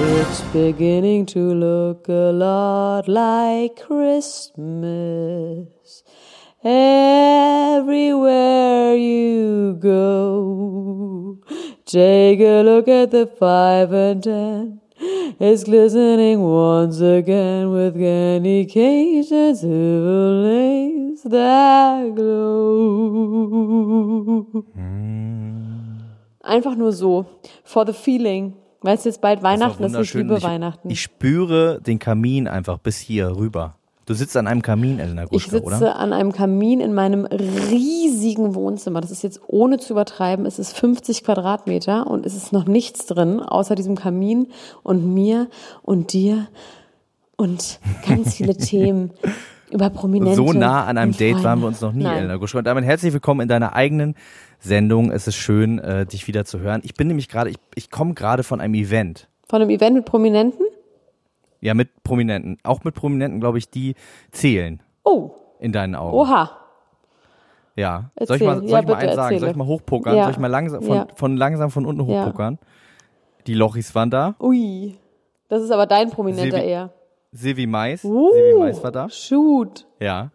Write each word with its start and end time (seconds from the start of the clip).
It's 0.00 0.42
beginning 0.52 1.26
to 1.26 1.40
look 1.40 2.08
a 2.08 2.30
lot 2.30 3.08
like 3.08 3.80
Christmas 3.84 4.78
everywhere 6.62 7.74
you 8.94 9.76
go. 9.80 11.40
Take 11.84 12.38
a 12.38 12.62
look 12.62 12.86
at 12.86 13.10
the 13.10 13.26
five 13.26 13.92
and 13.92 14.22
ten. 14.22 14.80
It's 15.00 15.64
glistening 15.64 16.42
once 16.42 17.00
again 17.00 17.72
with 17.72 17.98
candy 17.98 18.66
canes 18.66 19.32
and 19.32 19.58
silver 19.58 20.42
lace 20.44 21.22
that 21.24 22.14
glow. 22.14 23.54
Hmm. 24.74 26.02
Einfach 26.44 26.76
nur 26.76 26.92
so, 26.92 27.26
for 27.64 27.84
the 27.84 27.92
feeling. 27.92 28.54
Weil 28.80 28.94
es 28.94 29.04
jetzt 29.04 29.20
bald 29.20 29.42
Weihnachten 29.42 29.82
ist, 29.82 29.94
ich 29.96 30.14
liebe 30.14 30.36
ich, 30.36 30.44
Weihnachten. 30.44 30.90
Ich 30.90 31.02
spüre 31.02 31.80
den 31.80 31.98
Kamin 31.98 32.46
einfach 32.46 32.78
bis 32.78 32.98
hier 32.98 33.36
rüber. 33.36 33.74
Du 34.06 34.14
sitzt 34.14 34.36
an 34.38 34.46
einem 34.46 34.62
Kamin, 34.62 35.00
Elena 35.00 35.26
Gruschka, 35.26 35.56
ich 35.56 35.62
sitze 35.62 35.64
oder? 35.66 35.96
an 35.96 36.14
einem 36.14 36.32
Kamin 36.32 36.80
in 36.80 36.94
meinem 36.94 37.26
riesigen 37.26 38.54
Wohnzimmer. 38.54 39.02
Das 39.02 39.10
ist 39.10 39.22
jetzt 39.22 39.40
ohne 39.48 39.78
zu 39.78 39.92
übertreiben. 39.92 40.46
Es 40.46 40.58
ist 40.58 40.74
50 40.78 41.24
Quadratmeter 41.24 42.06
und 42.06 42.24
es 42.24 42.34
ist 42.34 42.50
noch 42.52 42.64
nichts 42.64 43.04
drin, 43.04 43.40
außer 43.40 43.74
diesem 43.74 43.96
Kamin 43.96 44.46
und 44.82 45.12
mir 45.12 45.48
und 45.82 46.14
dir 46.14 46.48
und 47.36 47.80
ganz 48.08 48.36
viele 48.36 48.56
Themen 48.56 49.10
über 49.70 49.90
Prominente. 49.90 50.36
So 50.36 50.54
nah 50.54 50.86
an 50.86 50.96
einem 50.96 51.14
Date 51.14 51.44
waren 51.44 51.60
wir 51.60 51.66
uns 51.66 51.82
noch 51.82 51.92
nie, 51.92 52.04
Nein. 52.04 52.18
Elena 52.18 52.36
Gruschka. 52.36 52.58
Und 52.58 52.66
damit 52.66 52.84
herzlich 52.84 53.12
willkommen 53.12 53.42
in 53.42 53.48
deiner 53.48 53.74
eigenen 53.74 54.14
Sendung. 54.58 55.10
Es 55.10 55.26
ist 55.26 55.36
schön, 55.36 55.78
äh, 55.78 56.06
dich 56.06 56.26
wieder 56.26 56.44
zu 56.44 56.58
hören. 56.60 56.80
Ich 56.84 56.94
bin 56.94 57.08
nämlich 57.08 57.28
gerade, 57.28 57.50
ich, 57.50 57.56
ich 57.74 57.90
komme 57.90 58.14
gerade 58.14 58.42
von 58.42 58.60
einem 58.60 58.74
Event. 58.74 59.28
Von 59.48 59.62
einem 59.62 59.70
Event 59.70 59.94
mit 59.96 60.04
Prominenten? 60.04 60.66
Ja, 61.60 61.74
mit 61.74 62.02
Prominenten. 62.02 62.58
Auch 62.62 62.84
mit 62.84 62.94
Prominenten, 62.94 63.40
glaube 63.40 63.58
ich, 63.58 63.70
die 63.70 63.94
zählen 64.30 64.82
Oh, 65.04 65.30
in 65.58 65.72
deinen 65.72 65.94
Augen. 65.94 66.16
oha. 66.16 66.50
Ja. 67.76 68.10
Soll 68.20 68.36
ich 68.36 68.42
mal, 68.42 68.54
Erzähl. 68.54 68.68
soll 68.68 68.70
Ja, 68.70 68.80
ich 68.80 68.86
mal 68.88 68.94
eins 68.96 69.14
sagen? 69.14 69.18
erzähle. 69.22 69.40
Soll 69.40 69.50
ich 69.50 69.56
mal 69.56 69.66
hochpokern? 69.66 70.16
Ja. 70.16 70.22
Soll 70.24 70.32
ich 70.32 70.38
mal 70.38 70.46
langsam 70.48 70.82
von, 70.82 70.94
Ja. 70.96 71.06
von 71.14 71.36
langsam 71.36 71.70
von 71.70 71.86
unten 71.86 72.04
hochpokern? 72.04 72.58
Die 73.46 73.54
Lochis 73.54 73.94
waren 73.94 74.10
da. 74.10 74.34
Ui. 74.40 74.98
Das 75.48 75.62
ist 75.62 75.70
aber 75.70 75.86
dein 75.86 76.10
Prominenter 76.10 76.58
Silvi- 76.58 76.64
eher. 76.64 76.90
Silvi 77.32 77.66
Mais. 77.66 78.04
Uh, 78.04 78.32
Silvi 78.32 78.58
Mais 78.58 78.82
war 78.82 78.92
da. 78.92 79.08
Shoot. 79.08 79.86
Ja. 80.00 80.30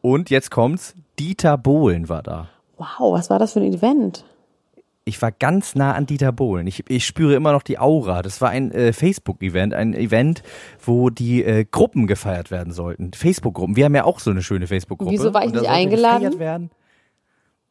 Und 0.00 0.30
jetzt 0.30 0.50
kommt's. 0.50 0.94
Dieter 1.18 1.58
Bohlen 1.58 2.08
war 2.08 2.22
da. 2.22 2.48
Wow, 2.80 3.12
was 3.12 3.28
war 3.28 3.38
das 3.38 3.52
für 3.52 3.60
ein 3.60 3.74
Event? 3.74 4.24
Ich 5.04 5.20
war 5.20 5.32
ganz 5.32 5.74
nah 5.74 5.92
an 5.92 6.06
Dieter 6.06 6.32
Bohlen. 6.32 6.66
Ich, 6.66 6.88
ich 6.88 7.04
spüre 7.04 7.34
immer 7.34 7.52
noch 7.52 7.62
die 7.62 7.78
Aura. 7.78 8.22
Das 8.22 8.40
war 8.40 8.48
ein 8.48 8.72
äh, 8.72 8.94
Facebook-Event, 8.94 9.74
ein 9.74 9.92
Event, 9.92 10.42
wo 10.82 11.10
die 11.10 11.44
äh, 11.44 11.66
Gruppen 11.70 12.06
gefeiert 12.06 12.50
werden 12.50 12.72
sollten. 12.72 13.12
Facebook-Gruppen. 13.12 13.76
Wir 13.76 13.84
haben 13.84 13.94
ja 13.94 14.04
auch 14.04 14.18
so 14.18 14.30
eine 14.30 14.42
schöne 14.42 14.66
Facebook-Gruppe. 14.66 15.12
Wieso 15.12 15.34
war 15.34 15.44
ich 15.44 15.52
nicht 15.52 15.68
eingeladen? 15.68 16.70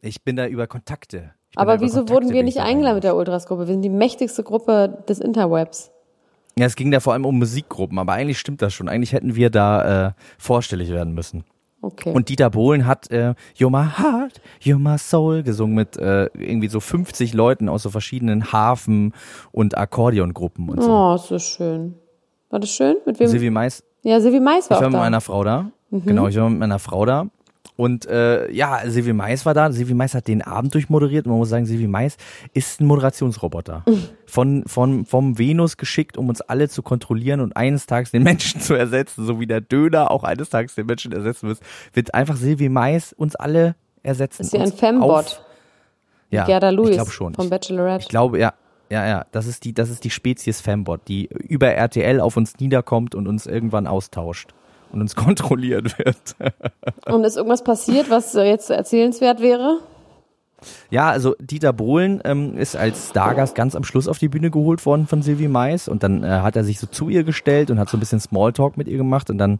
Ich 0.02 0.24
bin 0.24 0.36
da 0.36 0.46
über 0.46 0.68
Kontakte. 0.68 1.32
Aber 1.56 1.82
wieso 1.82 2.02
Kontakte 2.02 2.14
wurden 2.14 2.34
wir 2.34 2.44
nicht 2.44 2.60
eingeladen 2.60 2.96
mit 2.96 3.04
der 3.04 3.16
Ultras-Gruppe? 3.16 3.68
Wir 3.68 3.74
sind 3.74 3.82
die 3.82 3.90
mächtigste 3.90 4.44
Gruppe 4.44 5.04
des 5.10 5.20
Interwebs. 5.20 5.92
Ja, 6.56 6.68
es 6.68 6.76
ging 6.76 6.92
da 6.92 7.00
vor 7.00 7.14
allem 7.14 7.26
um 7.26 7.40
Musikgruppen, 7.40 7.98
aber 7.98 8.14
eigentlich 8.14 8.38
stimmt 8.38 8.62
das 8.62 8.76
schon. 8.76 8.88
Eigentlich 8.90 9.14
hätten 9.14 9.36
wir 9.36 9.50
da 9.50 10.10
äh, 10.10 10.12
vorstellig 10.38 10.90
werden 10.90 11.16
müssen. 11.16 11.46
Okay. 11.82 12.12
Und 12.14 12.28
Dieter 12.30 12.50
Bohlen 12.50 12.86
hat 12.86 13.10
äh, 13.10 13.34
You're 13.58 13.70
My 13.70 13.88
Heart, 13.98 14.42
You're 14.62 14.80
My 14.80 14.98
Soul 14.98 15.44
gesungen 15.44 15.76
mit 15.76 15.96
äh, 15.98 16.26
irgendwie 16.38 16.68
so 16.68 16.80
50 16.80 17.34
Leuten 17.34 17.70
aus 17.70 17.84
so 17.84 17.90
verschiedenen 17.90 18.52
Hafen- 18.52 19.14
und 19.52 19.78
Akkordeongruppen 19.78 20.70
und 20.70 20.82
so. 20.84 20.92
oh, 20.92 21.16
ist 21.16 21.28
so 21.28 21.40
schön. 21.40 21.96
War 22.50 22.60
das 22.60 22.70
schön? 22.70 22.98
Mit 23.06 23.20
wem? 23.20 23.28
Silvi 23.28 23.50
Mais, 23.50 23.84
ja, 24.04 24.20
Silvi 24.20 24.40
Mais 24.40 24.70
war 24.70 24.78
ich 24.78 24.82
war 24.82 24.90
mit 24.90 24.96
da. 24.96 25.00
meiner 25.04 25.22
Frau 25.22 25.44
da. 25.44 25.72
Mhm. 25.90 26.06
Genau, 26.06 26.28
ich 26.28 26.36
war 26.38 26.50
mit 26.50 26.60
meiner 26.60 26.80
Frau 26.80 27.06
da. 27.06 27.28
Und 27.80 28.08
äh, 28.08 28.52
ja, 28.52 28.82
Silvi 28.88 29.14
Mais 29.14 29.46
war 29.46 29.54
da. 29.54 29.72
Silvi 29.72 29.94
Mais 29.94 30.14
hat 30.14 30.28
den 30.28 30.42
Abend 30.42 30.74
durchmoderiert. 30.74 31.26
Und 31.26 31.30
man 31.32 31.40
muss 31.40 31.48
sagen, 31.48 31.66
Silvi 31.66 31.88
Mais 31.88 32.18
ist 32.54 32.82
ein 32.82 32.86
Moderationsroboter. 32.88 33.86
Mhm. 33.88 34.04
Von, 34.26 34.64
von, 34.68 35.06
vom 35.06 35.38
Venus 35.38 35.78
geschickt, 35.78 36.18
um 36.18 36.28
uns 36.28 36.42
alle 36.42 36.68
zu 36.68 36.82
kontrollieren 36.84 37.40
und 37.40 37.56
eines 37.56 37.86
Tages 37.86 38.12
den 38.12 38.24
Menschen 38.24 38.60
zu 38.60 38.74
ersetzen, 38.74 39.26
so 39.26 39.40
wie 39.40 39.48
der 39.48 39.62
Döner 39.62 40.12
auch 40.12 40.26
eines 40.26 40.50
Tages 40.50 40.76
den 40.76 40.88
Menschen 40.88 41.14
ersetzen 41.14 41.48
wird, 41.48 41.60
wird 41.94 42.14
einfach 42.14 42.36
Silvi 42.36 42.68
Mais 42.68 43.14
uns 43.14 43.38
alle 43.38 43.78
ersetzen. 44.04 44.42
ist 44.42 44.52
sie 44.52 44.58
ein 44.60 44.74
Fembot? 44.74 45.42
Ja, 46.32 46.44
Gerda 46.44 46.72
Lewis 46.72 46.90
ich 46.90 46.96
glaube 46.98 47.12
schon. 47.12 47.34
vom 47.34 47.50
Bachelorette. 47.50 48.04
ich 48.04 48.10
glaube, 48.10 48.40
ja. 48.40 48.56
Ja, 48.92 49.08
ja, 49.08 49.26
das 49.32 49.48
ist 49.48 49.64
die, 49.64 49.74
das 49.74 49.90
ist 49.90 50.04
die 50.04 50.10
Spezies 50.10 50.60
Fembot, 50.60 51.08
die 51.08 51.30
über 51.48 51.68
RTL 51.70 52.20
auf 52.20 52.36
uns 52.36 52.60
niederkommt 52.60 53.16
und 53.16 53.26
uns 53.26 53.46
irgendwann 53.46 53.88
austauscht 53.88 54.54
und 54.92 55.02
uns 55.02 55.16
kontrolliert 55.16 55.98
wird. 56.00 56.36
Und 57.06 57.24
ist 57.24 57.38
irgendwas 57.38 57.64
passiert, 57.64 58.10
was 58.10 58.36
äh, 58.36 58.44
jetzt 58.44 58.70
erzählenswert 58.70 59.42
wäre? 59.42 59.80
Ja, 60.90 61.10
also 61.10 61.36
Dieter 61.40 61.72
Bohlen 61.72 62.20
ähm, 62.26 62.58
ist 62.58 62.76
als 62.76 63.12
Stargast 63.12 63.56
ganz 63.56 63.76
am 63.78 63.86
Schluss 63.86 64.10
auf 64.10 64.18
die 64.20 64.28
Bühne 64.28 64.52
geholt 64.52 64.86
worden 64.86 65.08
von 65.08 65.22
Sylvie 65.22 65.48
Mais 65.48 65.88
und 65.88 66.04
dann 66.04 66.22
äh, 66.22 66.28
hat 66.28 66.58
er 66.58 66.66
sich 66.66 66.80
so 66.80 66.88
zu 66.88 67.08
ihr 67.08 67.24
gestellt 67.24 67.72
und 67.72 67.80
hat 67.80 67.88
so 67.90 67.96
ein 67.96 68.02
bisschen 68.02 68.20
Smalltalk 68.20 68.76
mit 68.76 68.90
ihr 68.90 68.98
gemacht 68.98 69.30
und 69.30 69.38
dann 69.38 69.60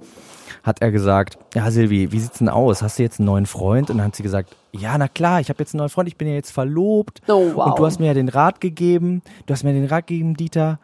hat 0.62 0.82
er 0.82 0.92
gesagt, 0.92 1.38
ja 1.56 1.72
Sylvie, 1.72 2.12
wie 2.12 2.20
sieht's 2.20 2.40
denn 2.40 2.50
aus? 2.50 2.82
Hast 2.82 3.00
du 3.00 3.04
jetzt 3.04 3.18
einen 3.22 3.28
neuen 3.28 3.46
Freund? 3.46 3.90
Und 3.90 3.98
dann 4.00 4.08
hat 4.08 4.16
sie 4.18 4.24
gesagt, 4.24 4.54
ja, 4.74 4.98
na 4.98 5.08
klar, 5.08 5.40
ich 5.40 5.48
habe 5.48 5.60
jetzt 5.60 5.74
einen 5.74 5.80
neuen 5.80 5.90
Freund, 5.90 6.10
ich 6.10 6.18
bin 6.18 6.28
ja 6.28 6.34
jetzt 6.34 6.52
verlobt 6.52 7.22
Oh, 7.30 7.52
wow. 7.56 7.68
und 7.68 7.80
du 7.80 7.86
hast 7.86 8.00
mir 8.02 8.08
ja 8.08 8.14
den 8.14 8.28
Rat 8.28 8.60
gegeben, 8.60 9.22
du 9.46 9.54
hast 9.54 9.64
mir 9.64 9.72
den 9.72 9.86
Rat 9.86 10.08
gegeben, 10.08 10.36
Dieter, 10.36 10.80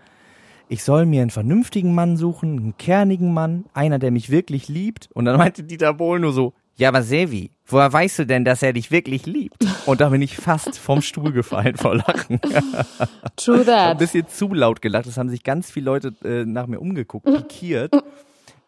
ich 0.67 0.83
soll 0.83 1.05
mir 1.05 1.21
einen 1.21 1.29
vernünftigen 1.29 1.93
Mann 1.93 2.17
suchen, 2.17 2.57
einen 2.57 2.77
kernigen 2.77 3.33
Mann, 3.33 3.65
einer, 3.73 3.99
der 3.99 4.11
mich 4.11 4.29
wirklich 4.29 4.67
liebt. 4.67 5.09
Und 5.13 5.25
dann 5.25 5.37
meinte 5.37 5.63
Dieter 5.63 5.93
Bohlen 5.93 6.21
nur 6.21 6.33
so, 6.33 6.53
ja, 6.77 6.89
aber 6.89 7.03
Sevi, 7.03 7.51
woher 7.67 7.91
weißt 7.91 8.19
du 8.19 8.25
denn, 8.25 8.43
dass 8.43 8.61
er 8.61 8.73
dich 8.73 8.91
wirklich 8.91 9.25
liebt? 9.25 9.65
Und 9.85 10.01
da 10.01 10.09
bin 10.09 10.21
ich 10.21 10.35
fast 10.35 10.77
vom 10.77 11.01
Stuhl 11.01 11.31
gefallen 11.31 11.77
vor 11.77 11.95
Lachen. 11.95 12.39
True 13.37 13.59
ein 13.59 13.65
that. 13.65 13.97
bisschen 13.97 14.27
zu 14.27 14.53
laut 14.53 14.81
gelacht. 14.81 15.05
Es 15.05 15.17
haben 15.17 15.29
sich 15.29 15.43
ganz 15.43 15.71
viele 15.71 15.85
Leute 15.85 16.13
äh, 16.25 16.43
nach 16.43 16.67
mir 16.67 16.79
umgeguckt, 16.79 17.25
pikiert. 17.25 17.93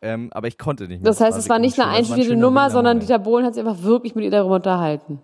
Ähm, 0.02 0.30
aber 0.32 0.48
ich 0.48 0.58
konnte 0.58 0.88
nicht 0.88 1.02
mehr. 1.02 1.12
Das 1.12 1.20
heißt, 1.20 1.38
es 1.38 1.50
war 1.50 1.60
nicht 1.60 1.78
eine 1.80 1.92
einstudierte 1.92 2.38
Nummer, 2.38 2.70
sondern 2.70 3.00
Dieter 3.00 3.20
Bohlen 3.20 3.46
hat 3.46 3.56
sich 3.56 3.66
einfach 3.66 3.84
wirklich 3.84 4.16
mit 4.16 4.24
ihr 4.24 4.32
darüber 4.32 4.56
unterhalten. 4.56 5.20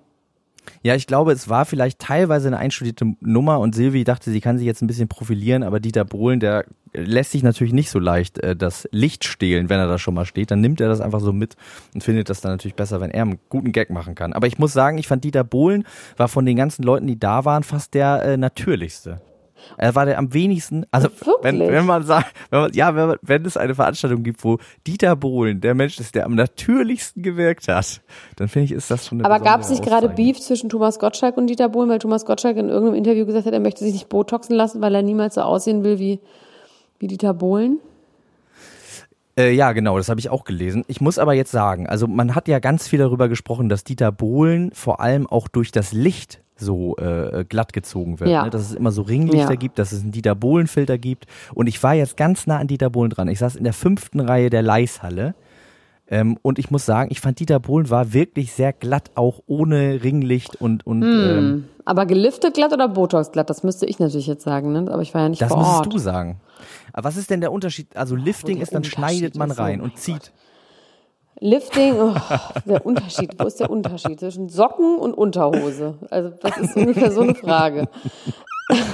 Ja, 0.81 0.95
ich 0.95 1.07
glaube, 1.07 1.31
es 1.31 1.50
war 1.50 1.65
vielleicht 1.65 2.00
teilweise 2.00 2.48
eine 2.48 2.57
einstudierte 2.57 3.13
Nummer 3.21 3.60
und 3.60 3.75
Silvi 3.75 4.04
dachte, 4.04 4.31
sie 4.31 4.42
kann 4.42 4.57
sich 4.57 4.65
jetzt 4.65 4.81
ein 4.81 4.88
bisschen 4.88 5.07
profilieren, 5.07 5.63
aber 5.63 5.80
Dieter 5.80 6.06
Bohlen, 6.06 6.39
der 6.39 6.65
lässt 6.94 7.31
sich 7.31 7.44
natürlich 7.44 7.74
nicht 7.74 7.89
so 7.89 8.00
leicht 8.00 8.39
äh, 8.39 8.56
das 8.56 8.88
Licht 8.92 9.24
stehlen, 9.24 9.69
wenn 9.69 9.80
er 9.80 9.88
da 9.88 9.98
schon 9.98 10.13
mal 10.13 10.25
steht. 10.25 10.51
Dann 10.51 10.62
nimmt 10.62 10.81
er 10.81 10.89
das 10.89 11.01
einfach 11.01 11.21
so 11.21 11.33
mit 11.33 11.56
und 11.94 12.04
findet 12.04 12.30
das 12.30 12.42
dann 12.42 12.51
natürlich 12.51 12.75
besser, 12.75 13.01
wenn 13.01 13.12
er 13.12 13.24
einen 13.24 13.39
guten 13.50 13.71
Gag 13.71 13.89
machen 13.89 14.15
kann. 14.15 14.33
Aber 14.33 14.48
ich 14.48 14.60
muss 14.60 14.74
sagen, 14.74 14.98
ich 14.98 15.07
fand 15.07 15.24
Dieter 15.24 15.44
Bohlen 15.44 15.86
war 16.18 16.27
von 16.27 16.45
den 16.45 16.57
ganzen 16.57 16.83
Leuten, 16.83 17.07
die 17.07 17.19
da 17.19 17.45
waren, 17.45 17.63
fast 17.63 17.94
der 17.94 18.24
äh, 18.24 18.38
natürlichste. 18.38 19.21
Er 19.77 19.95
war 19.95 20.06
der 20.06 20.18
am 20.18 20.33
wenigsten, 20.33 20.86
also 20.92 21.10
wenn, 21.42 21.60
wenn 21.60 21.86
man 21.86 22.04
sagt, 22.04 22.33
wenn 22.50 22.62
man, 22.62 22.74
ja, 22.74 22.95
wenn, 22.95 23.07
man, 23.07 23.18
wenn 23.21 23.45
es 23.45 23.57
eine 23.57 23.75
Veranstaltung 23.75 24.24
gibt, 24.24 24.44
wo 24.44 24.60
Dieter 24.86 25.15
Bohlen 25.15 25.62
der 25.62 25.74
Mensch 25.75 26.00
ist, 26.00 26.15
der 26.15 26.25
am 26.25 26.36
natürlichsten 26.36 27.24
gewirkt 27.24 27.68
hat, 27.68 28.01
dann 28.36 28.48
finde 28.48 28.65
ich, 28.65 28.71
ist 28.71 28.92
das 28.92 29.07
schon 29.07 29.19
eine 29.19 29.25
Aber 29.25 29.44
gab 29.44 29.62
es 29.62 29.69
nicht 29.69 29.83
gerade 29.83 30.07
Auszeichnung. 30.07 30.33
Beef 30.33 30.39
zwischen 30.39 30.69
Thomas 30.69 31.00
Gottschalk 31.00 31.38
und 31.38 31.48
Dieter 31.48 31.69
Bohlen, 31.69 31.89
weil 31.89 32.00
Thomas 32.00 32.25
Gottschalk 32.25 32.57
in 32.57 32.69
irgendeinem 32.69 32.98
Interview 32.98 33.25
gesagt 33.25 33.45
hat, 33.45 33.54
er 33.54 33.60
möchte 33.60 33.83
sich 33.83 33.94
nicht 33.94 34.10
botoxen 34.10 34.56
lassen, 34.56 34.81
weil 34.81 34.94
er 34.95 35.01
niemals 35.01 35.36
so 35.36 35.42
aussehen 35.42 35.83
will 35.83 36.00
wie, 36.00 36.19
wie 37.00 37.07
Dieter 37.07 37.33
Bohlen? 37.33 37.80
Äh, 39.36 39.54
ja, 39.54 39.71
genau, 39.71 39.98
das 39.98 40.10
habe 40.10 40.19
ich 40.19 40.30
auch 40.30 40.44
gelesen. 40.44 40.83
Ich 40.88 41.01
muss 41.01 41.18
aber 41.18 41.33
jetzt 41.33 41.51
sagen, 41.51 41.88
also 41.88 42.07
man 42.07 42.36
hat 42.36 42.48
ja 42.48 42.60
ganz 42.60 42.88
viel 42.88 43.00
darüber 43.00 43.30
gesprochen, 43.30 43.68
dass 43.68 43.83
Dieter 43.83 44.12
Bohlen 44.12 44.71
vor 44.74 45.00
allem 45.00 45.25
auch 45.25 45.48
durch 45.48 45.71
das 45.71 45.92
Licht 45.92 46.42
so 46.55 46.95
äh, 46.97 47.45
glatt 47.47 47.73
gezogen 47.73 48.19
wird. 48.19 48.29
Ja. 48.29 48.44
Ne? 48.44 48.50
Dass 48.50 48.61
es 48.61 48.73
immer 48.73 48.91
so 48.91 49.01
Ringlichter 49.01 49.51
Ja. 49.51 49.55
gibt, 49.55 49.79
dass 49.79 49.91
es 49.91 50.01
einen 50.01 50.11
Dieter 50.11 50.35
Bohlen-Filter 50.35 50.97
gibt. 50.97 51.25
Und 51.53 51.67
ich 51.67 51.81
war 51.83 51.94
jetzt 51.94 52.15
ganz 52.17 52.45
nah 52.47 52.57
an 52.59 52.67
Dieter 52.67 52.89
Bohlen 52.89 53.09
dran. 53.09 53.27
Ich 53.27 53.39
saß 53.39 53.55
in 53.55 53.63
der 53.63 53.73
fünften 53.73 54.19
Reihe 54.19 54.50
der 54.50 54.61
Leishalle. 54.61 55.33
Ähm, 56.09 56.38
und 56.41 56.59
ich 56.59 56.69
muss 56.69 56.85
sagen, 56.85 57.09
ich 57.11 57.21
fand 57.21 57.39
Dieter 57.39 57.59
Bohlen 57.59 57.89
war 57.89 58.13
wirklich 58.13 58.51
sehr 58.51 58.73
glatt, 58.73 59.11
auch 59.15 59.39
ohne 59.47 60.03
Ringlicht 60.03 60.55
und, 60.57 60.85
und 60.85 61.01
Hm. 61.01 61.38
ähm, 61.38 61.63
Aber 61.85 62.05
geliftet 62.05 62.53
glatt 62.53 62.73
oder 62.73 62.89
Botox 62.89 63.31
glatt? 63.31 63.50
Das 63.50 63.63
müsste 63.63 63.85
ich 63.85 64.00
natürlich 64.00 64.27
jetzt 64.27 64.44
sagen, 64.44 64.73
ne? 64.73 64.85
Aber 64.91 65.01
ich 65.01 65.13
war 65.13 65.21
ja 65.21 65.29
nicht 65.29 65.41
das 65.41 65.47
vor 65.47 65.57
musst 65.57 65.69
Ort. 65.85 65.94
du 65.94 65.97
sagen. 65.97 66.39
Aber 66.91 67.05
was 67.07 67.17
ist 67.17 67.29
denn 67.29 67.41
der 67.41 67.51
Unterschied? 67.51 67.95
Also 67.95 68.15
Lifting 68.15 68.55
der 68.57 68.63
ist, 68.63 68.75
dann 68.75 68.83
schneidet 68.83 69.35
man 69.38 69.50
so, 69.50 69.61
rein 69.61 69.79
mein 69.79 69.89
und 69.91 69.97
zieht. 69.97 70.31
Lifting, 71.39 71.95
oh, 72.00 72.15
der 72.65 72.85
Unterschied, 72.85 73.31
wo 73.38 73.45
ist 73.45 73.59
der 73.59 73.69
Unterschied 73.69 74.19
zwischen 74.19 74.50
Socken 74.50 74.97
und 74.97 75.13
Unterhose? 75.13 75.95
Also 76.09 76.30
das 76.41 76.57
ist 76.57 76.75
ungefähr 76.75 77.12
so 77.12 77.21
eine 77.21 77.35
Frage. 77.35 77.88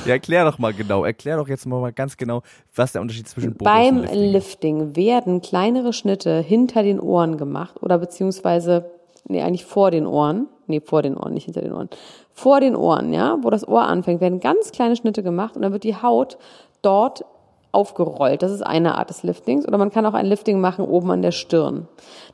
Ja, 0.05 0.13
erklär 0.13 0.45
doch 0.45 0.57
mal 0.57 0.73
genau. 0.73 1.05
Erklär 1.05 1.37
doch 1.37 1.47
jetzt 1.47 1.65
mal 1.65 1.91
ganz 1.93 2.17
genau, 2.17 2.41
was 2.75 2.91
der 2.91 3.01
Unterschied 3.01 3.27
zwischen 3.27 3.53
Botox 3.53 3.71
Beim 3.71 3.97
und 3.97 4.03
Lifting 4.03 4.21
ist. 4.21 4.33
Lifting 4.33 4.95
werden 4.95 5.41
kleinere 5.41 5.93
Schnitte 5.93 6.39
hinter 6.39 6.81
den 6.81 6.99
Ohren 6.99 7.37
gemacht 7.37 7.81
oder 7.81 7.97
beziehungsweise, 7.97 8.89
nee, 9.27 9.41
eigentlich 9.41 9.65
vor 9.65 9.91
den 9.91 10.07
Ohren. 10.07 10.47
Nee, 10.67 10.81
vor 10.81 11.01
den 11.01 11.17
Ohren, 11.17 11.33
nicht 11.33 11.45
hinter 11.45 11.61
den 11.61 11.73
Ohren. 11.73 11.89
Vor 12.33 12.59
den 12.59 12.75
Ohren, 12.75 13.11
ja, 13.11 13.37
wo 13.41 13.49
das 13.49 13.67
Ohr 13.67 13.83
anfängt, 13.83 14.21
werden 14.21 14.39
ganz 14.39 14.71
kleine 14.71 14.95
Schnitte 14.95 15.23
gemacht 15.23 15.55
und 15.55 15.61
dann 15.61 15.71
wird 15.71 15.83
die 15.83 15.95
Haut 15.95 16.37
dort 16.81 17.25
aufgerollt. 17.71 18.41
Das 18.41 18.51
ist 18.51 18.61
eine 18.61 18.97
Art 18.97 19.09
des 19.09 19.23
Liftings. 19.23 19.67
Oder 19.67 19.77
man 19.77 19.91
kann 19.91 20.05
auch 20.05 20.13
ein 20.13 20.25
Lifting 20.25 20.59
machen 20.59 20.85
oben 20.85 21.11
an 21.11 21.21
der 21.21 21.31
Stirn. 21.31 21.87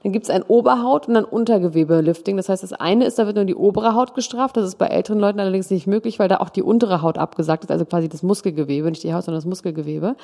Dann 0.04 0.12
gibt 0.12 0.26
es 0.26 0.30
ein 0.30 0.44
Oberhaut- 0.44 1.08
und 1.08 1.18
ein 1.18 1.26
Untergewebe-Lifting. 1.26 2.38
Das 2.38 2.50
heißt, 2.50 2.64
das 2.64 2.74
eine 2.74 3.06
ist, 3.06 3.20
da 3.20 3.26
wird 3.26 3.36
nur 3.36 3.46
die 3.46 3.56
obere 3.56 3.96
Haut 3.96 4.14
gestraft. 4.14 4.56
Das 4.58 4.66
ist 4.66 4.78
bei 4.78 4.88
älteren 4.88 5.20
Leuten 5.20 5.40
allerdings 5.40 5.70
nicht 5.70 5.88
möglich, 5.88 6.20
weil 6.20 6.30
da 6.30 6.38
auch 6.38 6.50
die 6.50 6.64
untere 6.64 7.02
Haut 7.02 7.18
abgesagt 7.18 7.66
ist, 7.66 7.72
also 7.72 7.86
quasi 7.86 8.08
das 8.08 8.24
Muskelgewebe, 8.24 8.90
nicht 8.90 9.04
die 9.04 9.14
Haut, 9.14 9.24
sondern 9.24 9.40
das 9.40 9.46
Muskelgewebe. 9.46 10.16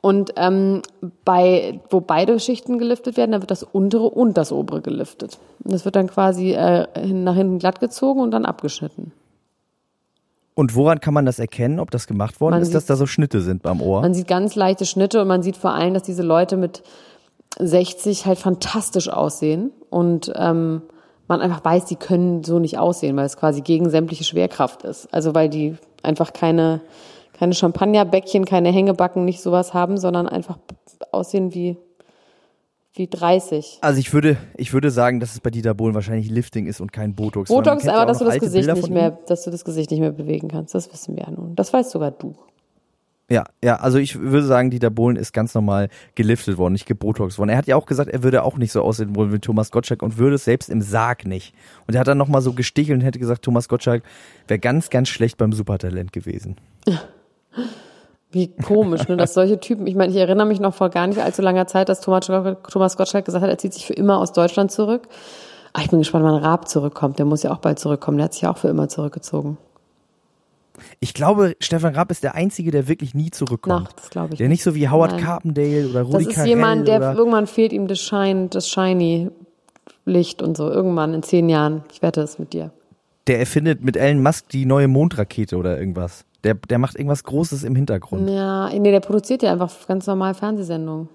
Und 0.00 0.32
ähm, 0.36 0.82
bei, 1.24 1.80
wo 1.90 2.00
beide 2.00 2.38
Schichten 2.38 2.78
geliftet 2.78 3.16
werden, 3.16 3.32
da 3.32 3.40
wird 3.40 3.50
das 3.50 3.64
untere 3.64 4.04
und 4.04 4.36
das 4.36 4.52
obere 4.52 4.80
geliftet. 4.80 5.38
Das 5.58 5.84
wird 5.84 5.96
dann 5.96 6.06
quasi 6.06 6.52
äh, 6.52 6.86
nach 7.06 7.34
hinten 7.34 7.58
glatt 7.58 7.80
gezogen 7.80 8.20
und 8.20 8.30
dann 8.30 8.44
abgeschnitten. 8.44 9.12
Und 10.58 10.74
woran 10.74 10.98
kann 10.98 11.14
man 11.14 11.24
das 11.24 11.38
erkennen, 11.38 11.78
ob 11.78 11.92
das 11.92 12.08
gemacht 12.08 12.40
worden 12.40 12.54
Man 12.54 12.62
ist, 12.62 12.74
dass 12.74 12.82
sieht- 12.82 12.90
da 12.90 12.96
so 12.96 13.06
Schnitte 13.06 13.42
sind 13.42 13.62
beim 13.62 13.80
Ohr? 13.80 14.00
Man 14.00 14.12
sieht 14.12 14.26
ganz 14.26 14.56
leichte 14.56 14.86
Schnitte 14.86 15.22
und 15.22 15.28
man 15.28 15.40
sieht 15.40 15.56
vor 15.56 15.72
allem, 15.72 15.94
dass 15.94 16.02
diese 16.02 16.24
Leute 16.24 16.56
mit 16.56 16.82
60 17.60 18.26
halt 18.26 18.38
fantastisch 18.40 19.08
aussehen 19.08 19.70
und 19.88 20.32
ähm, 20.34 20.82
man 21.28 21.40
einfach 21.40 21.64
weiß, 21.64 21.84
die 21.84 21.94
können 21.94 22.42
so 22.42 22.58
nicht 22.58 22.76
aussehen, 22.76 23.16
weil 23.16 23.26
es 23.26 23.36
quasi 23.36 23.60
gegen 23.60 23.88
sämtliche 23.88 24.24
Schwerkraft 24.24 24.82
ist. 24.82 25.06
Also 25.14 25.32
weil 25.32 25.48
die 25.48 25.76
einfach 26.02 26.32
keine, 26.32 26.80
keine 27.38 27.54
Champagnerbäckchen, 27.54 28.44
keine 28.44 28.70
Hängebacken, 28.72 29.24
nicht 29.24 29.40
sowas 29.42 29.74
haben, 29.74 29.96
sondern 29.96 30.28
einfach 30.28 30.58
aussehen 31.12 31.54
wie, 31.54 31.76
wie 32.98 33.06
30. 33.06 33.78
Also 33.80 33.98
ich 34.00 34.12
würde, 34.12 34.36
ich 34.56 34.72
würde 34.72 34.90
sagen, 34.90 35.20
dass 35.20 35.32
es 35.32 35.40
bei 35.40 35.50
Dieter 35.50 35.74
Bohlen 35.74 35.94
wahrscheinlich 35.94 36.30
Lifting 36.30 36.66
ist 36.66 36.80
und 36.80 36.92
kein 36.92 37.14
Botox. 37.14 37.48
Botox 37.48 37.84
ja 37.84 38.02
auch 38.02 38.06
dass 38.06 38.18
du 38.18 38.24
das 38.24 38.38
Gesicht 38.38 38.66
Bilder 38.66 38.74
nicht 38.74 38.90
mehr, 38.90 39.18
dass 39.26 39.44
du 39.44 39.50
das 39.50 39.64
Gesicht 39.64 39.90
nicht 39.90 40.00
mehr 40.00 40.12
bewegen 40.12 40.48
kannst. 40.48 40.74
Das 40.74 40.92
wissen 40.92 41.16
wir 41.16 41.24
ja 41.24 41.30
nun. 41.30 41.54
Das 41.56 41.72
weißt 41.72 41.90
sogar 41.90 42.10
du. 42.10 42.34
Ja, 43.30 43.44
ja, 43.62 43.76
also 43.76 43.98
ich 43.98 44.18
würde 44.18 44.46
sagen, 44.46 44.70
Dieter 44.70 44.88
Bohlen 44.88 45.16
ist 45.16 45.32
ganz 45.32 45.54
normal 45.54 45.90
geliftet 46.14 46.56
worden, 46.56 46.72
nicht 46.72 46.86
gebotox 46.86 47.38
worden. 47.38 47.50
Er 47.50 47.58
hat 47.58 47.66
ja 47.66 47.76
auch 47.76 47.84
gesagt, 47.84 48.10
er 48.10 48.22
würde 48.22 48.42
auch 48.42 48.56
nicht 48.56 48.72
so 48.72 48.80
aussehen 48.82 49.14
wollen 49.14 49.32
wie 49.32 49.38
Thomas 49.38 49.70
Gottschalk 49.70 50.02
und 50.02 50.16
würde 50.16 50.36
es 50.36 50.44
selbst 50.44 50.70
im 50.70 50.80
Sarg 50.80 51.26
nicht. 51.26 51.54
Und 51.86 51.94
er 51.94 52.00
hat 52.00 52.08
dann 52.08 52.16
nochmal 52.16 52.40
so 52.40 52.54
gestichelt 52.54 52.98
und 52.98 53.04
hätte 53.04 53.18
gesagt, 53.18 53.42
Thomas 53.42 53.68
Gottschalk 53.68 54.02
wäre 54.46 54.58
ganz, 54.58 54.88
ganz 54.88 55.10
schlecht 55.10 55.36
beim 55.36 55.52
Supertalent 55.52 56.12
gewesen. 56.14 56.56
Wie 58.30 58.48
komisch, 58.48 59.08
ne, 59.08 59.16
dass 59.16 59.32
solche 59.34 59.58
Typen, 59.58 59.86
ich 59.86 59.94
meine, 59.94 60.12
ich 60.12 60.18
erinnere 60.18 60.46
mich 60.46 60.60
noch 60.60 60.74
vor 60.74 60.90
gar 60.90 61.06
nicht 61.06 61.20
allzu 61.20 61.40
langer 61.40 61.66
Zeit, 61.66 61.88
dass 61.88 62.00
Thomas, 62.00 62.26
Thomas 62.26 62.96
Gottschalk 62.96 63.24
gesagt 63.24 63.42
hat, 63.42 63.50
er 63.50 63.56
zieht 63.58 63.72
sich 63.72 63.86
für 63.86 63.94
immer 63.94 64.18
aus 64.18 64.32
Deutschland 64.32 64.70
zurück. 64.70 65.08
Ah, 65.72 65.80
ich 65.82 65.88
bin 65.90 65.98
gespannt, 66.00 66.24
wann 66.24 66.34
Raab 66.34 66.68
zurückkommt. 66.68 67.18
Der 67.18 67.26
muss 67.26 67.42
ja 67.42 67.52
auch 67.52 67.58
bald 67.58 67.78
zurückkommen. 67.78 68.18
Der 68.18 68.24
hat 68.24 68.34
sich 68.34 68.42
ja 68.42 68.50
auch 68.50 68.58
für 68.58 68.68
immer 68.68 68.88
zurückgezogen. 68.88 69.56
Ich 71.00 71.12
glaube, 71.14 71.56
Stefan 71.60 71.94
Raab 71.94 72.10
ist 72.10 72.22
der 72.22 72.34
Einzige, 72.34 72.70
der 72.70 72.86
wirklich 72.86 73.14
nie 73.14 73.30
zurückkommt. 73.30 73.88
Ach, 73.90 73.92
das 73.94 74.10
glaube 74.10 74.34
ich 74.34 74.38
Der 74.38 74.48
nicht 74.48 74.62
so 74.62 74.74
wie 74.74 74.88
Howard 74.88 75.12
Nein. 75.12 75.24
Carpendale 75.24 75.88
oder 75.88 76.04
Das 76.04 76.14
Rudi 76.14 76.24
ist 76.24 76.34
Carell 76.34 76.48
jemand, 76.48 76.86
der 76.88 77.14
irgendwann 77.14 77.46
fehlt 77.46 77.72
ihm 77.72 77.88
das 77.88 77.98
Shine, 77.98 78.48
das 78.48 78.68
Shiny 78.68 79.30
Licht 80.04 80.40
und 80.42 80.56
so. 80.56 80.70
Irgendwann 80.70 81.14
in 81.14 81.22
zehn 81.22 81.48
Jahren. 81.48 81.82
Ich 81.92 82.00
wette 82.02 82.20
es 82.20 82.38
mit 82.38 82.52
dir. 82.52 82.70
der 83.26 83.38
erfindet 83.40 83.82
mit 83.82 83.96
Elon 83.96 84.22
Musk 84.22 84.48
die 84.50 84.64
neue 84.66 84.88
Mondrakete 84.88 85.56
oder 85.56 85.78
irgendwas. 85.78 86.24
Der, 86.44 86.54
der 86.54 86.78
macht 86.78 86.96
irgendwas 86.96 87.24
Großes 87.24 87.64
im 87.64 87.74
Hintergrund. 87.74 88.30
Ja, 88.30 88.68
nee, 88.68 88.90
der 88.90 89.00
produziert 89.00 89.42
ja 89.42 89.52
einfach 89.52 89.70
ganz 89.86 90.06
normal 90.06 90.34
Fernsehsendungen. 90.34 91.08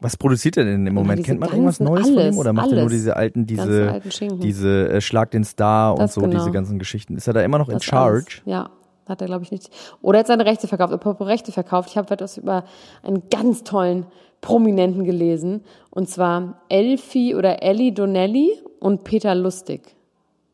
Was 0.00 0.16
produziert 0.16 0.56
er 0.56 0.64
denn 0.64 0.86
im 0.86 0.94
Moment? 0.94 1.24
Kennt 1.24 1.40
man 1.40 1.50
irgendwas 1.50 1.78
Neues 1.78 2.08
von 2.08 2.18
alles, 2.18 2.34
ihm 2.34 2.38
oder 2.38 2.54
macht 2.54 2.68
er 2.68 2.76
nur 2.76 2.80
alles. 2.84 2.92
diese 2.92 3.16
alten, 3.16 3.46
diese, 3.46 3.90
alten 3.90 4.40
diese 4.40 4.88
äh, 4.88 5.00
Schlag 5.02 5.30
den 5.30 5.44
Star 5.44 5.92
und 5.92 6.00
Das 6.00 6.14
so, 6.14 6.22
genau. 6.22 6.38
diese 6.38 6.50
ganzen 6.50 6.78
Geschichten? 6.78 7.16
Ist 7.16 7.26
er 7.26 7.34
da 7.34 7.42
immer 7.42 7.58
noch 7.58 7.68
in 7.68 7.74
Das 7.74 7.84
Charge? 7.84 8.40
Alles. 8.40 8.42
Ja, 8.46 8.70
hat 9.06 9.20
er, 9.20 9.26
glaube 9.26 9.44
ich, 9.44 9.50
nicht. 9.50 9.68
Oder 10.00 10.18
er 10.18 10.20
hat 10.20 10.26
seine 10.28 10.46
Rechte 10.46 10.68
verkauft. 10.68 10.94
Apropos 10.94 11.26
Rechte 11.26 11.52
verkauft. 11.52 11.90
Ich 11.90 11.98
habe 11.98 12.14
etwas 12.14 12.38
über 12.38 12.64
einen 13.02 13.24
ganz 13.28 13.62
tollen 13.62 14.06
Prominenten 14.40 15.04
gelesen. 15.04 15.64
Und 15.90 16.08
zwar 16.08 16.62
Elfie 16.70 17.34
oder 17.34 17.62
Ellie 17.62 17.92
Donnelly 17.92 18.52
und 18.78 19.04
Peter 19.04 19.34
Lustig. 19.34 19.94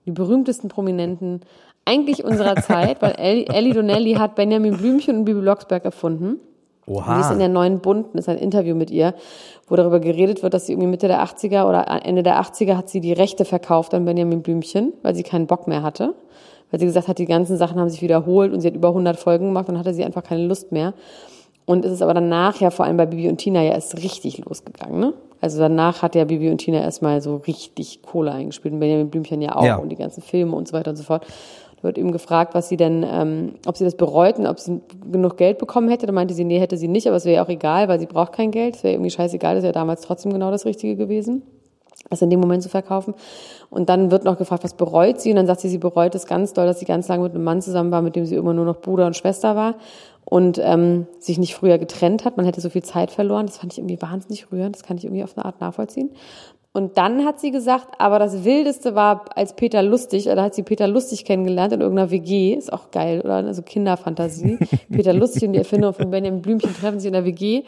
Die 0.07 0.13
berühmtesten 0.13 0.69
Prominenten 0.69 1.43
eigentlich 1.87 2.25
unserer 2.25 2.57
Zeit, 2.63 3.01
weil 3.01 3.13
Ellie, 3.17 3.47
Ellie 3.47 3.73
Donnelly 3.73 4.15
hat 4.15 4.35
Benjamin 4.35 4.77
Blümchen 4.77 5.17
und 5.19 5.25
Bibi 5.25 5.41
Blocksberg 5.41 5.85
erfunden. 5.85 6.41
Die 6.89 6.93
ist 6.93 6.99
in 6.99 7.03
Oha. 7.03 7.35
der 7.39 7.49
neuen 7.49 7.81
Bunden, 7.81 8.17
ist 8.17 8.29
ein 8.29 8.39
Interview 8.39 8.77
mit 8.77 8.93
ihr, 8.93 9.15
wo 9.67 9.75
darüber 9.75 9.99
geredet 9.99 10.45
wird, 10.45 10.55
dass 10.55 10.67
sie 10.67 10.73
irgendwie 10.73 10.87
Mitte 10.89 11.09
der 11.09 11.25
80er 11.25 11.69
oder 11.69 11.85
Ende 12.05 12.23
der 12.23 12.41
80er 12.41 12.77
hat 12.77 12.89
sie 12.89 13.01
die 13.01 13.13
Rechte 13.13 13.45
verkauft 13.45 13.93
an 13.95 14.05
Benjamin 14.05 14.43
Blümchen, 14.43 14.93
weil 15.03 15.15
sie 15.17 15.25
keinen 15.25 15.49
Bock 15.49 15.67
mehr 15.67 15.83
hatte. 15.83 16.15
Weil 16.71 16.79
sie 16.81 16.87
gesagt 16.87 17.09
hat, 17.09 17.19
die 17.19 17.27
ganzen 17.27 17.57
Sachen 17.57 17.81
haben 17.81 17.89
sich 17.89 18.03
wiederholt 18.03 18.53
und 18.53 18.61
sie 18.61 18.69
hat 18.69 18.75
über 18.77 18.89
100 18.89 19.17
Folgen 19.17 19.47
gemacht 19.47 19.69
und 19.69 19.79
hatte 19.79 19.95
sie 19.95 20.05
einfach 20.05 20.23
keine 20.23 20.47
Lust 20.47 20.71
mehr. 20.71 20.95
Und 21.65 21.85
es 21.85 21.91
ist 21.91 22.03
aber 22.03 22.15
danach 22.15 22.61
ja 22.61 22.71
vor 22.71 22.85
allem 22.85 22.97
bei 22.97 23.07
Bibi 23.07 23.29
und 23.29 23.39
Tina 23.39 23.63
ja 23.63 23.73
erst 23.73 23.97
richtig 24.03 24.39
losgegangen, 24.45 25.01
ne? 25.01 25.13
Also 25.41 25.59
danach 25.59 26.03
hat 26.03 26.15
ja 26.15 26.25
Bibi 26.25 26.49
und 26.51 26.59
Tina 26.59 26.81
erstmal 26.81 27.21
so 27.21 27.37
richtig 27.37 28.01
Kohle 28.03 28.31
eingespielt 28.33 28.73
und 28.75 28.81
Benjamin 28.81 29.11
Blümchen 29.11 29.43
ja 29.43 29.57
auch 29.57 29.65
Ja. 29.65 29.77
und 29.77 29.89
die 29.91 29.97
ganzen 29.97 30.23
Filme 30.23 30.55
und 30.57 30.67
so 30.69 30.73
weiter 30.75 30.91
und 30.91 30.97
so 30.97 31.03
fort. 31.03 31.27
Wird 31.87 31.99
eben 31.99 32.13
gefragt, 32.13 32.55
was 32.55 32.69
sie 32.69 32.77
denn, 32.77 33.07
ähm, 33.09 33.55
ob 33.67 33.77
sie 33.77 33.85
das 33.85 33.97
bereuten, 33.97 34.47
ob 34.47 34.61
sie 34.61 34.81
genug 35.11 35.37
Geld 35.37 35.59
bekommen 35.59 35.89
hätte. 35.89 36.05
Da 36.07 36.13
meinte 36.13 36.35
sie, 36.35 36.45
nee, 36.45 36.59
hätte 36.59 36.77
sie 36.77 36.89
nicht, 36.89 37.07
aber 37.07 37.17
es 37.17 37.25
wäre 37.25 37.37
ja 37.37 37.45
auch 37.45 37.49
egal, 37.49 37.89
weil 37.89 37.99
sie 37.99 38.07
braucht 38.07 38.33
kein 38.33 38.51
Geld. 38.51 38.77
Es 38.77 38.85
wäre 38.85 38.95
irgendwie 38.95 39.11
scheißegal, 39.11 39.55
das 39.55 39.63
wäre 39.63 39.73
damals 39.73 40.03
trotzdem 40.03 40.33
genau 40.33 40.51
das 40.51 40.67
Richtige 40.67 40.97
gewesen 40.97 41.43
das 42.11 42.23
in 42.23 42.31
dem 42.31 42.41
Moment 42.41 42.63
zu 42.63 42.69
verkaufen. 42.69 43.15
Und 43.71 43.89
dann 43.89 44.11
wird 44.11 44.25
noch 44.25 44.39
gefragt, 44.39 44.65
was 44.65 44.75
bereut 44.75 45.21
sie? 45.21 45.31
Und 45.31 45.37
dann 45.37 45.47
sagt 45.47 45.61
sie, 45.61 45.69
sie 45.69 45.79
bereut 45.79 46.15
es 46.15 46.27
ganz 46.27 46.53
doll, 46.53 46.67
dass 46.67 46.79
sie 46.79 46.85
ganz 46.85 47.09
lange 47.09 47.25
mit 47.25 47.35
einem 47.35 47.45
Mann 47.45 47.63
zusammen 47.63 47.91
war, 47.91 48.03
mit 48.03 48.17
dem 48.17 48.27
sie 48.27 48.37
immer 48.37 48.55
nur 48.55 48.65
noch 48.65 48.81
Bruder 48.81 49.07
und 49.07 49.17
Schwester 49.17 49.57
war 49.57 49.75
und 50.25 50.61
ähm, 50.63 51.07
sich 51.19 51.39
nicht 51.39 51.55
früher 51.55 51.79
getrennt 51.79 52.25
hat. 52.25 52.37
Man 52.37 52.47
hätte 52.47 52.61
so 52.61 52.71
viel 52.71 52.83
Zeit 52.83 53.11
verloren. 53.11 53.47
Das 53.47 53.59
fand 53.59 53.73
ich 53.73 53.79
irgendwie 53.79 54.01
wahnsinnig 54.01 54.51
rührend. 54.53 54.77
Das 54.77 54.83
kann 54.83 54.97
ich 54.97 55.05
irgendwie 55.05 55.25
auf 55.25 55.37
eine 55.37 55.45
Art 55.45 55.61
nachvollziehen. 55.61 56.11
Und 56.77 56.99
dann 56.99 57.25
hat 57.25 57.41
sie 57.41 57.53
gesagt, 57.53 57.95
aber 57.97 58.19
das 58.19 58.45
Wildeste 58.45 58.95
war 58.95 59.25
als 59.35 59.57
Peter 59.57 59.83
Lustig, 59.83 60.25
da 60.25 60.43
hat 60.43 60.55
sie 60.55 60.63
Peter 60.63 60.87
Lustig 60.87 61.25
kennengelernt 61.25 61.73
in 61.73 61.81
irgendeiner 61.81 62.11
WG, 62.11 62.53
ist 62.53 62.71
auch 62.71 62.91
geil, 62.91 63.23
oder? 63.23 63.37
Also 63.37 63.63
Kinderfantasie. 63.63 64.59
Peter 64.93 65.15
Lustig 65.15 65.45
und 65.45 65.55
die 65.55 65.59
Erfindung 65.59 65.95
von 65.95 66.11
Benjamin 66.11 66.43
Blümchen 66.43 66.75
treffen 66.75 67.01
sich 67.01 67.07
in 67.07 67.15
der 67.15 67.25
WG, 67.25 67.63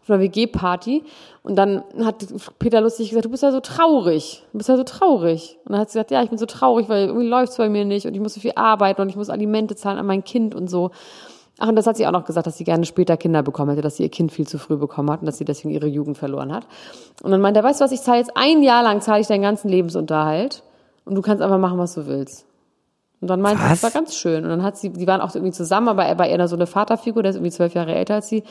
auf 0.00 0.08
einer 0.08 0.22
WG-Party. 0.22 1.02
Und 1.42 1.56
dann 1.56 1.84
hat 2.02 2.24
Peter 2.58 2.80
Lustig 2.80 3.10
gesagt, 3.10 3.26
du 3.26 3.30
bist 3.30 3.42
ja 3.42 3.52
so 3.52 3.60
traurig. 3.60 4.42
Du 4.52 4.56
bist 4.56 4.70
ja 4.70 4.78
so 4.78 4.84
traurig. 4.84 5.58
Und 5.66 5.72
dann 5.72 5.82
hat 5.82 5.90
sie 5.90 5.98
gesagt, 5.98 6.10
ja, 6.10 6.22
ich 6.22 6.30
bin 6.30 6.38
so 6.38 6.46
traurig, 6.46 6.88
weil 6.88 7.08
irgendwie 7.08 7.26
läuft's 7.26 7.58
bei 7.58 7.68
mir 7.68 7.84
nicht 7.84 8.06
und 8.06 8.14
ich 8.14 8.20
muss 8.20 8.32
so 8.32 8.40
viel 8.40 8.52
arbeiten 8.56 9.02
und 9.02 9.10
ich 9.10 9.16
muss 9.16 9.28
Alimente 9.28 9.76
zahlen 9.76 9.98
an 9.98 10.06
mein 10.06 10.24
Kind 10.24 10.54
und 10.54 10.70
so. 10.70 10.90
Ach, 11.58 11.68
und 11.68 11.76
das 11.76 11.86
hat 11.86 11.96
sie 11.96 12.06
auch 12.06 12.12
noch 12.12 12.24
gesagt, 12.24 12.46
dass 12.46 12.58
sie 12.58 12.64
gerne 12.64 12.84
später 12.84 13.16
Kinder 13.16 13.42
bekommen 13.42 13.70
hätte, 13.70 13.82
dass 13.82 13.96
sie 13.96 14.02
ihr 14.02 14.08
Kind 14.08 14.32
viel 14.32 14.46
zu 14.46 14.58
früh 14.58 14.76
bekommen 14.76 15.10
hat 15.10 15.20
und 15.20 15.26
dass 15.26 15.38
sie 15.38 15.44
deswegen 15.44 15.70
ihre 15.70 15.86
Jugend 15.86 16.18
verloren 16.18 16.52
hat. 16.52 16.66
Und 17.22 17.30
dann 17.30 17.40
meinte 17.40 17.60
er, 17.60 17.64
weißt 17.64 17.80
du 17.80 17.84
was, 17.84 17.92
ich 17.92 18.02
zahle 18.02 18.18
jetzt 18.18 18.32
ein 18.34 18.62
Jahr 18.62 18.82
lang, 18.82 19.00
zahle 19.00 19.20
ich 19.20 19.28
deinen 19.28 19.42
ganzen 19.42 19.68
Lebensunterhalt 19.68 20.64
und 21.04 21.14
du 21.14 21.22
kannst 21.22 21.42
einfach 21.42 21.58
machen, 21.58 21.78
was 21.78 21.94
du 21.94 22.06
willst. 22.06 22.46
Und 23.20 23.28
dann 23.28 23.40
meinte 23.40 23.62
sie, 23.62 23.68
das 23.68 23.82
war 23.82 23.90
ganz 23.90 24.16
schön. 24.16 24.42
Und 24.42 24.50
dann 24.50 24.62
hat 24.62 24.76
sie, 24.76 24.90
die 24.90 25.06
waren 25.06 25.20
auch 25.20 25.34
irgendwie 25.34 25.52
zusammen, 25.52 25.88
aber 25.88 26.04
er 26.04 26.18
war 26.18 26.26
eher 26.26 26.46
so 26.48 26.56
eine 26.56 26.66
Vaterfigur, 26.66 27.22
der 27.22 27.30
ist 27.30 27.36
irgendwie 27.36 27.52
zwölf 27.52 27.72
Jahre 27.72 27.94
älter 27.94 28.16
als 28.16 28.28
sie. 28.28 28.42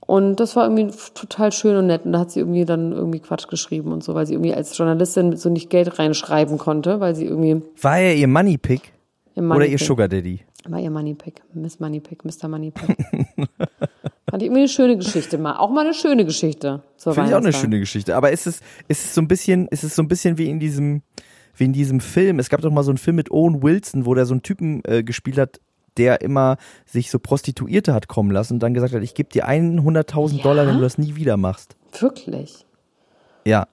Und 0.00 0.36
das 0.36 0.54
war 0.54 0.64
irgendwie 0.64 0.94
total 1.14 1.50
schön 1.52 1.76
und 1.76 1.86
nett. 1.86 2.04
Und 2.04 2.12
da 2.12 2.20
hat 2.20 2.30
sie 2.30 2.40
irgendwie 2.40 2.64
dann 2.64 2.92
irgendwie 2.92 3.20
Quatsch 3.20 3.48
geschrieben 3.48 3.92
und 3.92 4.04
so, 4.04 4.14
weil 4.14 4.26
sie 4.26 4.34
irgendwie 4.34 4.54
als 4.54 4.76
Journalistin 4.76 5.36
so 5.36 5.50
nicht 5.50 5.68
Geld 5.68 5.98
reinschreiben 5.98 6.58
konnte, 6.58 7.00
weil 7.00 7.14
sie 7.14 7.24
irgendwie 7.24 7.62
War 7.82 7.98
er 7.98 8.14
ihr 8.14 8.28
Moneypick 8.28 8.92
im 9.34 9.50
oder 9.50 9.66
ihr 9.66 9.78
Sugar 9.78 10.08
Daddy? 10.08 10.40
War 10.70 10.78
ihr 10.80 10.90
Moneypick, 10.90 11.42
Miss 11.54 11.80
Moneypick, 11.80 12.24
Mr. 12.24 12.48
Moneypick. 12.48 12.96
Fand 14.30 14.42
ich 14.42 14.46
irgendwie 14.48 14.60
eine 14.60 14.68
schöne 14.68 14.96
Geschichte 14.96 15.38
mal. 15.38 15.56
Auch 15.56 15.70
mal 15.70 15.84
eine 15.84 15.94
schöne 15.94 16.24
Geschichte. 16.24 16.82
Finde 16.98 17.28
ich 17.28 17.34
auch 17.34 17.38
eine 17.38 17.52
schöne 17.52 17.78
Geschichte. 17.78 18.14
Aber 18.14 18.30
ist 18.30 18.46
es, 18.46 18.60
ist 18.88 19.06
es 19.06 19.14
so 19.14 19.22
ein 19.22 19.28
bisschen, 19.28 19.68
ist 19.68 19.84
es 19.84 19.96
so 19.96 20.02
ein 20.02 20.08
bisschen 20.08 20.36
wie 20.36 20.50
in 20.50 20.60
diesem, 20.60 21.02
wie 21.56 21.64
in 21.64 21.72
diesem 21.72 22.00
Film. 22.00 22.38
Es 22.38 22.50
gab 22.50 22.60
doch 22.60 22.70
mal 22.70 22.82
so 22.82 22.90
einen 22.90 22.98
Film 22.98 23.16
mit 23.16 23.30
Owen 23.30 23.62
Wilson, 23.62 24.04
wo 24.04 24.14
der 24.14 24.26
so 24.26 24.34
einen 24.34 24.42
Typen 24.42 24.82
äh, 24.84 25.02
gespielt 25.02 25.38
hat, 25.38 25.60
der 25.96 26.20
immer 26.20 26.58
sich 26.84 27.10
so 27.10 27.18
Prostituierte 27.18 27.94
hat 27.94 28.08
kommen 28.08 28.30
lassen 28.30 28.54
und 28.54 28.60
dann 28.60 28.74
gesagt 28.74 28.94
hat, 28.94 29.02
ich 29.02 29.14
gebe 29.14 29.30
dir 29.30 29.48
100.000 29.48 30.36
Ja? 30.36 30.42
Dollar, 30.42 30.66
wenn 30.66 30.76
du 30.76 30.82
das 30.82 30.98
nie 30.98 31.16
wieder 31.16 31.36
machst. 31.36 31.76
Wirklich? 31.98 32.66
Ja. 33.44 33.66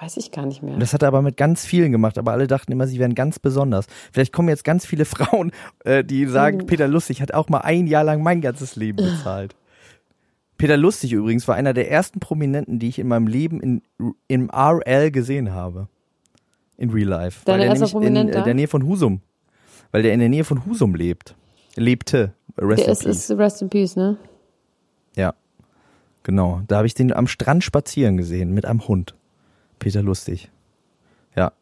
Weiß 0.00 0.16
ich 0.16 0.32
gar 0.32 0.44
nicht 0.44 0.62
mehr. 0.62 0.74
Und 0.74 0.80
das 0.80 0.92
hat 0.92 1.02
er 1.02 1.08
aber 1.08 1.22
mit 1.22 1.36
ganz 1.36 1.64
vielen 1.64 1.92
gemacht, 1.92 2.18
aber 2.18 2.32
alle 2.32 2.46
dachten 2.48 2.72
immer, 2.72 2.86
sie 2.86 2.98
wären 2.98 3.14
ganz 3.14 3.38
besonders. 3.38 3.86
Vielleicht 4.12 4.32
kommen 4.32 4.48
jetzt 4.48 4.64
ganz 4.64 4.84
viele 4.86 5.04
Frauen, 5.04 5.52
äh, 5.84 6.02
die 6.04 6.26
sagen, 6.26 6.58
Mhm. 6.58 6.66
Peter 6.66 6.88
Lustig 6.88 7.22
hat 7.22 7.32
auch 7.32 7.48
mal 7.48 7.60
ein 7.60 7.86
Jahr 7.86 8.04
lang 8.04 8.22
mein 8.22 8.40
ganzes 8.40 8.76
Leben 8.76 8.96
bezahlt. 8.98 9.54
Peter 10.58 10.76
Lustig 10.76 11.12
übrigens 11.12 11.46
war 11.48 11.54
einer 11.56 11.74
der 11.74 11.90
ersten 11.90 12.20
Prominenten, 12.20 12.78
die 12.78 12.88
ich 12.88 12.98
in 12.98 13.08
meinem 13.08 13.26
Leben 13.26 13.60
in, 13.60 13.82
im 14.28 14.50
RL 14.50 15.10
gesehen 15.10 15.52
habe. 15.52 15.88
In 16.76 16.90
Real 16.90 17.08
Life. 17.08 17.42
Dein 17.44 17.54
weil 17.54 17.60
der 17.68 17.76
erster 17.80 17.98
nämlich 18.00 18.22
in 18.22 18.28
äh, 18.30 18.42
der 18.44 18.54
Nähe 18.54 18.68
von 18.68 18.84
Husum. 18.86 19.20
Weil 19.92 20.02
der 20.02 20.12
in 20.12 20.20
der 20.20 20.28
Nähe 20.28 20.44
von 20.44 20.66
Husum 20.66 20.94
lebt. 20.96 21.36
Lebte. 21.76 22.34
Rest 22.58 22.80
Der 22.80 22.86
in 22.86 22.92
ist, 22.92 23.04
peace. 23.04 23.30
ist 23.30 23.38
Rest 23.38 23.62
in 23.62 23.68
Peace, 23.70 23.94
ne? 23.96 24.16
Ja. 25.16 25.34
Genau. 26.24 26.62
Da 26.66 26.78
habe 26.78 26.86
ich 26.86 26.94
den 26.94 27.12
am 27.12 27.26
Strand 27.28 27.62
spazieren 27.62 28.16
gesehen 28.16 28.52
mit 28.52 28.64
einem 28.64 28.86
Hund. 28.88 29.14
Peter 29.84 30.02
Lustig. 30.02 30.50
Ja. 31.36 31.52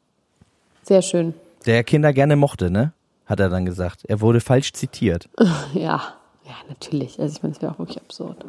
Sehr 0.85 1.03
schön. 1.03 1.35
Der 1.67 1.83
Kinder 1.83 2.13
gerne 2.13 2.37
mochte, 2.37 2.71
ne? 2.71 2.93
Hat 3.27 3.41
er 3.41 3.49
dann 3.49 3.65
gesagt. 3.65 4.05
Er 4.05 4.21
wurde 4.21 4.39
falsch 4.39 4.73
zitiert. 4.75 5.29
Ja, 5.75 6.15
ja, 6.45 6.55
natürlich. 6.69 7.19
Also 7.19 7.35
ich 7.35 7.43
meine, 7.43 7.55
das 7.55 7.63
wäre 7.63 7.73
auch 7.73 7.81
wirklich 7.81 8.01
absurd. 8.01 8.45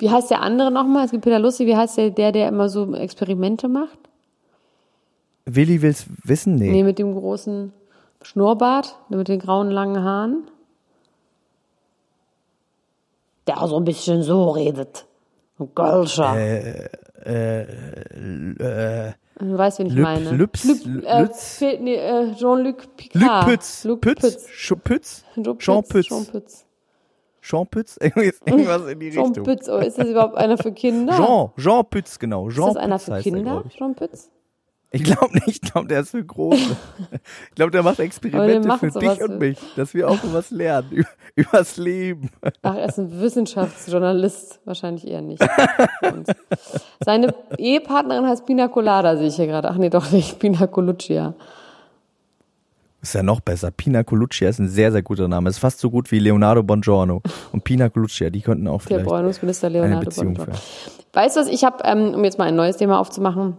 Wie 0.00 0.10
heißt 0.10 0.32
der 0.32 0.42
andere 0.42 0.72
nochmal? 0.72 1.04
Es 1.04 1.12
gibt 1.12 1.22
Peter 1.22 1.38
Lustig, 1.38 1.68
wie 1.68 1.76
heißt 1.76 1.96
der, 1.96 2.10
der, 2.10 2.32
der 2.32 2.48
immer 2.48 2.68
so 2.68 2.92
Experimente 2.92 3.68
macht? 3.68 3.98
Willi 5.44 5.80
will's 5.80 6.06
wissen? 6.24 6.56
Nee. 6.56 6.72
Nee, 6.72 6.82
mit 6.82 6.98
dem 6.98 7.14
großen 7.14 7.72
Schnurrbart, 8.22 8.98
mit 9.10 9.28
den 9.28 9.38
grauen 9.38 9.70
langen 9.70 10.02
Haaren. 10.02 10.50
Der 13.46 13.64
so 13.68 13.76
ein 13.76 13.84
bisschen 13.84 14.24
so 14.24 14.50
redet. 14.50 15.06
Ein 15.60 15.70
Gölscher. 15.72 16.36
Äh, 16.36 16.88
du 19.40 19.58
weißt, 19.58 19.78
wen 19.80 19.86
ich 19.86 19.92
Lüb- 19.94 20.02
meine. 20.02 20.30
Lübs- 20.30 20.64
Lüb, 20.64 21.04
äh, 21.04 21.22
Lütz? 21.22 21.60
nee, 21.60 21.94
äh, 21.96 22.34
Jean-Luc 22.34 22.82
Luc 22.82 22.96
Picard. 22.96 23.46
Pütz. 23.48 23.84
Luc 23.84 24.00
Pütz. 24.00 24.20
Pütz. 24.20 24.46
Jean 24.50 24.80
Jean 25.58 25.82
Pütz. 25.84 26.06
Jean 26.08 26.26
Pütz. 26.26 26.64
Jean 27.40 27.66
Pütz? 27.66 27.96
Irgendwas 28.46 28.86
in 28.86 29.00
die 29.00 29.10
Jean 29.10 29.26
Richtung. 29.26 29.44
Pütz. 29.44 29.68
Oh, 29.68 29.78
ist 29.78 29.98
das 29.98 30.08
überhaupt 30.08 30.36
einer 30.36 30.58
für 30.58 30.72
Kinder? 30.72 31.16
Jean, 31.16 31.50
Jean 31.56 31.84
Pütz, 31.88 32.18
genau. 32.18 32.48
Jean 32.50 32.68
ist 32.68 32.74
das 32.74 32.82
einer 32.82 32.96
Pütz 32.96 33.04
für 33.04 33.12
er, 33.12 33.22
Kinder? 33.22 33.64
ich. 33.68 33.74
Jean 33.76 33.94
Pütz? 33.94 34.30
Ich 34.90 35.04
glaube 35.04 35.34
nicht, 35.34 35.48
ich 35.48 35.60
glaube, 35.60 35.86
der 35.86 36.00
ist 36.00 36.10
für 36.10 36.24
Große. 36.24 36.76
ich 37.12 37.54
glaube, 37.54 37.70
der 37.70 37.82
macht 37.82 37.98
Experimente 37.98 38.78
für 38.78 38.98
dich 38.98 39.22
und 39.22 39.38
mich, 39.38 39.58
dass 39.76 39.92
wir 39.92 40.08
auch 40.08 40.18
was 40.32 40.50
lernen 40.50 40.90
über, 40.90 41.08
übers 41.34 41.76
Leben. 41.76 42.30
Ach, 42.62 42.74
er 42.74 42.88
ist 42.88 42.98
ein 42.98 43.20
Wissenschaftsjournalist. 43.20 44.60
Wahrscheinlich 44.64 45.06
eher 45.06 45.20
nicht. 45.20 45.42
Und 46.02 46.28
Seine 47.04 47.34
Ehepartnerin 47.58 48.26
heißt 48.26 48.46
Pina 48.46 48.68
Colada, 48.68 49.16
sehe 49.16 49.28
ich 49.28 49.36
hier 49.36 49.46
gerade. 49.46 49.68
Ach 49.70 49.76
nee, 49.76 49.90
doch 49.90 50.10
nicht. 50.10 50.38
Pina 50.38 50.66
Coluccia. 50.66 51.34
Ist 53.00 53.14
ja 53.14 53.22
noch 53.22 53.40
besser. 53.40 53.70
Pina 53.70 54.02
Coluccia 54.02 54.48
ist 54.48 54.58
ein 54.58 54.68
sehr, 54.68 54.90
sehr 54.90 55.02
guter 55.02 55.28
Name. 55.28 55.50
Ist 55.50 55.58
fast 55.58 55.80
so 55.80 55.90
gut 55.90 56.10
wie 56.10 56.18
Leonardo 56.18 56.62
Bongiorno. 56.62 57.22
Und 57.52 57.62
Pina 57.62 57.90
Coluccia, 57.90 58.30
die 58.30 58.40
könnten 58.40 58.66
auch 58.66 58.80
Der 58.80 58.86
vielleicht 58.86 59.06
Bräunungsminister 59.06 59.68
eine 59.68 59.80
Leonardo 59.80 60.10
Bongiorno. 60.10 60.52
Weißt 61.12 61.36
du 61.36 61.40
was, 61.40 61.48
ich 61.48 61.62
habe, 61.64 61.84
ähm, 61.84 62.14
um 62.14 62.24
jetzt 62.24 62.38
mal 62.38 62.46
ein 62.46 62.56
neues 62.56 62.76
Thema 62.76 62.98
aufzumachen, 62.98 63.56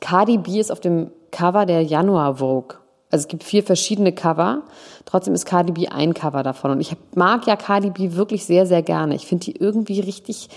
Cardi 0.00 0.38
B 0.38 0.60
ist 0.60 0.70
auf 0.70 0.80
dem 0.80 1.10
Cover 1.30 1.66
der 1.66 1.82
Januar 1.82 2.36
Vogue. 2.36 2.78
Also 3.10 3.22
es 3.22 3.28
gibt 3.28 3.42
vier 3.44 3.62
verschiedene 3.62 4.12
Cover, 4.12 4.62
trotzdem 5.06 5.32
ist 5.32 5.46
Cardi 5.46 5.72
B 5.72 5.88
ein 5.88 6.12
Cover 6.12 6.42
davon. 6.42 6.72
Und 6.72 6.80
ich 6.80 6.94
mag 7.14 7.46
ja 7.46 7.56
Cardi 7.56 7.90
B 7.90 8.12
wirklich 8.12 8.44
sehr, 8.44 8.66
sehr 8.66 8.82
gerne. 8.82 9.14
Ich 9.14 9.26
finde 9.26 9.46
die 9.46 9.56
irgendwie 9.56 10.00
richtig 10.00 10.48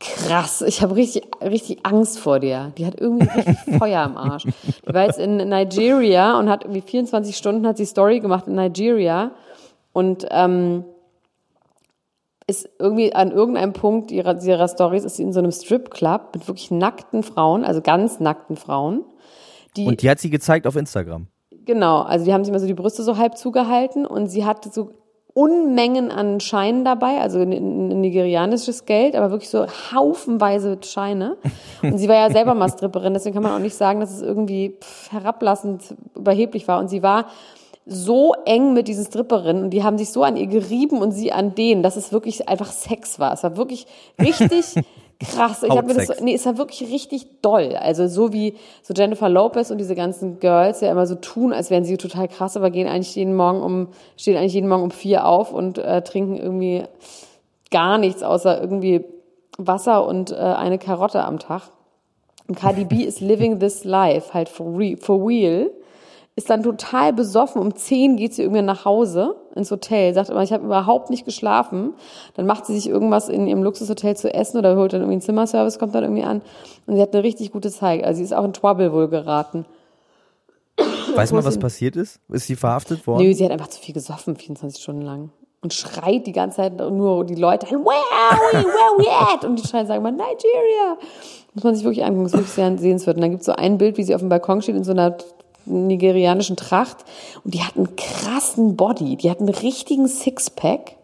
krass. 0.00 0.62
Ich 0.62 0.82
habe 0.82 0.96
richtig, 0.96 1.24
richtig 1.42 1.78
Angst 1.84 2.18
vor 2.18 2.40
der. 2.40 2.72
Die 2.76 2.86
hat 2.86 3.00
irgendwie 3.00 3.28
richtig 3.28 3.56
Feuer 3.78 4.04
im 4.04 4.16
Arsch. 4.16 4.44
Die 4.44 4.94
war 4.94 5.06
jetzt 5.06 5.18
in 5.18 5.36
Nigeria 5.36 6.38
und 6.38 6.48
hat 6.48 6.64
irgendwie 6.64 6.82
24 6.82 7.36
Stunden 7.36 7.66
hat 7.66 7.78
sie 7.78 7.86
Story 7.86 8.20
gemacht 8.20 8.46
in 8.46 8.54
Nigeria. 8.54 9.30
Und 9.92 10.26
ähm, 10.30 10.84
ist 12.48 12.68
irgendwie 12.78 13.14
an 13.14 13.30
irgendeinem 13.30 13.74
Punkt 13.74 14.10
ihrer, 14.10 14.42
ihrer 14.42 14.66
Stories 14.66 15.04
ist 15.04 15.16
sie 15.16 15.22
in 15.22 15.32
so 15.32 15.38
einem 15.38 15.52
Stripclub 15.52 16.34
mit 16.34 16.48
wirklich 16.48 16.70
nackten 16.70 17.22
Frauen, 17.22 17.64
also 17.64 17.82
ganz 17.82 18.18
nackten 18.18 18.56
Frauen. 18.56 19.04
Die, 19.76 19.86
Und 19.86 20.02
die 20.02 20.10
hat 20.10 20.18
sie 20.18 20.30
gezeigt 20.30 20.66
auf 20.66 20.74
Instagram. 20.74 21.28
genau, 21.64 22.00
also 22.00 22.24
die 22.24 22.32
haben 22.32 22.42
sich 22.42 22.50
immer 22.50 22.58
so 22.58 22.66
die 22.66 22.74
Brüste 22.74 23.02
so 23.02 23.18
halb 23.18 23.36
zugehalten 23.36 24.06
und 24.06 24.26
sie 24.28 24.44
hatte 24.44 24.70
so 24.70 24.92
Unmengen 25.34 26.10
an 26.10 26.40
Scheinen 26.40 26.84
dabei, 26.84 27.20
also 27.20 27.44
nigerianisches 27.44 28.86
Geld, 28.86 29.14
aber 29.14 29.30
wirklich 29.30 29.50
so 29.50 29.66
haufenweise 29.94 30.78
Scheine. 30.82 31.36
Und 31.80 31.98
sie 31.98 32.08
war 32.08 32.16
ja 32.16 32.30
selber 32.30 32.54
mal 32.54 32.68
Stripperin, 32.68 33.12
deswegen 33.12 33.34
kann 33.34 33.44
man 33.44 33.52
auch 33.52 33.62
nicht 33.62 33.76
sagen, 33.76 34.00
dass 34.00 34.12
es 34.12 34.20
irgendwie 34.20 34.78
herablassend 35.10 35.94
überheblich 36.16 36.66
war. 36.66 36.80
Und 36.80 36.88
sie 36.88 37.04
war 37.04 37.26
so 37.88 38.34
eng 38.44 38.74
mit 38.74 38.86
diesen 38.86 39.04
Stripperinnen 39.04 39.64
und 39.64 39.70
die 39.70 39.82
haben 39.82 39.98
sich 39.98 40.10
so 40.10 40.22
an 40.22 40.36
ihr 40.36 40.46
gerieben 40.46 41.00
und 41.00 41.12
sie 41.12 41.32
an 41.32 41.54
denen, 41.54 41.82
dass 41.82 41.96
es 41.96 42.12
wirklich 42.12 42.48
einfach 42.48 42.70
Sex 42.70 43.18
war. 43.18 43.32
Es 43.32 43.42
war 43.42 43.56
wirklich 43.56 43.86
richtig 44.20 44.74
krass. 45.20 45.62
Ich 45.62 45.70
habe 45.70 45.86
mir 45.86 45.94
das 45.94 46.06
so, 46.06 46.14
nee, 46.22 46.34
es 46.34 46.44
war 46.46 46.58
wirklich 46.58 46.92
richtig 46.92 47.40
doll. 47.40 47.74
Also 47.76 48.06
so 48.06 48.32
wie 48.32 48.54
so 48.82 48.94
Jennifer 48.94 49.28
Lopez 49.28 49.70
und 49.70 49.78
diese 49.78 49.94
ganzen 49.94 50.38
Girls 50.38 50.80
ja 50.80 50.90
immer 50.90 51.06
so 51.06 51.14
tun, 51.14 51.52
als 51.52 51.70
wären 51.70 51.84
sie 51.84 51.96
total 51.96 52.28
krass, 52.28 52.56
aber 52.56 52.70
gehen 52.70 52.86
eigentlich 52.86 53.16
jeden 53.16 53.34
Morgen 53.34 53.62
um, 53.62 53.88
stehen 54.16 54.36
eigentlich 54.36 54.54
jeden 54.54 54.68
Morgen 54.68 54.82
um 54.82 54.90
vier 54.90 55.26
auf 55.26 55.52
und 55.52 55.78
äh, 55.78 56.02
trinken 56.02 56.36
irgendwie 56.36 56.84
gar 57.70 57.98
nichts 57.98 58.22
außer 58.22 58.60
irgendwie 58.60 59.04
Wasser 59.56 60.06
und 60.06 60.30
äh, 60.30 60.36
eine 60.36 60.78
Karotte 60.78 61.24
am 61.24 61.38
Tag. 61.38 61.62
Und 62.46 62.56
Cardi 62.56 62.84
B 62.84 62.96
ist 63.04 63.20
living 63.20 63.58
this 63.58 63.84
life, 63.84 64.34
halt 64.34 64.48
for, 64.48 64.78
re 64.78 64.96
for 64.98 65.26
real. 65.26 65.70
Ist 66.38 66.50
dann 66.50 66.62
total 66.62 67.12
besoffen. 67.12 67.60
Um 67.60 67.74
10 67.74 68.16
geht 68.16 68.32
sie 68.32 68.42
irgendwann 68.42 68.64
nach 68.64 68.84
Hause 68.84 69.34
ins 69.56 69.72
Hotel, 69.72 70.14
sagt 70.14 70.30
immer, 70.30 70.44
ich 70.44 70.52
habe 70.52 70.64
überhaupt 70.64 71.10
nicht 71.10 71.24
geschlafen. 71.24 71.94
Dann 72.34 72.46
macht 72.46 72.64
sie 72.64 72.74
sich 72.74 72.88
irgendwas 72.88 73.28
in 73.28 73.48
ihrem 73.48 73.64
Luxushotel 73.64 74.16
zu 74.16 74.32
essen 74.32 74.56
oder 74.56 74.76
holt 74.76 74.92
dann 74.92 75.00
irgendwie 75.00 75.14
einen 75.14 75.20
Zimmerservice, 75.20 75.80
kommt 75.80 75.96
dann 75.96 76.04
irgendwie 76.04 76.22
an. 76.22 76.40
Und 76.86 76.94
sie 76.94 77.02
hat 77.02 77.12
eine 77.12 77.24
richtig 77.24 77.50
gute 77.50 77.72
Zeit. 77.72 78.04
Also 78.04 78.18
sie 78.18 78.22
ist 78.22 78.32
auch 78.32 78.44
in 78.44 78.52
Trouble 78.52 78.92
wohl 78.92 79.08
geraten. 79.08 79.66
Weiß 81.16 81.32
man, 81.32 81.44
was 81.44 81.58
passiert 81.58 81.96
ist? 81.96 82.20
Ist 82.28 82.46
sie 82.46 82.54
verhaftet 82.54 83.04
worden? 83.08 83.24
Nö, 83.24 83.34
sie 83.34 83.44
hat 83.44 83.50
einfach 83.50 83.66
zu 83.66 83.80
viel 83.80 83.94
gesoffen, 83.94 84.36
24 84.36 84.80
Stunden 84.80 85.02
lang. 85.02 85.30
Und 85.60 85.74
schreit 85.74 86.24
die 86.28 86.32
ganze 86.32 86.58
Zeit 86.58 86.76
nur 86.76 87.24
die 87.24 87.34
Leute, 87.34 87.66
where 87.66 87.80
are 88.30 88.38
we, 88.52 88.58
where 88.64 88.98
we 88.98 89.34
at? 89.34 89.44
Und 89.44 89.60
die 89.60 89.66
schreien, 89.66 89.88
sagen 89.88 90.04
mal, 90.04 90.12
Nigeria. 90.12 90.98
Muss 91.54 91.64
man 91.64 91.74
sich 91.74 91.82
wirklich 91.82 92.04
angucken, 92.04 92.26
ist 92.26 92.34
wirklich 92.34 92.52
sehr 92.52 92.78
sehenswert. 92.78 93.16
Und 93.16 93.22
dann 93.22 93.32
gibt 93.32 93.40
es 93.40 93.46
so 93.46 93.54
ein 93.54 93.76
Bild, 93.76 93.96
wie 93.96 94.04
sie 94.04 94.14
auf 94.14 94.20
dem 94.20 94.28
Balkon 94.28 94.62
steht 94.62 94.76
in 94.76 94.84
so 94.84 94.92
einer 94.92 95.16
nigerianischen 95.68 96.56
Tracht. 96.56 97.04
Und 97.44 97.54
die 97.54 97.62
hat 97.62 97.76
einen 97.76 97.96
krassen 97.96 98.76
Body. 98.76 99.16
Die 99.16 99.30
hat 99.30 99.40
einen 99.40 99.48
richtigen 99.48 100.08
Sixpack. 100.08 100.96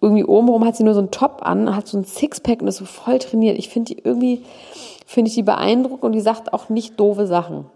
Irgendwie 0.00 0.24
obenrum 0.24 0.64
hat 0.64 0.76
sie 0.76 0.84
nur 0.84 0.94
so 0.94 1.00
einen 1.00 1.10
Top 1.10 1.40
an, 1.42 1.74
hat 1.74 1.86
so 1.86 1.96
einen 1.96 2.04
Sixpack 2.04 2.60
und 2.60 2.68
ist 2.68 2.76
so 2.76 2.84
voll 2.84 3.18
trainiert. 3.18 3.58
Ich 3.58 3.70
finde 3.70 3.94
die 3.94 4.02
irgendwie, 4.02 4.44
finde 5.06 5.28
ich 5.28 5.34
die 5.34 5.42
beeindruckend 5.42 6.04
und 6.04 6.12
die 6.12 6.20
sagt 6.20 6.52
auch 6.52 6.68
nicht 6.68 7.00
doofe 7.00 7.26
Sachen. 7.26 7.66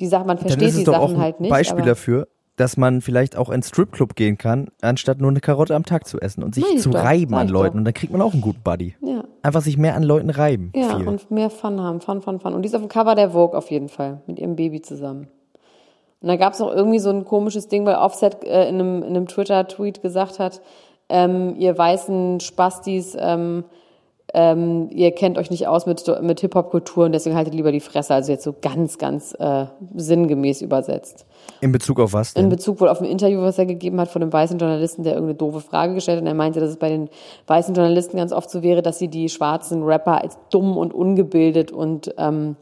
Die 0.00 0.06
sagt, 0.06 0.26
man 0.26 0.38
versteht 0.38 0.76
die 0.76 0.84
doch 0.84 0.94
auch 0.94 1.02
Sachen 1.02 1.16
ein 1.16 1.20
halt 1.20 1.40
nicht. 1.40 1.50
Beispiel 1.50 1.84
dafür, 1.84 2.26
dass 2.56 2.76
man 2.76 3.00
vielleicht 3.00 3.36
auch 3.36 3.50
in 3.50 3.62
Stripclub 3.62 4.14
gehen 4.14 4.38
kann, 4.38 4.68
anstatt 4.80 5.20
nur 5.20 5.30
eine 5.30 5.40
Karotte 5.40 5.74
am 5.74 5.84
Tag 5.84 6.06
zu 6.06 6.20
essen 6.20 6.44
und 6.44 6.54
sich 6.54 6.64
zu 6.78 6.90
doch, 6.90 7.02
reiben 7.02 7.34
an 7.34 7.48
Leuten. 7.48 7.72
doch. 7.72 7.78
Und 7.78 7.84
dann 7.84 7.94
kriegt 7.94 8.12
man 8.12 8.22
auch 8.22 8.32
einen 8.32 8.42
guten 8.42 8.62
Buddy. 8.62 8.94
Ja. 9.00 9.24
Einfach 9.42 9.62
sich 9.62 9.76
mehr 9.76 9.96
an 9.96 10.04
Leuten 10.04 10.30
reiben. 10.30 10.72
Ja, 10.74 10.96
Viel. 10.96 11.08
und 11.08 11.30
mehr 11.30 11.50
Fun 11.50 11.80
haben. 11.80 12.00
Fun, 12.00 12.22
Fun, 12.22 12.38
Fun. 12.38 12.54
Und 12.54 12.62
die 12.62 12.68
ist 12.68 12.74
auf 12.74 12.80
dem 12.80 12.88
Cover 12.88 13.14
der 13.14 13.30
Vogue 13.30 13.58
auf 13.58 13.70
jeden 13.70 13.88
Fall. 13.88 14.22
Mit 14.26 14.38
ihrem 14.38 14.54
Baby 14.54 14.82
zusammen. 14.82 15.28
Und 16.20 16.28
da 16.28 16.36
gab 16.36 16.52
es 16.52 16.60
noch 16.60 16.72
irgendwie 16.72 17.00
so 17.00 17.10
ein 17.10 17.24
komisches 17.24 17.68
Ding, 17.68 17.84
weil 17.84 17.96
Offset 17.96 18.44
äh, 18.44 18.68
in 18.68 18.76
einem, 18.76 19.02
in 19.02 19.10
einem 19.10 19.26
Twitter-Tweet 19.26 20.00
gesagt 20.00 20.38
hat, 20.38 20.62
ähm, 21.08 21.56
ihr 21.58 21.76
weißen 21.76 22.40
Spastis, 22.40 23.16
ähm, 23.18 23.64
ähm, 24.36 24.88
ihr 24.90 25.12
kennt 25.12 25.38
euch 25.38 25.48
nicht 25.50 25.68
aus 25.68 25.86
mit, 25.86 26.04
mit 26.20 26.40
Hip-Hop-Kultur 26.40 27.04
und 27.04 27.12
deswegen 27.12 27.36
haltet 27.36 27.54
lieber 27.54 27.70
die 27.70 27.78
Fresse. 27.78 28.14
Also 28.14 28.32
jetzt 28.32 28.42
so 28.42 28.52
ganz, 28.60 28.98
ganz 28.98 29.32
äh, 29.38 29.66
sinngemäß 29.94 30.60
übersetzt. 30.60 31.24
In 31.60 31.70
Bezug 31.70 32.00
auf 32.00 32.12
was 32.12 32.34
denn? 32.34 32.44
In 32.44 32.50
Bezug 32.50 32.80
wohl 32.80 32.88
auf 32.88 33.00
ein 33.00 33.06
Interview, 33.06 33.40
was 33.42 33.58
er 33.58 33.66
gegeben 33.66 34.00
hat 34.00 34.08
von 34.08 34.22
einem 34.22 34.32
weißen 34.32 34.58
Journalisten, 34.58 35.04
der 35.04 35.12
irgendeine 35.12 35.38
doofe 35.38 35.60
Frage 35.60 35.94
gestellt 35.94 36.16
hat. 36.16 36.22
Und 36.22 36.26
er 36.26 36.34
meinte, 36.34 36.58
dass 36.58 36.70
es 36.70 36.78
bei 36.78 36.88
den 36.88 37.08
weißen 37.46 37.76
Journalisten 37.76 38.16
ganz 38.16 38.32
oft 38.32 38.50
so 38.50 38.64
wäre, 38.64 38.82
dass 38.82 38.98
sie 38.98 39.06
die 39.06 39.28
schwarzen 39.28 39.84
Rapper 39.84 40.20
als 40.20 40.36
dumm 40.50 40.76
und 40.76 40.92
ungebildet 40.92 41.70
und 41.70 42.12
ähm, 42.18 42.56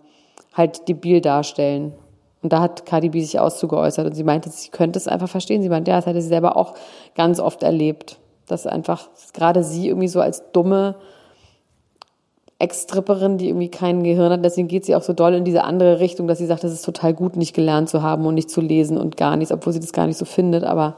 halt 0.53 0.89
debil 0.89 1.23
darstellen. 1.23 1.95
Und 2.43 2.53
da 2.53 2.61
hat 2.61 2.85
Cardi 2.85 3.09
B 3.09 3.23
sich 3.23 3.41
auszugeäußert 3.41 4.07
und 4.07 4.15
sie 4.15 4.25
meinte, 4.25 4.51
sie 4.51 4.69
könnte 4.69 4.99
es 4.99 5.09
einfach 5.09 5.29
verstehen. 5.29 5.63
Sie 5.63 5.71
meinte, 5.71 5.91
ja, 5.91 5.97
das 5.97 6.05
hätte 6.05 6.21
sie 6.21 6.29
selber 6.29 6.59
auch 6.59 6.75
ganz 7.15 7.41
oft 7.41 7.63
erlebt. 7.63 8.19
Dass 8.47 8.67
einfach 8.67 9.09
gerade 9.33 9.65
sie 9.65 9.89
irgendwie 9.89 10.09
so 10.09 10.21
als 10.21 10.53
dumme 10.53 10.97
Ex-Stripperin, 12.63 13.39
die 13.39 13.49
irgendwie 13.49 13.71
kein 13.71 14.03
Gehirn 14.05 14.33
hat, 14.33 14.45
deswegen 14.45 14.69
geht 14.69 14.85
sie 14.85 14.95
auch 14.95 15.03
so 15.03 15.13
doll 15.13 15.35
in 15.35 15.45
diese 15.45 15.65
andere 15.65 15.99
Richtung, 16.01 16.29
dass 16.29 16.39
sie 16.39 16.47
sagt, 16.47 16.65
es 16.65 16.73
ist 16.73 16.85
total 16.85 17.13
gut, 17.13 17.37
nicht 17.37 17.55
gelernt 17.55 17.89
zu 17.89 18.03
haben 18.03 18.25
und 18.25 18.35
nicht 18.35 18.51
zu 18.51 18.61
lesen 18.61 18.97
und 18.97 19.17
gar 19.17 19.37
nichts, 19.37 19.53
obwohl 19.53 19.73
sie 19.73 19.81
das 19.81 19.93
gar 19.93 20.07
nicht 20.07 20.17
so 20.17 20.25
findet, 20.25 20.63
aber 20.65 20.97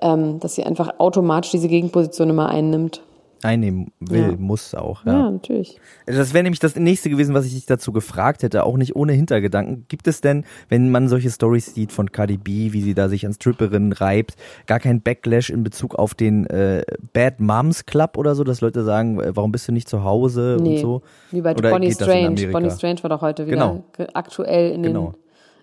ähm, 0.00 0.38
dass 0.40 0.54
sie 0.54 0.64
einfach 0.64 0.98
automatisch 0.98 1.50
diese 1.50 1.68
Gegenposition 1.68 2.30
immer 2.30 2.48
einnimmt 2.48 3.02
einnehmen 3.44 3.92
will, 4.00 4.30
Ja. 4.32 4.36
muss 4.38 4.74
auch. 4.74 5.04
Ja. 5.04 5.12
Ja, 5.12 5.30
natürlich. 5.30 5.78
Das 6.06 6.32
wäre 6.34 6.42
nämlich 6.42 6.60
das 6.60 6.76
nächste 6.76 7.10
gewesen, 7.10 7.34
was 7.34 7.46
ich 7.46 7.54
dich 7.54 7.66
dazu 7.66 7.92
gefragt 7.92 8.42
hätte, 8.42 8.64
auch 8.64 8.76
nicht 8.76 8.96
ohne 8.96 9.12
Hintergedanken. 9.12 9.84
Gibt 9.88 10.06
es 10.06 10.20
denn, 10.20 10.44
wenn 10.68 10.90
man 10.90 11.08
solche 11.08 11.30
Stories 11.30 11.74
sieht 11.74 11.92
von 11.92 12.12
Cardi 12.12 12.36
B, 12.38 12.72
wie 12.72 12.80
sie 12.82 12.94
da 12.94 13.08
sich 13.08 13.26
an 13.26 13.32
Stripperinnen 13.32 13.92
reibt, 13.92 14.36
gar 14.66 14.80
kein 14.80 15.02
Backlash 15.02 15.50
in 15.50 15.62
Bezug 15.64 15.94
auf 15.94 16.14
den 16.14 16.46
äh, 16.46 16.82
Bad 17.12 17.40
Moms 17.40 17.86
Club 17.86 18.16
oder 18.18 18.34
so, 18.34 18.44
dass 18.44 18.60
Leute 18.60 18.84
sagen, 18.84 19.20
äh, 19.20 19.36
warum 19.36 19.52
bist 19.52 19.68
du 19.68 19.72
nicht 19.72 19.88
zu 19.88 20.04
Hause 20.04 20.56
und 20.56 20.62
Nee, 20.64 20.78
so? 20.80 21.02
wie 21.30 21.40
bei 21.40 21.54
Oder 21.54 21.70
Bonnie 21.70 21.92
Strange. 21.92 22.48
Bonnie 22.48 22.70
Strange 22.70 23.02
war 23.02 23.10
doch 23.10 23.20
heute 23.22 23.46
wieder 23.46 23.56
Genau. 23.56 23.84
ge- 23.96 24.08
aktuell 24.14 24.72
in, 24.72 24.82
den, 24.82 24.92
Genau. 24.94 25.14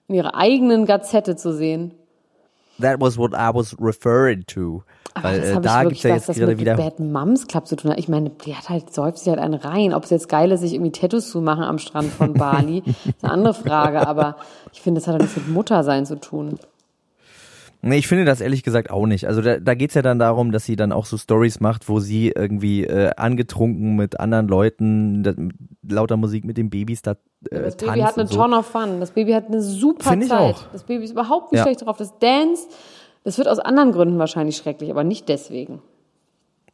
in 0.07 0.15
ihrer 0.15 0.35
eigenen 0.35 0.85
Gazette 0.85 1.35
zu 1.35 1.53
sehen. 1.53 1.93
That 2.79 3.01
was 3.01 3.17
what 3.17 3.33
I 3.33 3.53
was 3.53 3.75
referring 3.79 4.45
to. 4.47 4.83
Aber 5.13 5.29
Weil 5.29 5.39
das 5.41 5.49
äh, 5.49 5.53
habe 5.55 5.63
da 5.63 5.81
ich 5.83 5.89
gibt's 5.89 6.03
wirklich, 6.03 6.03
ja 6.03 6.15
jetzt 6.15 6.29
das 6.29 6.37
gerade 6.37 6.51
mit 6.51 6.59
wieder. 6.59 6.75
Bad 6.75 6.99
Moms 6.99 7.47
Club 7.47 7.67
zu 7.67 7.75
tun 7.75 7.91
hat. 7.91 7.99
Ich 7.99 8.07
meine, 8.07 8.29
die 8.29 8.55
hat 8.55 8.69
halt, 8.69 8.93
säuft 8.93 9.17
sich 9.19 9.29
halt 9.29 9.39
einen 9.39 9.55
rein. 9.55 9.93
Ob 9.93 10.03
es 10.03 10.09
jetzt 10.09 10.29
geil 10.29 10.51
ist, 10.51 10.61
sich 10.61 10.73
irgendwie 10.73 10.91
Tattoos 10.91 11.29
zu 11.29 11.41
machen 11.41 11.63
am 11.63 11.79
Strand 11.79 12.11
von 12.11 12.33
Bali, 12.33 12.83
ist 12.85 13.23
eine 13.23 13.33
andere 13.33 13.53
Frage. 13.53 14.07
Aber 14.07 14.37
ich 14.71 14.81
finde, 14.81 15.01
das 15.01 15.07
hat 15.07 15.15
doch 15.15 15.21
nichts 15.21 15.35
mit 15.35 15.49
Muttersein 15.49 16.05
zu 16.05 16.19
tun. 16.19 16.59
Nee, 17.81 17.97
ich 17.97 18.07
finde 18.07 18.25
das 18.25 18.41
ehrlich 18.41 18.63
gesagt 18.63 18.91
auch 18.91 19.05
nicht. 19.05 19.25
Also 19.25 19.41
da, 19.41 19.57
da 19.57 19.73
geht's 19.73 19.93
ja 19.93 20.01
dann 20.01 20.19
darum, 20.19 20.51
dass 20.51 20.65
sie 20.65 20.75
dann 20.75 20.91
auch 20.91 21.05
so 21.05 21.17
Stories 21.17 21.61
macht, 21.61 21.87
wo 21.87 22.01
sie 22.01 22.27
irgendwie 22.35 22.83
äh, 22.83 23.11
angetrunken 23.15 23.95
mit 23.95 24.19
anderen 24.19 24.49
Leuten, 24.49 25.23
da, 25.23 25.33
lauter 25.87 26.17
Musik 26.17 26.43
mit 26.43 26.57
den 26.57 26.69
Babys 26.69 27.01
da 27.01 27.11
äh, 27.49 27.61
Das 27.61 27.77
Baby 27.77 28.01
hat 28.01 28.17
eine 28.17 28.27
so. 28.27 28.35
Ton 28.35 28.53
of 28.53 28.65
Fun. 28.65 28.99
Das 28.99 29.11
Baby 29.11 29.31
hat 29.31 29.47
eine 29.47 29.61
super 29.61 30.19
Zeit. 30.19 30.31
auch. 30.31 30.63
Das 30.73 30.83
Baby 30.83 31.05
ist 31.05 31.11
überhaupt 31.11 31.53
nicht 31.53 31.59
Ja. 31.59 31.63
schlecht 31.65 31.85
drauf. 31.85 31.95
Das 31.95 32.19
Dance, 32.19 32.67
das 33.23 33.37
wird 33.37 33.47
aus 33.47 33.59
anderen 33.59 33.93
Gründen 33.93 34.19
wahrscheinlich 34.19 34.57
schrecklich, 34.57 34.91
aber 34.91 35.05
nicht 35.05 35.29
deswegen. 35.29 35.81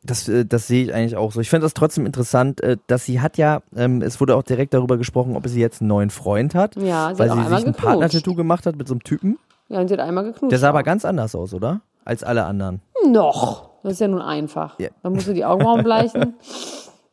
Das, 0.04 0.28
äh, 0.28 0.44
das 0.46 0.68
sehe 0.68 0.86
ich 0.86 0.94
eigentlich 0.94 1.16
auch 1.18 1.32
so. 1.32 1.40
Ich 1.40 1.50
finde 1.52 1.66
das 1.66 1.76
trotzdem 1.76 2.08
interessant, 2.08 2.62
äh, 2.62 2.78
dass 2.88 3.06
sie 3.06 3.22
hat 3.22 3.38
ja, 3.38 3.62
ähm, 3.76 4.02
es 4.02 4.20
wurde 4.20 4.36
auch 4.36 4.44
direkt 4.44 4.74
darüber 4.74 4.98
gesprochen, 4.98 5.36
ob 5.36 5.48
sie 5.48 5.60
jetzt 5.60 5.82
einen 5.82 5.88
neuen 5.90 6.10
Freund 6.10 6.56
hat, 6.56 6.76
Ja, 6.78 7.12
sie 7.14 7.20
weil 7.20 7.30
hat 7.30 7.48
sie 7.50 7.56
sich 7.58 7.66
ein. 7.68 7.74
Partner-Tattoo 7.76 8.34
gemacht 8.34 8.66
hat 8.66 8.76
mit 8.76 8.88
so 8.88 8.94
einem 8.96 9.04
Typen. 9.04 9.38
Ja, 9.70 9.80
und 9.80 9.88
sie 9.88 9.94
hat 9.94 10.02
einmal 10.02 10.24
geknutscht. 10.24 10.52
Der 10.52 10.60
sah 10.60 10.70
aber 10.70 10.84
ganz 10.84 11.06
anders 11.06 11.36
aus, 11.36 11.54
oder? 11.54 11.82
Als 12.04 12.24
alle 12.24 12.46
anderen. 12.46 12.82
Noch. 13.08 13.70
Das 13.84 13.94
ist 13.94 14.00
ja 14.00 14.08
nun 14.08 14.22
einfach. 14.22 14.80
Ja. 14.80 14.90
Dann 15.04 15.14
musst 15.14 15.28
du 15.28 15.34
die 15.34 15.46
Augenbrauen 15.46 15.84
bleichen. 15.84 16.36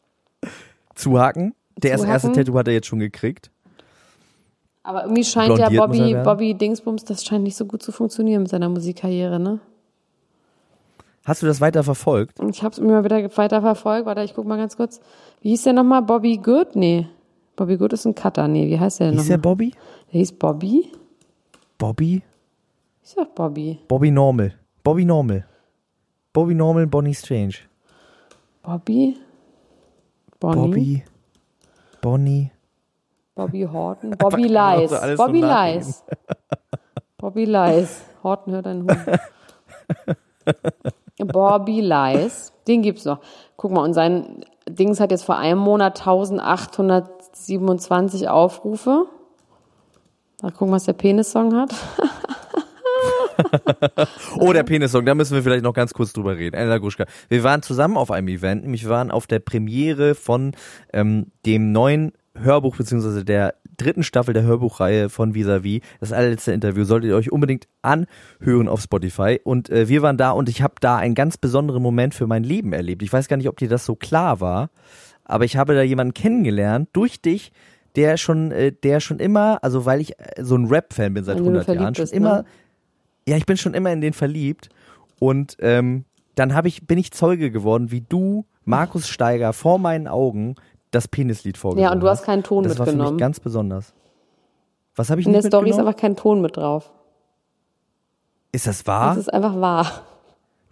Zuhaken. 0.95 1.55
Der 1.77 1.93
erste, 1.93 2.07
erste 2.07 2.29
Zuhaken. 2.29 2.45
Tattoo 2.45 2.59
hat 2.59 2.69
er 2.69 2.75
jetzt 2.75 2.87
schon 2.87 2.99
gekriegt. 2.99 3.51
Aber 4.83 5.05
irgendwie 5.05 5.25
scheint 5.25 5.59
ja 5.59 5.69
Blondiert 5.69 6.09
er 6.17 6.25
Bobby. 6.25 6.49
Bobby 6.53 6.55
Dingsbums, 6.55 7.05
das 7.05 7.25
scheint 7.25 7.45
nicht 7.45 7.57
so 7.57 7.67
gut 7.67 7.83
zu 7.83 7.93
funktionieren 7.93 8.43
mit 8.43 8.51
seiner 8.51 8.69
Musikkarriere, 8.69 9.39
ne? 9.39 9.61
Hast 11.25 11.41
du 11.43 11.47
das 11.47 11.61
weiter 11.61 11.85
verfolgt? 11.85 12.39
Ich 12.51 12.65
habe 12.65 12.73
es 12.73 12.81
mal 12.81 13.05
wieder 13.05 13.17
weiter 13.37 13.61
verfolgt. 13.61 14.07
Warte, 14.07 14.23
ich 14.23 14.35
guck 14.35 14.45
mal 14.45 14.57
ganz 14.57 14.77
kurz. 14.77 15.01
Wie 15.41 15.51
hieß 15.51 15.63
der 15.63 15.73
nochmal? 15.73 16.03
Bobby 16.03 16.37
Good? 16.39 16.75
Nee. 16.75 17.07
Bobby 17.55 17.77
Good 17.77 17.93
ist 17.93 18.07
ein 18.07 18.15
Cutter. 18.15 18.49
Nee, 18.49 18.69
wie 18.69 18.81
heißt 18.81 18.99
der 18.99 19.09
denn 19.09 19.19
Hieß 19.19 19.29
der 19.29 19.37
nochmal? 19.37 19.53
Bobby? 19.53 19.71
Der 20.13 20.19
hieß 20.19 20.33
Bobby? 20.33 20.91
Bobby? 21.79 22.23
Ich 23.03 23.11
sag 23.11 23.35
Bobby. 23.35 23.81
Bobby 23.89 24.13
Normal. 24.13 24.55
Bobby 24.85 25.05
Normal. 25.05 25.45
Bobby 26.33 26.55
Normal, 26.55 26.87
Bonnie 26.87 27.15
Strange. 27.15 27.55
Bobby? 28.63 29.19
Bonnie? 30.39 30.61
Bobby. 30.61 31.03
Bonnie. 32.01 32.53
Bobby 33.35 33.63
Horton? 33.63 34.11
Bobby 34.19 34.45
Lies. 34.45 34.91
Bobby. 35.17 35.41
Lies. 35.41 36.05
Bobby 37.19 37.45
Lies. 37.45 38.03
Horton 38.23 38.55
hört 38.55 38.69
einen 38.69 38.83
Hund. 38.83 38.99
Bobby 41.33 41.81
Lies. 41.81 42.53
Den 42.69 42.83
gibt's 42.83 43.05
noch. 43.05 43.19
Guck 43.57 43.73
mal, 43.73 43.83
und 43.83 43.95
sein 43.95 44.45
Dings 44.69 45.01
hat 45.01 45.11
jetzt 45.11 45.25
vor 45.25 45.37
einem 45.37 45.59
Monat 45.59 45.99
1827 45.99 48.29
Aufrufe. 48.29 49.07
Mal 50.41 50.53
gucken, 50.53 50.73
was 50.73 50.85
der 50.85 50.93
Penis-Song 50.93 51.57
hat. 51.57 51.75
Oh, 54.39 54.53
der 54.53 54.63
Penissong, 54.63 55.05
da 55.05 55.15
müssen 55.15 55.35
wir 55.35 55.43
vielleicht 55.43 55.65
noch 55.65 55.75
ganz 55.75 55.93
kurz 55.95 56.13
drüber 56.13 56.37
reden. 56.37 56.57
Ella 56.57 56.79
Gruschka. 56.79 57.07
Wir 57.29 57.43
waren 57.45 57.63
zusammen 57.63 57.97
auf 57.97 58.11
einem 58.11 58.29
Event, 58.29 58.63
nämlich 58.63 58.85
wir 58.85 58.91
waren 58.91 59.11
auf 59.11 59.27
der 59.27 59.39
Premiere 59.39 60.15
von 60.15 60.53
ähm, 60.93 61.27
dem 61.47 61.73
neuen 61.73 62.13
Hörbuch, 62.35 62.77
beziehungsweise 62.77 63.25
der 63.25 63.55
dritten 63.77 64.03
Staffel 64.03 64.35
der 64.35 64.43
Hörbuchreihe 64.43 65.09
von 65.09 65.35
Visavi. 65.35 65.83
Das 66.01 66.13
allerletzte 66.13 66.53
Interview 66.53 66.85
solltet 66.85 67.11
ihr 67.11 67.17
euch 67.17 67.31
unbedingt 67.31 67.69
anhören 67.83 68.69
auf 68.69 68.81
Spotify. 68.81 69.41
Und 69.43 69.71
äh, 69.71 69.89
wir 69.89 70.03
waren 70.03 70.17
da 70.17 70.31
und 70.31 70.49
ich 70.49 70.63
habe 70.63 70.75
da 70.81 70.97
einen 70.97 71.15
ganz 71.15 71.37
besonderen 71.37 71.83
Moment 71.83 72.15
für 72.15 72.27
mein 72.27 72.45
Leben 72.45 72.73
erlebt. 72.73 73.03
Ich 73.03 73.13
weiß 73.13 73.29
gar 73.29 73.37
nicht, 73.37 73.49
ob 73.49 73.59
dir 73.59 73.69
das 73.69 73.85
so 73.85 73.95
klar 73.95 74.41
war, 74.41 74.71
aber 75.25 75.45
ich 75.45 75.57
habe 75.57 75.75
da 75.75 75.83
jemanden 75.83 76.15
kennengelernt 76.15 76.89
durch 76.93 77.21
dich, 77.21 77.53
der 77.97 78.17
schon, 78.17 78.51
äh, 78.53 78.73
der 78.73 79.01
schon 79.01 79.19
immer, 79.19 79.59
also 79.63 79.85
weil 79.85 80.01
ich 80.01 80.19
äh, 80.19 80.43
so 80.43 80.57
ein 80.57 80.67
Rap-Fan 80.67 81.15
bin 81.15 81.25
seit 81.25 81.37
Weil 81.37 81.43
du 81.43 81.49
100 81.49 81.65
verliebt 81.65 81.83
Jahren, 81.83 81.95
schon 81.95 82.03
bist, 82.05 82.15
immer, 82.15 82.37
ne? 82.39 82.45
Ja, 83.29 83.37
ich 83.37 83.47
bin 83.47 83.57
schon 83.57 83.75
immer 83.75 83.93
in 83.93 84.01
den 84.01 84.13
verliebt 84.13 84.69
und 85.19 85.57
ähm, 85.61 86.05
dann 86.35 86.55
habe 86.55 86.69
ich 86.69 86.87
bin 86.87 86.99
ich 86.99 87.13
Zeuge 87.13 87.51
geworden, 87.51 87.91
wie 87.91 88.01
du 88.01 88.45
Markus 88.65 89.09
Steiger 89.09 89.53
vor 89.53 89.79
meinen 89.79 90.09
Augen 90.09 90.55
das 90.91 91.09
Penislied 91.09 91.57
vorgesungen 91.59 91.85
Ja, 91.85 91.93
und 91.93 92.01
du 92.01 92.09
hast 92.09 92.25
keinen 92.25 92.43
Ton 92.43 92.65
das 92.65 92.79
war 92.79 92.87
für 92.87 92.93
mitgenommen. 92.93 93.17
mich 93.17 93.21
ganz 93.21 93.41
besonders. 93.41 93.95
Was 94.95 95.09
habe 95.11 95.21
ich 95.21 95.27
In 95.27 95.33
der 95.33 95.43
Story 95.43 95.71
ist 95.71 95.77
mitgenommen? 95.77 95.89
einfach 95.89 96.01
kein 96.01 96.17
Ton 96.17 96.41
mit 96.43 96.57
drauf. 96.57 96.91
Ist 98.53 98.67
das 98.67 98.87
wahr? 98.87 99.11
Das 99.15 99.19
ist 99.27 99.33
einfach 99.33 99.59
wahr. 99.61 100.03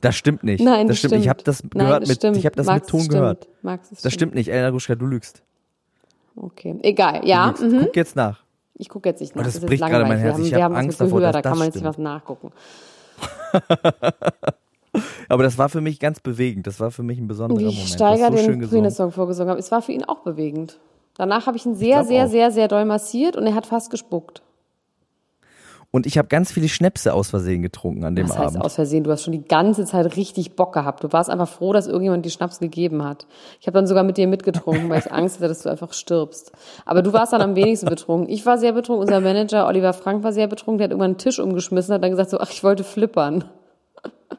Das 0.03 0.17
stimmt 0.17 0.45
nicht. 0.45 0.63
Nein, 0.63 0.89
das 0.89 0.99
stimmt. 0.99 1.15
Ich 1.15 1.29
habe 1.29 1.43
das 1.43 1.63
Nein, 1.63 1.71
gehört 1.87 2.03
das 2.03 2.09
mit 2.09 2.17
stimmt. 2.19 2.37
ich 2.37 2.47
habe 2.47 2.57
das 2.57 2.67
Max, 2.67 2.81
mit 2.83 2.91
Ton 2.91 3.01
stimmt. 3.01 3.13
gehört. 3.15 3.49
Max, 3.63 3.89
Das 4.03 4.13
stimmt 4.13 4.35
nicht, 4.35 4.49
Elena 4.49 4.71
Gruschka, 4.71 4.95
du 4.95 5.07
lügst. 5.07 5.43
Okay, 6.37 6.77
egal. 6.83 7.27
Ja, 7.27 7.55
mhm. 7.61 7.81
Guck 7.85 7.97
jetzt 7.97 8.17
nach. 8.17 8.43
Ich 8.81 8.89
gucke 8.89 9.09
jetzt 9.09 9.21
nicht 9.21 9.37
nach. 9.37 9.43
Oh, 9.43 9.45
das 9.45 9.55
jetzt 9.55 9.67
bricht 9.67 9.85
gerade 9.85 10.07
mein. 10.07 10.19
Herz. 10.19 10.25
Wir 10.25 10.33
haben, 10.35 10.45
Ich 10.45 10.51
wir 10.51 10.57
hab 10.59 10.65
haben 10.65 10.75
Angst 10.77 11.01
das 11.01 11.09
davor, 11.09 11.21
dass 11.21 11.33
da 11.33 11.43
kann 11.43 11.53
das 11.53 11.59
man 11.59 11.67
jetzt 11.67 11.75
nicht 11.77 11.83
stimmt. 11.83 11.99
was 11.99 12.03
nachgucken. 12.03 12.53
Aber 15.29 15.43
das 15.45 15.59
war 15.59 15.69
für 15.69 15.81
mich 15.81 16.01
ganz 16.01 16.21
bewegend. 16.21 16.67
Das 16.67 16.81
war 16.81 16.91
für 16.91 17.03
mich 17.03 17.19
ein 17.19 17.29
besonderer 17.29 17.61
Wie 17.61 17.65
Moment. 17.67 17.83
Du 17.83 17.93
Steiger 17.93 18.31
so 18.31 18.37
den. 18.37 18.69
Penis-Song 18.69 19.13
vorgesungen 19.13 19.51
hat. 19.51 19.59
Es 19.59 19.71
war 19.71 19.83
für 19.83 19.93
ihn 19.93 20.05
auch 20.05 20.21
bewegend. 20.21 20.79
Danach 21.17 21.47
habe 21.47 21.57
ich 21.57 21.67
ihn 21.67 21.75
sehr, 21.75 21.97
glaub 21.99 22.07
sehr, 22.09 22.25
auch. 22.27 22.31
sehr, 22.31 22.51
sehr 22.51 22.69
doll 22.69 22.85
massiert 22.85 23.37
und 23.37 23.47
er 23.47 23.55
hat 23.55 23.67
fast 23.67 23.91
gespuckt. 23.91 24.43
Und 25.93 26.07
ich 26.07 26.19
habe 26.19 26.29
ganz 26.29 26.53
viele 26.53 26.69
Schnäpse 26.69 27.13
aus 27.13 27.31
Versehen 27.31 27.63
getrunken 27.63 28.05
an 28.05 28.15
dem 28.15 28.29
heißt 28.29 28.39
Abend. 28.39 28.65
aus 28.65 28.77
Versehen, 28.77 29.03
du 29.03 29.11
hast 29.11 29.25
schon 29.25 29.33
die 29.33 29.43
ganze 29.43 29.85
Zeit 29.85 30.17
richtig 30.17 30.55
Bock 30.55 30.73
gehabt. 30.73 31.03
Du 31.03 31.13
warst 31.13 31.29
einfach 31.29 31.49
froh, 31.49 31.73
dass 31.73 31.89
irgendjemand 31.89 32.25
dir 32.25 32.31
Schnaps 32.31 32.61
gegeben 32.61 33.03
hat. 33.03 33.27
Ich 33.61 33.67
habe 33.67 33.75
dann 33.75 33.89
sogar 33.89 34.05
mit 34.05 34.17
dir 34.17 34.29
mitgetrunken, 34.29 34.89
weil 34.89 35.01
ich 35.01 35.11
Angst 35.13 35.37
hatte, 35.39 35.49
dass 35.49 35.63
du 35.63 35.69
einfach 35.69 35.93
stirbst. 35.93 36.53
Aber 36.85 37.03
du 37.03 37.13
warst 37.13 37.33
dann 37.33 37.41
am 37.43 37.57
wenigsten 37.57 37.89
betrunken. 37.89 38.33
Ich 38.33 38.47
war 38.47 38.57
sehr 38.59 38.73
betrunken, 38.73 39.03
unser 39.03 39.21
Manager 39.21 39.67
Oliver 39.67 39.93
Frank 39.93 40.23
war 40.23 40.33
sehr 40.33 40.47
betrunken, 40.47 40.79
der 40.79 40.85
hat 40.85 40.91
irgendwann 40.93 41.11
einen 41.11 41.19
Tisch 41.19 41.41
umgeschmissen, 41.41 41.93
hat 41.93 42.05
dann 42.05 42.11
gesagt 42.13 42.31
so, 42.31 42.39
ach, 42.39 42.51
ich 42.51 42.63
wollte 42.63 42.85
flippern. 42.85 43.45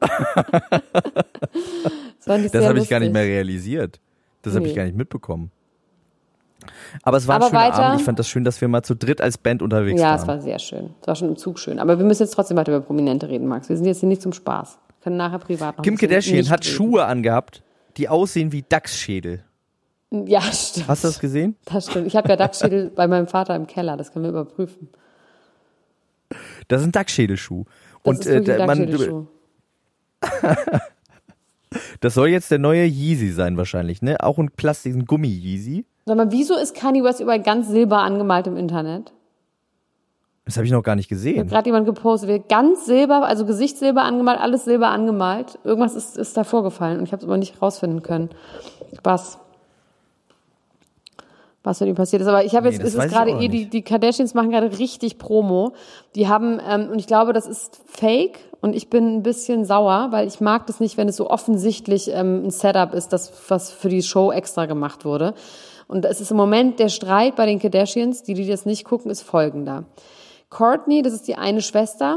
das 2.24 2.50
Das 2.50 2.64
habe 2.64 2.78
ich 2.78 2.88
gar 2.88 3.00
nicht 3.00 3.12
mehr 3.12 3.24
realisiert. 3.24 4.00
Das 4.40 4.54
habe 4.54 4.64
ich 4.64 4.72
Nee. 4.72 4.76
gar 4.76 4.84
nicht 4.84 4.96
mitbekommen. 4.96 5.50
Aber 7.02 7.16
es 7.16 7.26
war 7.28 7.36
ein 7.36 7.42
Aber 7.42 7.50
schöner 7.50 7.60
weiter- 7.62 7.82
Abend. 7.84 8.00
Ich 8.00 8.04
fand 8.04 8.18
das 8.18 8.28
schön, 8.28 8.44
dass 8.44 8.60
wir 8.60 8.68
mal 8.68 8.82
zu 8.82 8.94
dritt 8.96 9.20
als 9.20 9.38
Band 9.38 9.62
unterwegs 9.62 10.00
Ja, 10.00 10.08
waren. 10.10 10.20
es 10.20 10.26
war 10.26 10.40
sehr 10.40 10.58
schön. 10.58 10.90
Es 11.00 11.06
war 11.08 11.14
schon 11.16 11.28
im 11.28 11.36
Zug 11.36 11.58
schön. 11.58 11.78
Aber 11.78 11.98
wir 11.98 12.04
müssen 12.04 12.22
jetzt 12.22 12.32
trotzdem 12.34 12.56
weiter 12.56 12.74
über 12.76 12.84
Prominente 12.84 13.28
reden, 13.28 13.46
Max. 13.46 13.68
Wir 13.68 13.76
sind 13.76 13.86
jetzt 13.86 14.00
hier 14.00 14.08
nicht 14.08 14.22
zum 14.22 14.32
Spaß. 14.32 14.78
Wir 14.98 15.04
können 15.04 15.16
nachher 15.16 15.38
privat 15.38 15.76
noch 15.78 15.84
Kim 15.84 15.94
ein 15.94 15.98
Kardashian 15.98 16.48
hat 16.50 16.64
reden. 16.64 16.74
Schuhe 16.74 17.04
angehabt, 17.06 17.62
die 17.96 18.08
aussehen 18.08 18.52
wie 18.52 18.64
Dachsschädel. 18.68 19.44
Ja, 20.10 20.42
stimmt. 20.42 20.88
Hast 20.88 21.04
du 21.04 21.08
das 21.08 21.18
gesehen? 21.20 21.56
Das 21.64 21.86
stimmt. 21.90 22.06
Ich 22.06 22.16
habe 22.16 22.28
ja 22.28 22.36
Dachschädel 22.36 22.90
bei 22.94 23.06
meinem 23.06 23.26
Vater 23.28 23.56
im 23.56 23.66
Keller. 23.66 23.96
Das 23.96 24.12
können 24.12 24.24
wir 24.24 24.30
überprüfen. 24.30 24.90
Das 26.68 26.80
ist 26.82 26.86
ein 26.88 26.92
Dachsschädelschuh. 26.92 27.64
Das 27.64 28.18
Und 28.18 28.26
ist 28.26 28.48
äh, 28.48 28.52
ein 28.60 28.66
man, 28.66 28.78
Dachschädelschuh. 28.78 29.26
Das 32.00 32.14
soll 32.14 32.28
jetzt 32.28 32.50
der 32.50 32.58
neue 32.58 32.84
Yeezy 32.84 33.30
sein 33.30 33.56
wahrscheinlich, 33.56 34.02
ne? 34.02 34.22
Auch 34.22 34.38
ein 34.38 34.50
Plastik, 34.50 34.94
ein 34.94 35.06
Gummi-Yeezy. 35.06 35.86
Sag 36.04 36.16
mal, 36.16 36.32
wieso 36.32 36.56
ist 36.56 36.74
Kanye 36.74 37.04
West 37.04 37.20
überall 37.20 37.40
ganz 37.40 37.68
silber 37.68 37.98
angemalt 37.98 38.46
im 38.46 38.56
Internet? 38.56 39.12
Das 40.44 40.56
habe 40.56 40.66
ich 40.66 40.72
noch 40.72 40.82
gar 40.82 40.96
nicht 40.96 41.06
Hat 41.06 41.10
gesehen. 41.10 41.46
gerade 41.46 41.66
jemand 41.66 41.86
gepostet, 41.86 42.28
wird 42.28 42.48
ganz 42.48 42.84
silber, 42.86 43.24
also 43.24 43.46
Gesichtssilber 43.46 44.02
angemalt, 44.02 44.40
alles 44.40 44.64
silber 44.64 44.88
angemalt. 44.88 45.58
Irgendwas 45.62 45.94
ist, 45.94 46.18
ist 46.18 46.36
da 46.36 46.42
vorgefallen 46.42 46.98
und 46.98 47.04
ich 47.04 47.12
habe 47.12 47.20
es 47.22 47.28
aber 47.28 47.36
nicht 47.36 47.62
rausfinden 47.62 48.02
können. 48.02 48.30
Was? 49.04 49.38
Was 51.62 51.78
mit 51.78 51.90
ihm 51.90 51.94
passiert 51.94 52.22
ist. 52.22 52.26
Aber 52.28 52.44
ich 52.44 52.56
habe 52.56 52.66
Nee, 52.68 52.74
jetzt, 52.74 52.84
ist 52.84 52.94
es 52.96 53.04
ich 53.04 53.12
gerade 53.12 53.30
eh, 53.30 53.46
die, 53.46 53.66
die 53.66 53.82
Kardashians 53.82 54.34
machen 54.34 54.50
gerade 54.50 54.76
richtig 54.80 55.18
Promo. 55.18 55.74
Die 56.16 56.26
haben, 56.26 56.60
ähm, 56.68 56.88
und 56.90 56.98
ich 56.98 57.06
glaube, 57.06 57.32
das 57.32 57.46
ist 57.46 57.80
fake 57.86 58.40
und 58.60 58.74
ich 58.74 58.90
bin 58.90 59.18
ein 59.18 59.22
bisschen 59.22 59.64
sauer, 59.64 60.08
weil 60.10 60.26
ich 60.26 60.40
mag 60.40 60.66
das 60.66 60.80
nicht, 60.80 60.96
wenn 60.96 61.08
es 61.08 61.16
so 61.16 61.30
offensichtlich 61.30 62.10
ähm, 62.12 62.46
ein 62.46 62.50
Setup 62.50 62.94
ist, 62.94 63.12
das, 63.12 63.32
was 63.48 63.70
für 63.70 63.88
die 63.88 64.02
Show 64.02 64.32
extra 64.32 64.66
gemacht 64.66 65.04
wurde. 65.04 65.34
Und 65.92 66.06
es 66.06 66.22
ist 66.22 66.30
im 66.30 66.38
Moment 66.38 66.78
der 66.78 66.88
Streit 66.88 67.36
bei 67.36 67.44
den 67.44 67.58
Kardashians, 67.58 68.22
die, 68.22 68.32
die 68.32 68.48
das 68.48 68.64
nicht 68.64 68.84
gucken, 68.84 69.10
ist 69.10 69.20
folgender. 69.20 69.84
Courtney, 70.48 71.02
das 71.02 71.12
ist 71.12 71.28
die 71.28 71.34
eine 71.34 71.60
Schwester, 71.60 72.16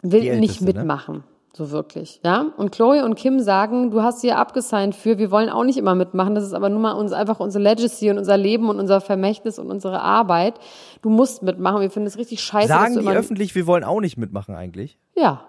will 0.00 0.20
Die 0.20 0.30
nicht 0.30 0.60
Älteste, 0.60 0.64
ne? 0.64 0.72
mitmachen. 0.74 1.24
So 1.52 1.72
wirklich, 1.72 2.20
ja. 2.24 2.52
Und 2.56 2.70
Chloe 2.70 3.04
und 3.04 3.16
Kim 3.16 3.40
sagen, 3.40 3.90
du 3.90 4.02
hast 4.02 4.20
hier 4.20 4.38
abgesigned 4.38 4.94
für, 4.94 5.18
wir 5.18 5.32
wollen 5.32 5.48
auch 5.48 5.64
nicht 5.64 5.76
immer 5.76 5.96
mitmachen. 5.96 6.36
Das 6.36 6.44
ist 6.44 6.52
aber 6.52 6.68
nun 6.68 6.80
mal 6.80 6.92
uns 6.92 7.10
einfach 7.10 7.40
unsere 7.40 7.64
Legacy 7.64 8.12
und 8.12 8.18
unser 8.18 8.36
Leben 8.36 8.68
und 8.68 8.78
unser 8.78 9.00
Vermächtnis 9.00 9.58
und 9.58 9.72
unsere 9.72 10.00
Arbeit. 10.00 10.54
Du 11.02 11.10
musst 11.10 11.42
mitmachen. 11.42 11.80
Wir 11.80 11.90
finden 11.90 12.06
es 12.06 12.16
richtig 12.16 12.40
scheiße, 12.40 12.68
dass 12.68 12.78
Sagen 12.80 13.00
die 13.00 13.08
öffentlich, 13.08 13.56
wir 13.56 13.66
wollen 13.66 13.82
auch 13.82 14.00
nicht 14.00 14.16
mitmachen 14.18 14.54
eigentlich? 14.54 15.00
ja. 15.16 15.44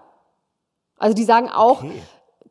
Also 0.98 1.14
die 1.14 1.24
sagen 1.24 1.48
auch, 1.48 1.82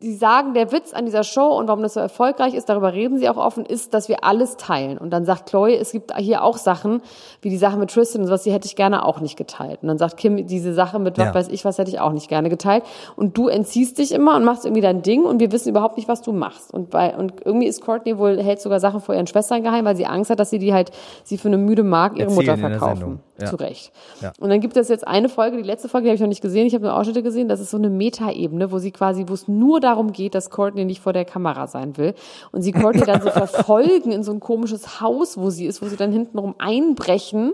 die 0.02 0.14
sagen, 0.14 0.54
der 0.54 0.72
Witz 0.72 0.94
an 0.94 1.06
dieser 1.06 1.26
Show 1.26 1.48
und 1.58 1.68
warum 1.68 1.82
das 1.84 1.96
so 1.96 2.00
erfolgreich 2.00 2.54
ist, 2.54 2.70
darüber 2.70 2.94
reden 2.94 3.18
sie 3.18 3.28
auch 3.28 3.36
offen, 3.36 3.66
ist, 3.66 3.94
dass 3.94 4.08
wir 4.08 4.24
alles 4.24 4.56
teilen. 4.56 4.98
Und 4.98 5.12
dann 5.12 5.26
sagt 5.26 5.50
Chloe, 5.50 5.76
es 5.76 5.92
gibt 5.92 6.16
hier 6.16 6.42
auch 6.42 6.56
Sachen, 6.56 7.02
wie 7.42 7.50
die 7.50 7.58
Sache 7.58 7.78
mit 7.78 7.92
Tristan 7.92 8.22
und 8.22 8.28
sowas, 8.28 8.44
die 8.44 8.52
hätte 8.54 8.66
ich 8.66 8.78
gerne 8.78 9.04
auch 9.04 9.20
nicht 9.20 9.36
geteilt. 9.36 9.80
Und 9.82 9.90
dann 9.90 9.98
sagt 9.98 10.16
Kim, 10.16 10.48
diese 10.48 10.74
Sache 10.74 11.00
mit 11.00 11.18
was 11.18 11.26
Ja. 11.26 11.34
weiß 11.36 11.48
ich, 11.50 11.66
was 11.66 11.78
hätte 11.78 11.92
ich 11.92 12.00
auch 12.00 12.14
nicht 12.14 12.30
gerne 12.30 12.48
geteilt. 12.50 12.84
Und 13.18 13.38
du 13.38 13.50
entziehst 13.50 13.98
dich 13.98 14.14
immer 14.14 14.38
und 14.38 14.46
machst 14.46 14.64
irgendwie 14.66 14.82
dein 14.82 15.02
Ding 15.02 15.24
und 15.26 15.42
wir 15.42 15.52
wissen 15.52 15.68
überhaupt 15.68 15.98
nicht, 15.98 16.08
was 16.08 16.22
du 16.22 16.32
machst. 16.32 16.74
Und 16.74 16.92
bei, 16.92 17.14
und 17.18 17.34
irgendwie 17.44 17.68
ist 17.68 17.82
Courtney 17.82 18.18
wohl, 18.18 18.42
hält 18.42 18.62
sogar 18.62 18.80
Sachen 18.80 19.02
vor 19.02 19.16
ihren 19.16 19.28
Schwestern 19.28 19.64
geheim, 19.64 19.84
weil 19.84 19.98
sie 19.98 20.06
Angst 20.06 20.32
hat, 20.32 20.40
dass 20.40 20.50
sie 20.50 20.60
die 20.60 20.74
halt, 20.74 20.92
sie 21.26 21.38
für 21.38 21.50
eine 21.50 21.58
müde 21.58 21.84
Mark 21.84 22.14
ihre 22.18 22.30
Erzählen 22.30 22.58
Mutter 22.62 22.70
verkaufen. 22.70 23.20
Ja. 23.38 23.46
Zu 23.48 23.56
Recht. 23.56 23.94
Ja. 24.22 24.34
Und 24.42 24.50
dann 24.50 24.60
gibt 24.60 24.76
es 24.76 24.90
jetzt 24.90 25.08
eine 25.08 25.30
Folge, 25.30 25.56
die 25.56 25.64
letzte 25.64 25.88
Folge, 25.88 26.06
die 26.06 26.10
habe 26.10 26.16
ich 26.16 26.22
noch 26.22 26.28
nicht 26.28 26.42
gesehen, 26.42 26.68
ich 26.68 26.74
habe 26.74 26.84
nur 26.84 26.98
Ausschnitte 26.98 27.24
gesehen, 27.24 27.48
das 27.48 27.62
ist 27.62 27.72
so 27.72 27.78
eine 27.78 27.90
Metaebene, 27.90 28.70
wo 28.72 28.80
sie 28.80 28.92
quasi, 28.92 29.24
wo 29.28 29.34
es 29.34 29.48
nur 29.48 29.80
darum 29.90 30.12
geht, 30.12 30.36
dass 30.36 30.50
Courtney 30.50 30.86
nicht 30.86 31.02
vor 31.02 31.14
der 31.14 31.26
Kamera 31.26 31.68
sein 31.68 31.98
will. 31.98 32.14
Und 32.52 32.62
sie 32.62 32.72
Courtney 32.72 33.02
dann 33.06 33.22
so 33.22 33.30
verfolgen 33.32 34.12
in 34.12 34.24
so 34.24 34.32
ein 34.32 34.40
komisches 34.40 35.02
Haus, 35.02 35.38
wo 35.38 35.50
sie 35.50 35.66
ist, 35.66 35.82
wo 35.82 35.88
sie 35.88 35.98
dann 35.98 36.12
hintenrum 36.12 36.56
einbrechen. 36.58 37.54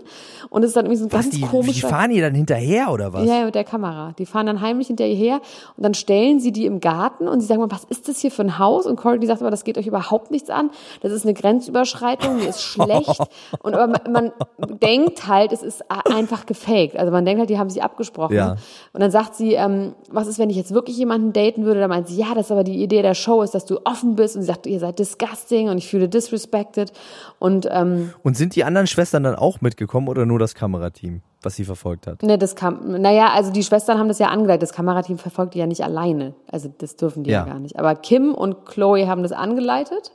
Und 0.50 0.62
es 0.62 0.68
ist 0.68 0.76
dann 0.76 0.86
irgendwie 0.86 0.98
so 0.98 1.06
ein 1.06 1.12
Was, 1.12 1.22
ganz 1.22 1.34
die, 1.34 1.42
die 1.42 1.46
komischer. 1.46 1.88
fahren 1.88 2.10
die 2.10 2.20
dann 2.20 2.34
hinterher 2.34 2.90
oder 2.90 3.12
was? 3.12 3.26
Ja, 3.26 3.44
mit 3.44 3.54
der 3.54 3.64
Kamera. 3.64 4.14
Die 4.18 4.26
fahren 4.26 4.46
dann 4.46 4.60
heimlich 4.60 4.88
hinter 4.88 5.06
ihr 5.06 5.16
her 5.16 5.40
und 5.76 5.84
dann 5.84 5.94
stellen 5.94 6.40
sie 6.40 6.52
die 6.52 6.66
im 6.66 6.80
Garten 6.80 7.28
und 7.28 7.40
sie 7.40 7.46
sagen 7.46 7.60
mal, 7.60 7.70
was 7.70 7.84
ist 7.84 8.08
das 8.08 8.18
hier 8.18 8.30
für 8.30 8.42
ein 8.42 8.58
Haus? 8.58 8.86
Und 8.86 8.96
Courtney 8.96 9.26
sagt 9.26 9.40
aber, 9.40 9.50
das 9.50 9.64
geht 9.64 9.78
euch 9.78 9.86
überhaupt 9.86 10.30
nichts 10.30 10.50
an. 10.50 10.70
Das 11.00 11.12
ist 11.12 11.24
eine 11.24 11.34
Grenzüberschreitung, 11.34 12.38
die 12.38 12.46
ist 12.46 12.62
schlecht. 12.62 13.20
Und 13.62 13.74
aber 13.74 13.86
man, 13.88 14.10
man 14.10 14.32
denkt 14.80 15.26
halt, 15.26 15.52
es 15.52 15.62
ist 15.62 15.84
einfach 15.90 16.46
gefaked. 16.46 16.96
Also 16.96 17.12
man 17.12 17.24
denkt 17.24 17.40
halt, 17.40 17.50
die 17.50 17.58
haben 17.58 17.70
sich 17.70 17.82
abgesprochen. 17.82 18.34
Ja. 18.34 18.56
Und 18.92 19.00
dann 19.00 19.10
sagt 19.10 19.34
sie, 19.34 19.54
ähm, 19.54 19.94
was 20.10 20.26
ist, 20.26 20.38
wenn 20.38 20.50
ich 20.50 20.56
jetzt 20.56 20.72
wirklich 20.72 20.96
jemanden 20.96 21.32
daten 21.32 21.64
würde? 21.64 21.80
Da 21.80 21.88
meint 21.88 22.08
sie, 22.08 22.16
ja, 22.16 22.25
das 22.34 22.46
ist 22.46 22.52
aber 22.52 22.64
die 22.64 22.82
Idee 22.82 23.02
der 23.02 23.14
Show 23.14 23.42
ist, 23.42 23.54
dass 23.54 23.64
du 23.64 23.78
offen 23.84 24.16
bist. 24.16 24.36
Und 24.36 24.42
sie 24.42 24.48
sagt, 24.48 24.66
ihr 24.66 24.78
seid 24.80 24.98
disgusting 24.98 25.68
und 25.68 25.78
ich 25.78 25.88
fühle 25.88 26.08
disrespected. 26.08 26.92
Und 27.38 27.68
ähm, 27.70 28.12
Und 28.22 28.36
sind 28.36 28.56
die 28.56 28.64
anderen 28.64 28.86
Schwestern 28.86 29.22
dann 29.22 29.34
auch 29.36 29.60
mitgekommen 29.60 30.08
oder 30.08 30.26
nur 30.26 30.38
das 30.38 30.54
Kamerateam, 30.54 31.22
was 31.42 31.56
sie 31.56 31.64
verfolgt 31.64 32.06
hat? 32.06 32.22
Ne, 32.22 32.38
das 32.38 32.56
kam, 32.56 33.00
naja, 33.00 33.30
also 33.34 33.50
die 33.52 33.62
Schwestern 33.62 33.98
haben 33.98 34.08
das 34.08 34.18
ja 34.18 34.28
angeleitet. 34.28 34.62
Das 34.62 34.72
Kamerateam 34.72 35.18
verfolgt 35.18 35.54
die 35.54 35.58
ja 35.58 35.66
nicht 35.66 35.82
alleine. 35.84 36.34
Also 36.50 36.72
das 36.78 36.96
dürfen 36.96 37.22
die 37.24 37.30
ja, 37.30 37.40
Ja. 37.40 37.44
gar 37.52 37.58
nicht. 37.58 37.78
Aber 37.78 37.94
Kim 37.94 38.34
und 38.34 38.66
Chloe 38.66 39.06
haben 39.06 39.22
das 39.22 39.32
angeleitet 39.32 40.12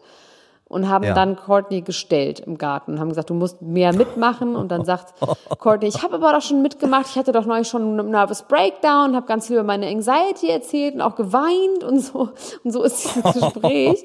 und 0.72 0.88
haben 0.88 1.04
Ja. 1.04 1.14
dann 1.14 1.36
Courtney 1.36 1.82
gestellt 1.82 2.40
im 2.40 2.58
Garten 2.58 2.94
und 2.94 3.00
haben 3.02 3.10
gesagt, 3.10 3.30
du 3.30 3.34
musst 3.34 3.62
mehr 3.62 3.94
mitmachen. 3.94 4.56
Und 4.56 4.72
dann 4.72 4.86
sagt 4.86 5.14
Courtney, 5.60 5.90
ich 5.90 6.02
habe 6.02 6.16
aber 6.16 6.32
doch 6.32 6.42
schon 6.42 6.62
mitgemacht. 6.62 7.08
Ich 7.10 7.18
hatte 7.18 7.34
doch 7.34 7.46
neulich 7.46 7.68
schon 7.68 8.00
einen 8.00 8.10
Nervous 8.12 8.44
Breakdown, 8.44 9.16
habe 9.16 9.26
ganz 9.26 9.48
viel 9.48 9.58
über 9.58 9.66
meine 9.66 9.88
Anxiety 9.88 10.48
erzählt 10.50 10.96
und 10.96 11.02
auch 11.02 11.16
geweint 11.16 11.84
und 11.84 12.00
so. 12.00 12.30
Und 12.64 12.72
so 12.72 12.84
ist 12.84 13.04
dieses 13.04 13.34
Gespräch. 13.34 14.04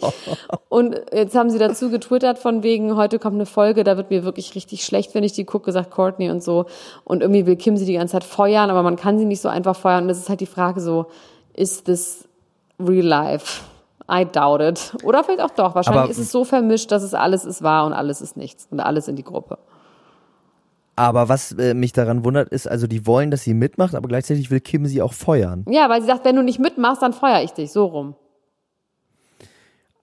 Und 0.69 1.01
jetzt 1.13 1.37
haben 1.37 1.51
sie 1.51 1.59
dazu 1.59 1.89
getwittert 1.89 2.39
von 2.41 2.65
wegen, 2.65 2.97
heute 2.97 3.21
kommt 3.21 3.37
eine 3.37 3.47
Folge, 3.47 3.85
da 3.85 3.97
wird 3.97 4.11
mir 4.11 4.25
wirklich 4.25 4.57
richtig 4.57 4.85
schlecht, 4.85 5.15
wenn 5.15 5.23
ich 5.23 5.33
die 5.35 5.45
gucke, 5.45 5.71
sagt 5.71 5.93
Courtney 5.93 6.31
und 6.31 6.43
so. 6.43 6.67
Und 7.05 7.23
irgendwie 7.23 7.47
will 7.47 7.57
Kim 7.57 7.77
sie 7.77 7.85
die 7.87 7.95
ganze 7.95 8.13
Zeit 8.13 8.25
feuern, 8.25 8.71
aber 8.71 8.83
man 8.83 8.97
kann 8.97 9.19
sie 9.21 9.25
nicht 9.25 9.41
so 9.41 9.49
einfach 9.49 9.77
feuern. 9.77 10.03
Und 10.05 10.11
es 10.11 10.19
ist 10.19 10.29
halt 10.29 10.41
die 10.41 10.47
Frage 10.47 10.81
so, 10.81 11.07
ist 11.55 11.85
this 11.85 12.27
real 12.81 13.07
life? 13.07 13.63
I 14.11 14.25
doubt 14.25 14.61
it. 14.61 14.95
Oder 15.05 15.25
vielleicht 15.25 15.41
auch 15.41 15.51
doch. 15.51 15.75
Wahrscheinlich 15.75 16.03
Aber- 16.03 16.11
ist 16.11 16.19
es 16.19 16.31
so 16.31 16.45
vermischt, 16.45 16.93
dass 16.93 17.03
es 17.03 17.15
alles 17.15 17.45
ist 17.45 17.63
wahr 17.63 17.87
und 17.87 17.93
alles 17.93 18.21
ist 18.21 18.37
nichts. 18.37 18.69
Und 18.71 18.81
alles 18.81 19.09
in 19.09 19.17
die 19.17 19.25
Gruppe. 19.25 19.59
Aber 20.99 21.29
was 21.29 21.53
äh, 21.53 21.75
mich 21.75 21.93
daran 21.93 22.25
wundert, 22.25 22.49
ist, 22.49 22.67
also 22.67 22.87
die 22.87 23.07
wollen, 23.07 23.31
dass 23.31 23.43
sie 23.43 23.53
mitmacht, 23.53 23.95
aber 23.95 24.09
gleichzeitig 24.09 24.51
will 24.51 24.61
Kim 24.61 24.87
sie 24.87 25.03
auch 25.03 25.13
feuern. 25.13 25.65
Ja, 25.69 25.91
weil 25.91 26.01
sie 26.01 26.07
sagt, 26.07 26.25
wenn 26.25 26.37
du 26.37 26.43
nicht 26.43 26.59
mitmachst, 26.59 27.03
dann 27.03 27.13
feuer 27.13 27.43
ich 27.43 27.53
dich. 27.53 27.71
So 27.71 27.85
rum. 27.85 28.15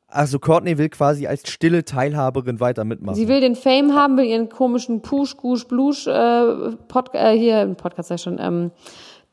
Also 0.07 0.37
Courtney 0.37 0.77
will 0.77 0.89
quasi 0.89 1.25
als 1.25 1.49
stille 1.49 1.83
Teilhaberin 1.83 2.59
weiter 2.59 2.83
mitmachen. 2.83 3.15
Sie 3.15 3.27
will 3.27 3.41
den 3.41 3.55
Fame 3.55 3.95
haben, 3.95 4.17
will 4.17 4.25
ihren 4.25 4.49
komischen 4.49 5.01
Push, 5.01 5.37
Gush, 5.37 5.67
Blush, 5.67 6.05
äh, 6.05 6.75
Pod, 6.87 7.09
äh, 7.13 7.35
hier, 7.35 7.65
Podcast 7.75 8.11
ja 8.11 8.19
schon, 8.19 8.37
ähm, 8.39 8.69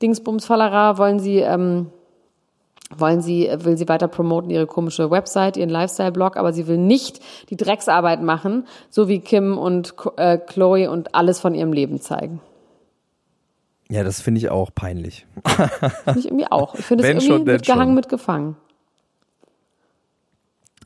Dingsbums 0.01 0.47
Fallera, 0.47 0.97
wollen 0.97 1.19
sie, 1.19 1.41
ähm, 1.41 1.89
wollen 2.97 3.21
sie, 3.21 3.49
will 3.59 3.77
sie 3.77 3.89
weiter 3.89 4.09
promoten, 4.09 4.51
ihre 4.51 4.67
komische 4.67 5.11
Website, 5.11 5.57
ihren 5.57 5.71
Lifestyle-Blog, 5.71 6.37
aber 6.37 6.53
sie 6.53 6.67
will 6.67 6.79
nicht 6.79 7.21
die 7.49 7.57
Drecksarbeit 7.57 8.23
machen, 8.23 8.67
so 8.89 9.09
wie 9.09 9.21
Kim 9.21 9.57
und 9.57 9.95
äh, 10.17 10.39
Chloe 10.39 10.91
und 10.91 11.15
alles 11.15 11.41
von 11.41 11.55
ihrem 11.55 11.73
Leben 11.73 12.01
zeigen. 12.01 12.41
ja, 13.89 14.03
das 14.05 14.21
finde 14.21 14.39
ich 14.39 14.51
auch 14.51 14.71
peinlich. 14.75 15.27
Finde 15.45 16.21
ich 16.21 16.27
irgendwie 16.27 16.51
auch. 16.51 16.75
Ich 16.75 16.85
finde 16.85 17.05
es 17.05 17.11
irgendwie 17.11 17.27
schon, 17.27 17.45
mitgehangen, 17.45 17.87
schon. 17.87 17.95
mitgefangen. 17.95 18.57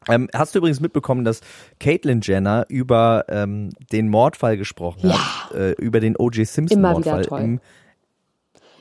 Ähm, 0.08 0.28
hast 0.34 0.54
du 0.54 0.58
übrigens 0.58 0.80
mitbekommen, 0.80 1.24
dass 1.24 1.40
Caitlyn 1.80 2.20
Jenner 2.22 2.66
über 2.68 3.24
ähm, 3.28 3.70
den 3.92 4.08
Mordfall 4.08 4.56
gesprochen 4.56 5.12
hat, 5.12 5.54
äh, 5.54 5.72
über 5.72 6.00
den 6.00 6.16
O.J. 6.16 6.46
Simpson 6.46 6.78
Immer 6.78 6.98
wieder 6.98 7.12
Mordfall 7.12 7.24
toll. 7.24 7.40
im 7.40 7.60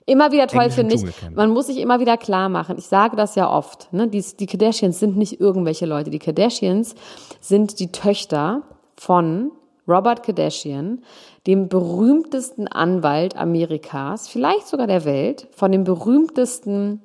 Immer 0.05 0.31
wieder 0.31 0.47
toll 0.47 0.69
finde 0.69 0.95
ich. 0.95 1.03
Man 1.33 1.51
muss 1.51 1.67
sich 1.67 1.77
immer 1.77 1.99
wieder 1.99 2.17
klar 2.17 2.49
machen. 2.49 2.77
Ich 2.77 2.87
sage 2.87 3.15
das 3.15 3.35
ja 3.35 3.49
oft. 3.49 3.91
Ne? 3.93 4.07
Die, 4.07 4.23
die 4.39 4.45
Kardashians 4.45 4.99
sind 4.99 5.17
nicht 5.17 5.39
irgendwelche 5.39 5.85
Leute. 5.85 6.09
Die 6.09 6.19
Kardashians 6.19 6.95
sind 7.39 7.79
die 7.79 7.91
Töchter 7.91 8.63
von 8.97 9.51
Robert 9.87 10.23
Kardashian, 10.23 11.01
dem 11.45 11.67
berühmtesten 11.67 12.67
Anwalt 12.67 13.35
Amerikas, 13.35 14.29
vielleicht 14.29 14.67
sogar 14.67 14.87
der 14.87 15.03
Welt, 15.03 15.47
von 15.51 15.71
dem 15.71 15.83
berühmtesten 15.83 17.01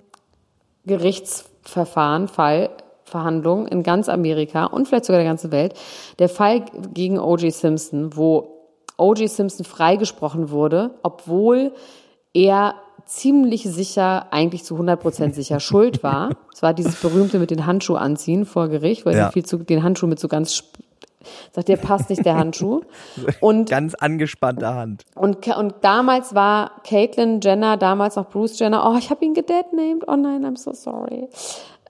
Gerichtsverfahren, 0.86 2.28
Fall, 2.28 2.70
Verhandlung 3.02 3.66
in 3.66 3.82
ganz 3.82 4.08
Amerika 4.08 4.66
und 4.66 4.86
vielleicht 4.86 5.06
sogar 5.06 5.20
der 5.20 5.28
ganzen 5.28 5.50
Welt. 5.50 5.74
Der 6.18 6.28
Fall 6.28 6.64
gegen 6.94 7.18
O.J. 7.18 7.52
Simpson, 7.52 8.16
wo 8.16 8.58
O.J. 8.96 9.28
Simpson 9.28 9.64
freigesprochen 9.64 10.50
wurde, 10.50 10.92
obwohl 11.02 11.72
er 12.32 12.74
ziemlich 13.08 13.62
sicher, 13.64 14.26
eigentlich 14.32 14.64
zu 14.64 14.76
100% 14.76 15.32
sicher 15.34 15.60
schuld 15.68 16.02
war. 16.02 16.30
Es 16.52 16.62
war 16.62 16.74
dieses 16.74 16.96
berühmte 17.00 17.38
mit 17.38 17.50
den 17.50 17.66
Handschuh 17.66 17.96
anziehen 17.96 18.44
vor 18.44 18.68
Gericht, 18.68 19.06
weil 19.06 19.14
Ja. 19.16 19.26
er 19.26 19.32
viel 19.32 19.44
zu, 19.44 19.58
den 19.58 19.82
Handschuh 19.82 20.06
mit 20.06 20.18
so 20.20 20.28
ganz, 20.28 20.62
sagt, 21.52 21.68
der 21.68 21.76
passt 21.76 22.10
nicht, 22.10 22.24
der 22.24 22.36
Handschuh. 22.36 22.82
Und 23.40 23.70
ganz 23.70 23.94
angespannter 23.94 24.74
Hand. 24.74 25.04
und, 25.14 25.46
und 25.48 25.74
damals 25.82 26.34
war 26.34 26.72
Caitlyn 26.84 27.40
Jenner, 27.40 27.76
damals 27.76 28.16
noch 28.16 28.28
Bruce 28.28 28.58
Jenner, 28.58 28.88
oh, 28.90 28.96
ich 28.98 29.10
habe 29.10 29.24
ihn 29.24 29.34
gedeadnamed, 29.34 30.06
oh 30.06 30.16
nein, 30.16 30.44
I'm 30.46 30.56
so 30.58 30.72
sorry. 30.72 31.28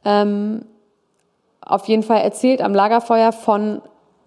Ähm, 0.05 0.65
auf 1.61 1.87
jeden 1.87 2.03
Fall 2.03 2.21
erzählt 2.23 2.63
am 2.63 2.73
Lagerfeuer 2.75 3.33
von 3.33 3.83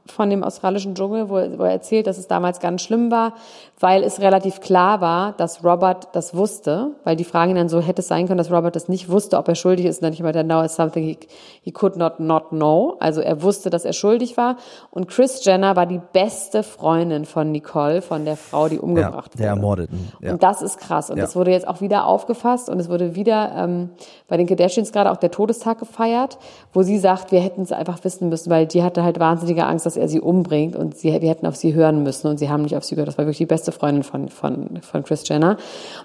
von 0.08 0.30
dem 0.30 0.44
australischen 0.44 0.96
Dschungel, 0.96 1.30
wo, 1.30 1.36
wo 1.36 1.64
er 1.64 1.72
erzählt, 1.72 2.08
dass 2.08 2.18
es 2.18 2.28
damals 2.28 2.60
ganz 2.60 2.82
schlimm 2.82 3.12
war, 3.12 3.34
weil 3.80 4.04
es 4.04 4.20
relativ 4.20 4.60
klar 4.60 5.02
war, 5.02 5.34
dass 5.34 5.64
Robert 5.64 6.10
das 6.14 6.36
wusste, 6.36 6.92
weil 7.04 7.16
die 7.16 7.24
fragen 7.24 7.56
dann 7.56 7.70
so, 7.70 7.80
hätte 7.82 8.02
es 8.02 8.08
sein 8.08 8.28
können, 8.28 8.38
dass 8.38 8.52
Robert 8.52 8.76
das 8.76 8.90
nicht 8.90 9.10
wusste, 9.10 9.38
ob 9.38 9.48
er 9.48 9.56
schuldig 9.56 9.86
ist, 9.86 9.98
und 9.98 10.04
dann 10.04 10.14
ich 10.14 10.22
meinte, 10.22 10.44
no, 10.44 10.64
it's 10.64 10.76
something 10.76 11.04
he, 11.04 11.18
he 11.62 11.72
could 11.72 11.96
not 11.96 12.20
not 12.20 12.50
know. 12.50 12.96
Also 13.00 13.22
er 13.22 13.42
wusste, 13.42 13.70
dass 13.70 13.86
er 13.86 13.94
schuldig 13.94 14.38
war. 14.38 14.58
Und 14.92 15.08
Chris 15.08 15.44
Jenner 15.46 15.76
war 15.76 15.86
die 15.86 16.02
beste 16.14 16.64
Freundin 16.64 17.26
von 17.26 17.52
Nicole, 17.52 18.02
von 18.02 18.26
der 18.26 18.38
Frau, 18.38 18.68
die 18.70 18.80
umgebracht 18.80 19.32
ja, 19.36 19.38
der 19.38 19.50
wurde. 19.52 19.56
Ermordeten. 19.62 20.12
Ja. 20.22 20.34
Und 20.34 20.44
das 20.44 20.62
ist 20.62 20.78
krass. 20.80 21.10
Und 21.10 21.18
Ja. 21.18 21.24
das 21.24 21.36
wurde 21.36 21.52
jetzt 21.52 21.68
auch 21.68 21.82
wieder 21.82 22.06
aufgefasst 22.06 22.70
und 22.70 22.80
es 22.80 22.90
wurde 22.90 23.16
wieder 23.16 23.52
ähm, 23.56 23.90
bei 24.28 24.38
den 24.38 24.48
Kardashians 24.48 24.92
gerade 24.92 25.12
auch 25.12 25.18
der 25.18 25.32
Todestag 25.32 25.80
gefeiert, 25.80 26.38
wo 26.74 26.82
sie 26.84 26.98
sagt, 26.98 27.32
wir 27.32 27.40
hätten 27.40 27.62
es 27.62 27.72
einfach 27.72 28.04
wissen 28.04 28.30
müssen, 28.30 28.50
weil 28.50 28.66
die 28.66 28.84
hatte 28.84 29.04
halt 29.04 29.20
wahnsinnige 29.20 29.66
Angst, 29.66 29.86
dass 29.92 29.98
er 30.02 30.08
sie 30.08 30.22
umbringt 30.22 30.76
und 30.76 30.96
sie, 30.98 31.12
wir 31.22 31.30
hätten 31.30 31.46
auf 31.46 31.56
sie 31.56 31.74
hören 31.74 32.04
müssen 32.04 32.28
und 32.28 32.38
sie 32.38 32.50
haben 32.50 32.64
nicht 32.64 32.76
auf 32.78 32.84
sie 32.84 32.96
gehört. 32.96 33.08
Das 33.10 33.18
war 33.18 33.26
wirklich 33.26 33.38
die 33.40 33.46
beste 33.46 33.72
Freundin 33.72 34.04
von, 34.04 34.30
von, 34.30 34.80
von 34.82 35.04
Chris 35.04 35.28
Jenner. 35.28 35.58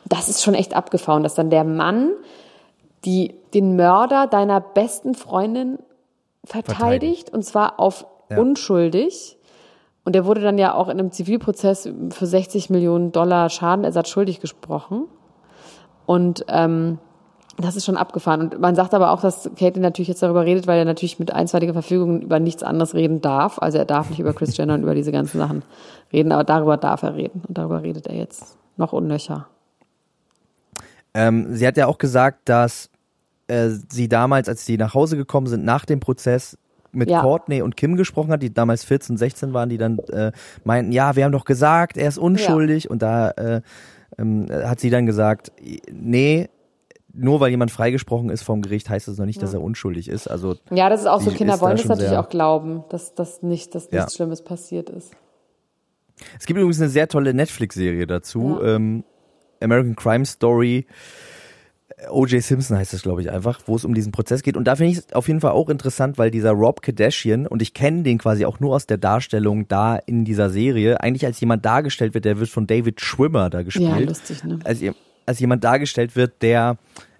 Das 0.09 0.29
ist 0.29 0.43
schon 0.43 0.55
echt 0.55 0.75
abgefahren, 0.75 1.23
dass 1.23 1.35
dann 1.35 1.51
der 1.51 1.65
Mann 1.65 2.11
die, 3.05 3.35
den 3.55 3.77
Mörder 3.77 4.27
deiner 4.27 4.61
besten 4.61 5.15
Freundin 5.15 5.79
verteidigt, 6.45 6.77
Verteidigt. 6.77 7.31
und 7.33 7.45
zwar 7.45 7.79
auf 7.79 8.07
Ja. 8.31 8.39
unschuldig. 8.41 9.37
Und 10.05 10.15
der 10.15 10.25
wurde 10.25 10.41
dann 10.41 10.59
ja 10.59 10.75
auch 10.75 10.87
in 10.89 10.99
einem 10.99 11.11
Zivilprozess 11.13 11.89
für 12.11 12.27
60 12.27 12.71
Millionen 12.71 13.13
Dollar 13.13 13.49
Schadenersatz 13.51 14.09
schuldig 14.09 14.41
gesprochen. 14.41 15.05
Und 16.07 16.45
ähm, 16.49 16.99
das 17.57 17.77
ist 17.77 17.85
schon 17.85 17.97
abgefahren. 17.97 18.41
Und 18.43 18.61
man 18.61 18.75
sagt 18.75 18.95
aber 18.95 19.11
auch, 19.11 19.21
dass 19.21 19.51
Caitlyn 19.57 19.83
natürlich 19.83 20.09
jetzt 20.09 20.23
darüber 20.23 20.45
redet, 20.45 20.67
weil 20.67 20.79
er 20.79 20.85
natürlich 20.85 21.19
mit 21.19 21.33
einstweiliger 21.33 21.73
Verfügung 21.73 22.21
über 22.23 22.39
nichts 22.39 22.63
anderes 22.63 22.95
reden 22.95 23.21
darf. 23.21 23.59
Also 23.61 23.79
er 23.79 23.85
darf 23.85 24.11
nicht 24.11 24.21
über 24.21 24.33
Chris 24.33 24.57
Jenner 24.57 24.75
und 24.75 24.83
über 24.83 24.95
diese 24.95 25.13
ganzen 25.13 25.39
Sachen 25.39 25.63
reden, 26.13 26.33
aber 26.33 26.45
darüber 26.45 26.77
darf 26.77 27.03
er 27.03 27.15
reden. 27.15 27.43
Und 27.47 27.57
darüber 27.57 27.83
redet 27.83 28.07
er 28.07 28.15
jetzt 28.15 28.57
noch 28.77 28.93
unnöcher. 28.93 29.47
Ähm, 31.15 31.55
sie 31.57 31.67
hat 31.67 31.77
ja 31.77 31.87
auch 31.87 31.99
gesagt, 31.99 32.49
dass 32.49 32.91
äh, 33.49 33.71
sie 33.89 34.09
damals, 34.09 34.49
als 34.49 34.67
sie 34.67 34.77
nach 34.77 34.93
Hause 34.95 35.17
gekommen 35.17 35.47
sind, 35.47 35.65
nach 35.65 35.87
dem 35.87 36.01
Prozess 36.01 36.59
mit 36.93 37.11
Ja. 37.11 37.21
Courtney 37.21 37.63
und 37.63 37.77
Kim 37.77 37.97
gesprochen 37.97 38.33
hat, 38.33 38.43
die 38.43 38.53
damals 38.53 38.85
14, 38.85 39.17
16 39.17 39.53
waren, 39.55 39.69
die 39.69 39.79
dann 39.79 39.99
äh, 40.11 40.33
meinten, 40.65 40.93
ja, 40.93 41.17
wir 41.17 41.25
haben 41.25 41.33
doch 41.33 41.45
gesagt, 41.45 41.97
er 41.97 42.09
ist 42.09 42.19
unschuldig. 42.19 42.91
Und 42.91 43.03
da 43.03 43.31
äh, 43.31 43.61
ähm, 44.19 44.47
hat 44.51 44.81
sie 44.81 44.91
dann 44.91 45.07
gesagt, 45.07 45.53
nee, 45.91 46.49
nur 47.17 47.41
weil 47.41 47.51
jemand 47.51 47.71
freigesprochen 47.71 48.31
ist 48.31 48.43
vom 48.43 48.63
Gericht, 48.63 48.91
heißt 48.91 49.09
das 49.09 49.19
noch 49.19 49.27
nicht, 49.27 49.43
dass 49.43 49.55
er 49.55 49.63
unschuldig 49.63 50.09
ist. 50.09 50.29
Also 50.29 50.57
Ja, 50.71 50.89
das 50.89 51.01
ist 51.01 51.07
auch 51.07 51.21
so, 51.21 51.31
Kinder 51.31 51.61
wollen 51.61 51.77
das 51.77 51.87
natürlich 51.87 52.17
auch 52.17 52.29
glauben, 52.29 52.85
dass 52.91 53.15
das 53.15 53.43
nicht, 53.43 53.75
dass 53.75 53.91
nichts 53.91 54.15
Schlimmes 54.15 54.43
passiert 54.43 54.91
ist. 54.91 55.13
Es 56.39 56.47
gibt 56.47 56.59
übrigens 56.59 56.81
eine 56.81 56.89
sehr 56.89 57.09
tolle 57.09 57.35
Netflix-Serie 57.35 58.07
dazu. 58.07 58.61
Ähm, 58.63 59.05
American 59.61 59.97
Crime 59.97 60.25
Story. 60.25 60.87
O.J. 62.11 62.43
Simpson 62.43 62.77
heißt 62.77 62.93
es, 62.93 63.03
glaube 63.03 63.23
ich, 63.23 63.31
einfach, 63.31 63.61
wo 63.67 63.75
es 63.75 63.85
um 63.85 63.95
diesen 63.95 64.13
Prozess 64.13 64.43
geht. 64.43 64.57
Und 64.57 64.65
da 64.65 64.77
finde 64.77 64.93
ich 64.93 64.99
es 64.99 65.13
auf 65.15 65.29
jeden 65.29 65.41
Fall 65.41 65.53
auch 65.53 65.71
interessant, 65.71 66.19
weil 66.19 66.31
dieser 66.31 66.51
Rob 66.51 66.83
Kardashian, 66.83 67.47
und 67.47 67.63
ich 67.63 67.73
kenne 67.73 68.03
den 68.03 68.19
quasi 68.19 68.45
auch 68.45 68.61
nur 68.61 68.75
aus 68.75 68.87
der 68.87 68.99
Darstellung 68.99 69.67
da 69.67 69.97
in 69.97 70.25
dieser 70.25 70.51
Serie, 70.51 71.01
eigentlich 71.01 71.25
als 71.25 71.41
jemand 71.41 71.65
dargestellt 71.65 72.13
wird, 72.13 72.27
der 72.27 72.39
wird 72.39 72.51
von 72.51 72.67
David 72.67 73.01
Schwimmer 73.01 73.49
da 73.49 73.63
gespielt. 73.63 73.89
Ja, 73.89 73.99
lustig, 73.99 74.45
ne? 74.45 74.59
als, 74.65 74.81
als 75.27 75.41
jemand 75.41 75.65
dargestellt 75.65 76.17
wird, 76.17 76.43
der 76.43 76.79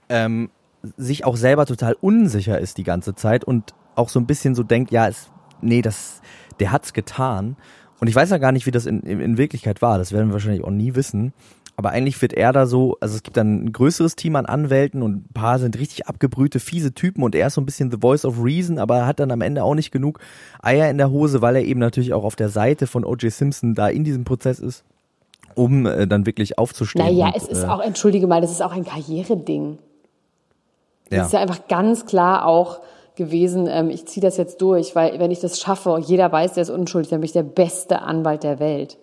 ähm, 0.09 0.51
sich 0.97 1.25
auch 1.25 1.37
selber 1.37 1.67
total 1.67 1.97
unsicher 2.01 2.59
ist 2.59 2.79
die 2.79 2.85
ganze 2.85 3.15
Zeit 3.15 3.45
und 3.45 3.75
auch 3.95 4.09
so 4.09 4.21
ein 4.21 4.27
bisschen 4.27 4.55
so 4.55 4.63
denkt, 4.63 4.91
ja, 4.91 5.09
es, 5.09 5.31
nee, 5.61 5.83
das, 5.83 6.21
der 6.61 6.73
hat's 6.73 6.93
getan. 6.93 7.57
Und 7.99 8.09
ich 8.09 8.15
weiß 8.15 8.31
ja 8.31 8.39
gar 8.39 8.53
nicht, 8.53 8.67
wie 8.67 8.71
das 8.71 8.87
in, 8.87 9.01
in, 9.01 9.39
Wirklichkeit 9.39 9.81
war. 9.81 9.99
Das 9.99 10.13
werden 10.13 10.29
wir 10.29 10.35
wahrscheinlich 10.35 10.65
auch 10.65 10.71
nie 10.71 10.95
wissen. 10.95 11.33
Aber 11.77 11.91
eigentlich 11.91 12.21
wird 12.23 12.33
er 12.33 12.53
da 12.53 12.67
so, 12.67 12.97
also 13.01 13.17
es 13.17 13.23
gibt 13.23 13.37
dann 13.37 13.65
ein 13.65 13.73
größeres 13.73 14.17
Team 14.17 14.37
an 14.37 14.47
Anwälten 14.47 15.03
und 15.03 15.27
ein 15.27 15.33
paar 15.35 15.59
sind 15.59 15.79
richtig 15.79 16.07
abgebrühte, 16.07 16.59
fiese 16.59 16.93
Typen 16.93 17.23
und 17.23 17.35
er 17.35 17.49
ist 17.49 17.55
so 17.55 17.61
ein 17.61 17.67
bisschen 17.67 17.91
the 17.91 17.99
voice 18.01 18.25
of 18.25 18.43
reason, 18.43 18.79
aber 18.79 18.97
er 18.97 19.07
hat 19.07 19.21
dann 19.21 19.31
am 19.31 19.43
Ende 19.43 19.63
auch 19.63 19.75
nicht 19.75 19.91
genug 19.91 20.19
Eier 20.63 20.89
in 20.89 20.97
der 20.97 21.11
Hose, 21.11 21.43
weil 21.43 21.57
er 21.57 21.65
eben 21.65 21.81
natürlich 21.81 22.15
auch 22.15 22.25
auf 22.25 22.35
der 22.35 22.49
Seite 22.49 22.87
von 22.87 23.05
O.J. 23.05 23.31
Simpson 23.31 23.75
da 23.75 23.89
in 23.89 24.05
diesem 24.05 24.25
Prozess 24.25 24.59
ist, 24.59 24.85
um 25.57 25.87
äh, 25.87 26.07
dann 26.07 26.27
wirklich 26.27 26.59
aufzustehen. 26.59 27.05
Naja, 27.05 27.27
und, 27.27 27.37
es 27.37 27.49
ist 27.49 27.65
äh, 27.65 27.67
auch, 27.67 27.81
entschuldige 27.81 28.27
mal, 28.27 28.41
das 28.41 28.53
ist 28.53 28.63
auch 28.63 28.73
ein 28.73 28.85
Karriereding. 28.85 29.79
ja. 31.11 31.19
Das 31.19 31.27
ist 31.29 31.33
ja 31.33 31.41
einfach 31.41 31.67
ganz 31.69 32.07
klar 32.07 32.47
auch 32.47 32.81
gewesen, 33.17 33.67
ähm, 33.69 33.91
ich 33.91 34.07
ziehe 34.07 34.23
das 34.23 34.37
jetzt 34.37 34.61
durch, 34.61 34.95
weil 34.95 35.19
wenn 35.19 35.31
ich 35.31 35.41
das 35.41 35.59
schaffe 35.59 35.91
und 35.91 36.07
jeder 36.07 36.31
weiß, 36.31 36.53
der 36.53 36.63
ist 36.63 36.71
unschuldig, 36.71 37.11
dann 37.11 37.21
bin 37.21 37.27
ich 37.27 37.33
der 37.33 37.43
beste 37.43 38.03
Anwalt 38.03 38.43
der 38.43 38.61
Welt. 38.61 38.99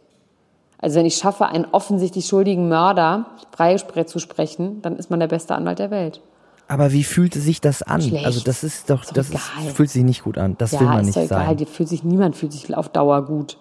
Also 0.77 0.99
wenn 0.99 1.05
ich 1.05 1.15
schaffe, 1.15 1.47
einen 1.47 1.65
offensichtlich 1.71 2.27
schuldigen 2.27 2.67
Mörder 2.67 3.25
freizusprechen, 3.55 4.81
dann 4.81 4.97
ist 4.97 5.09
man 5.09 5.19
der 5.19 5.27
beste 5.27 5.55
Anwalt 5.55 5.79
der 5.79 5.91
Welt. 5.91 6.21
Aber 6.67 6.91
wie 6.91 7.03
fühlte 7.03 7.39
sich 7.39 7.61
das 7.61 7.81
an? 7.81 8.01
Schlecht. 8.01 8.25
Also 8.25 8.41
das 8.41 8.63
ist 8.63 8.89
doch, 8.89 9.01
Ist 9.01 9.09
doch 9.09 9.15
das 9.15 9.29
ist, 9.29 9.41
fühlt 9.75 9.89
sich 9.89 10.03
nicht 10.03 10.23
gut 10.23 10.37
an. 10.37 10.55
Das 10.57 10.73
will 10.73 10.81
ja, 10.81 10.93
man 10.93 10.99
ist 11.01 11.07
nicht 11.07 11.17
doch 11.17 11.23
egal, 11.23 11.57
sein. 11.57 11.67
fühlt 11.67 11.89
sich, 11.89 12.03
niemand 12.03 12.35
fühlt 12.35 12.51
sich 12.51 12.75
auf 12.75 12.89
Dauer 12.89 13.25
gut. 13.25 13.57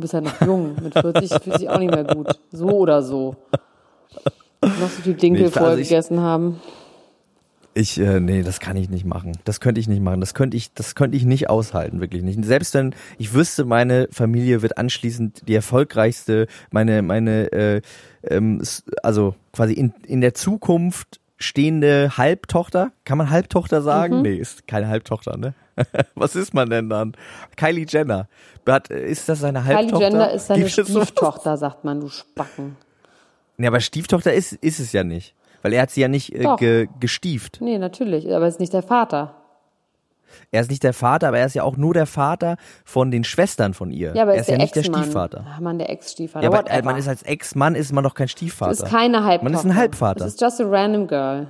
Du 0.00 0.04
bist 0.04 0.14
halt 0.14 0.24
noch 0.24 0.40
jung, 0.46 0.76
mit 0.82 0.94
40 0.94 1.42
fühlt 1.42 1.58
sich 1.58 1.68
auch 1.68 1.78
nicht 1.78 1.90
mehr 1.94 2.04
gut. 2.04 2.28
So 2.50 2.68
oder 2.70 3.02
so. 3.02 3.36
Noch 4.62 4.88
so 4.88 5.02
viel 5.02 5.12
Dinkel 5.12 5.44
Nee, 5.44 5.50
vorher 5.50 5.70
also 5.72 5.82
ich- 5.82 5.88
gegessen 5.90 6.20
haben. 6.20 6.58
Ich, 7.74 8.00
äh, 8.00 8.18
nee, 8.18 8.42
das 8.42 8.60
kann 8.60 8.76
ich 8.78 8.88
nicht 8.88 9.04
machen. 9.04 9.32
Das 9.44 9.60
könnte 9.60 9.78
ich 9.78 9.88
nicht 9.88 10.00
machen. 10.02 10.20
Das 10.20 10.32
könnte 10.32 10.56
ich, 10.56 10.72
das 10.72 10.94
könnte 10.94 11.16
ich 11.18 11.24
nicht 11.26 11.50
aushalten, 11.50 12.00
wirklich 12.00 12.22
nicht. 12.22 12.42
Selbst 12.46 12.72
wenn 12.74 12.94
ich 13.18 13.34
wüsste, 13.34 13.64
meine 13.66 14.08
Familie 14.10 14.62
wird 14.62 14.78
anschließend 14.78 15.46
die 15.46 15.54
erfolgreichste, 15.54 16.46
meine, 16.70 17.02
meine, 17.02 17.52
äh, 17.52 17.80
ähm, 18.24 18.60
also 19.02 19.34
quasi 19.52 19.74
in, 19.74 19.92
in 20.06 20.20
der 20.22 20.32
Zukunft 20.34 21.20
stehende 21.36 22.16
Halbtochter. 22.16 22.90
Kann 23.04 23.18
man 23.18 23.28
Halbtochter 23.28 23.82
sagen? 23.82 24.16
Mhm. 24.16 24.22
Nee, 24.22 24.34
ist 24.36 24.66
keine 24.66 24.88
Halbtochter, 24.88 25.36
ne? 25.36 25.52
Was 26.14 26.36
ist 26.36 26.54
man 26.54 26.70
denn 26.70 26.88
dann? 26.88 27.12
Kylie 27.56 27.86
Jenner. 27.88 28.28
Hat, 28.66 28.88
ist 28.88 29.28
das 29.28 29.40
seine 29.40 29.60
Kylie 29.60 29.76
Halbtochter? 29.76 30.08
Jenner 30.08 30.30
ist 30.32 30.46
seine? 30.46 30.68
Stieftochter, 30.68 31.56
sagt 31.56 31.84
man, 31.84 32.00
du 32.00 32.08
Spacken. 32.08 32.76
Nee, 33.56 33.66
aber 33.66 33.80
Stieftochter 33.80 34.32
ist, 34.32 34.52
ist 34.52 34.80
es 34.80 34.92
ja 34.92 35.04
nicht. 35.04 35.34
Weil 35.62 35.74
er 35.74 35.82
hat 35.82 35.90
sie 35.90 36.00
ja 36.00 36.08
nicht 36.08 36.34
äh, 36.34 36.46
ge, 36.56 36.88
gestieft. 36.98 37.58
Nee, 37.60 37.78
natürlich, 37.78 38.32
aber 38.32 38.48
ist 38.48 38.60
nicht 38.60 38.72
der 38.72 38.82
Vater. 38.82 39.34
Er 40.50 40.62
ist 40.62 40.70
nicht 40.70 40.82
der 40.82 40.92
Vater, 40.92 41.28
aber 41.28 41.38
er 41.38 41.46
ist 41.46 41.54
ja 41.54 41.62
auch 41.62 41.76
nur 41.76 41.94
der 41.94 42.06
Vater 42.06 42.56
von 42.84 43.10
den 43.10 43.24
Schwestern 43.24 43.74
von 43.74 43.90
ihr. 43.90 44.14
Ja, 44.14 44.22
aber 44.22 44.34
er 44.34 44.40
ist 44.40 44.48
ja 44.48 44.56
nicht 44.56 44.74
der. 44.74 44.82
Stiefvater. 44.82 45.44
Ach 45.48 45.60
man, 45.60 45.78
der 45.78 45.90
Ex-Stiefvater. 45.90 46.44
Ja, 46.44 46.50
aber 46.50 46.70
äh, 46.70 46.82
man 46.82 46.96
ist 46.96 47.08
als 47.08 47.22
Ex-Mann 47.22 47.74
ist 47.74 47.92
man 47.92 48.04
doch 48.04 48.14
kein 48.14 48.28
Stiefvater. 48.28 48.72
ist 48.72 48.86
keine 48.86 49.24
Halbtochter. 49.24 49.44
Man 49.44 49.54
ist 49.54 49.64
ein 49.64 49.76
Halbvater. 49.76 50.24
Es 50.24 50.34
ist 50.34 50.40
just 50.40 50.60
a 50.60 50.64
random 50.64 51.06
girl. 51.06 51.48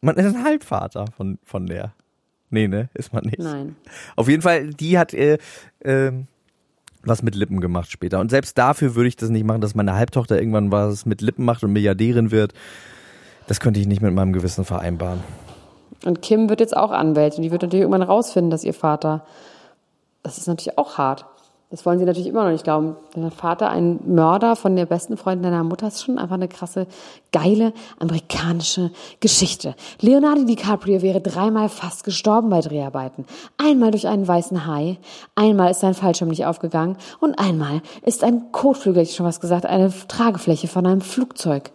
man 0.00 0.16
ist 0.16 0.34
ein 0.34 0.44
Halbvater 0.44 1.06
von, 1.16 1.38
von 1.44 1.66
der. 1.66 1.92
Nee, 2.50 2.68
ne? 2.68 2.88
Ist 2.94 3.12
man 3.12 3.24
nicht. 3.24 3.38
Nein. 3.38 3.76
Auf 4.14 4.28
jeden 4.28 4.42
Fall, 4.42 4.68
die 4.68 4.98
hat 4.98 5.12
äh, 5.14 5.38
ähm, 5.84 6.26
was 7.02 7.22
mit 7.22 7.34
Lippen 7.34 7.60
gemacht 7.60 7.90
später. 7.90 8.20
Und 8.20 8.30
selbst 8.30 8.58
dafür 8.58 8.94
würde 8.94 9.08
ich 9.08 9.16
das 9.16 9.30
nicht 9.30 9.44
machen, 9.44 9.60
dass 9.60 9.74
meine 9.74 9.94
Halbtochter 9.94 10.38
irgendwann 10.38 10.72
was 10.72 11.06
mit 11.06 11.20
Lippen 11.20 11.44
macht 11.44 11.62
und 11.62 11.72
Milliardärin 11.72 12.30
wird. 12.30 12.52
Das 13.46 13.60
könnte 13.60 13.80
ich 13.80 13.86
nicht 13.86 14.02
mit 14.02 14.12
meinem 14.12 14.32
Gewissen 14.32 14.64
vereinbaren. 14.64 15.20
Und 16.04 16.20
Kim 16.22 16.48
wird 16.48 16.60
jetzt 16.60 16.76
auch 16.76 16.90
Anwältin. 16.90 17.42
Die 17.42 17.50
wird 17.50 17.62
natürlich 17.62 17.82
irgendwann 17.82 18.02
rausfinden, 18.02 18.50
dass 18.50 18.64
ihr 18.64 18.74
Vater. 18.74 19.24
Das 20.22 20.38
ist 20.38 20.48
natürlich 20.48 20.78
auch 20.78 20.98
hart. 20.98 21.26
Das 21.68 21.84
wollen 21.84 21.98
sie 21.98 22.04
natürlich 22.04 22.28
immer 22.28 22.44
noch 22.44 22.52
nicht 22.52 22.62
glauben. 22.62 22.94
Der 23.16 23.32
Vater 23.32 23.70
ein 23.70 23.98
Mörder 24.06 24.54
von 24.54 24.76
der 24.76 24.86
besten 24.86 25.16
Freundin 25.16 25.50
deiner 25.50 25.64
Mutter 25.64 25.88
ist, 25.88 26.04
schon 26.04 26.16
einfach 26.16 26.36
eine 26.36 26.46
krasse, 26.46 26.86
geile 27.32 27.72
amerikanische 27.98 28.92
Geschichte. 29.18 29.74
Leonardo 30.00 30.44
DiCaprio 30.44 31.02
wäre 31.02 31.20
dreimal 31.20 31.68
fast 31.68 32.04
gestorben 32.04 32.50
bei 32.50 32.60
Dreharbeiten. 32.60 33.24
Einmal 33.58 33.90
durch 33.90 34.06
einen 34.06 34.28
weißen 34.28 34.66
Hai, 34.68 34.98
einmal 35.34 35.72
ist 35.72 35.80
sein 35.80 35.94
Fallschirm 35.94 36.28
nicht 36.28 36.46
aufgegangen 36.46 36.98
und 37.18 37.36
einmal 37.36 37.82
ist 38.02 38.22
ein 38.22 38.52
Kotflügel, 38.52 39.02
ich 39.02 39.16
schon 39.16 39.26
was 39.26 39.40
gesagt, 39.40 39.66
eine 39.66 39.92
Tragefläche 40.06 40.68
von 40.68 40.86
einem 40.86 41.00
Flugzeug 41.00 41.72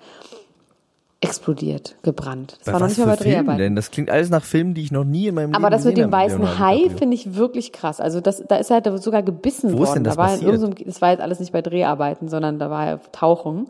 explodiert, 1.22 1.96
gebrannt. 2.02 2.56
Das 2.60 2.66
Bei 2.66 2.74
war 2.74 2.80
noch 2.82 2.88
nicht 2.88 2.98
mal 2.98 3.06
bei 3.06 3.16
Dreharbeiten. 3.16 3.58
denn? 3.60 3.76
Das 3.76 3.92
klingt 3.92 4.10
alles 4.10 4.30
nach 4.32 4.44
Filmen, 4.44 4.74
die 4.74 4.82
ich 4.82 4.92
noch 4.92 5.04
nie 5.04 5.28
in 5.28 5.36
meinem 5.36 5.54
Aber 5.54 5.70
Leben 5.70 5.72
das 5.78 5.86
mit 5.86 5.98
dem 5.98 6.12
weißen 6.12 6.60
Hai 6.60 6.90
finde 6.98 7.14
ich 7.16 7.36
wirklich 7.36 7.72
krass. 7.72 8.02
Also 8.02 8.22
das, 8.22 8.44
da 8.48 8.56
ist 8.58 8.72
er 8.72 8.82
halt 8.82 9.04
sogar 9.04 9.22
gebissen 9.22 9.72
Wo 9.78 9.84
ist 9.84 9.90
worden. 9.90 9.96
denn 9.98 10.04
das 10.06 10.16
da 10.16 10.22
war 10.22 10.32
er 10.32 10.38
passiert? 10.52 10.88
das 10.88 11.02
war 11.02 11.12
jetzt 11.12 11.22
alles 11.22 11.40
nicht 11.40 11.52
bei 11.54 11.62
Dreharbeiten, 11.62 12.28
sondern 12.28 12.58
da 12.60 12.70
war 12.72 12.86
er 12.88 13.00
tauchen. 13.12 13.70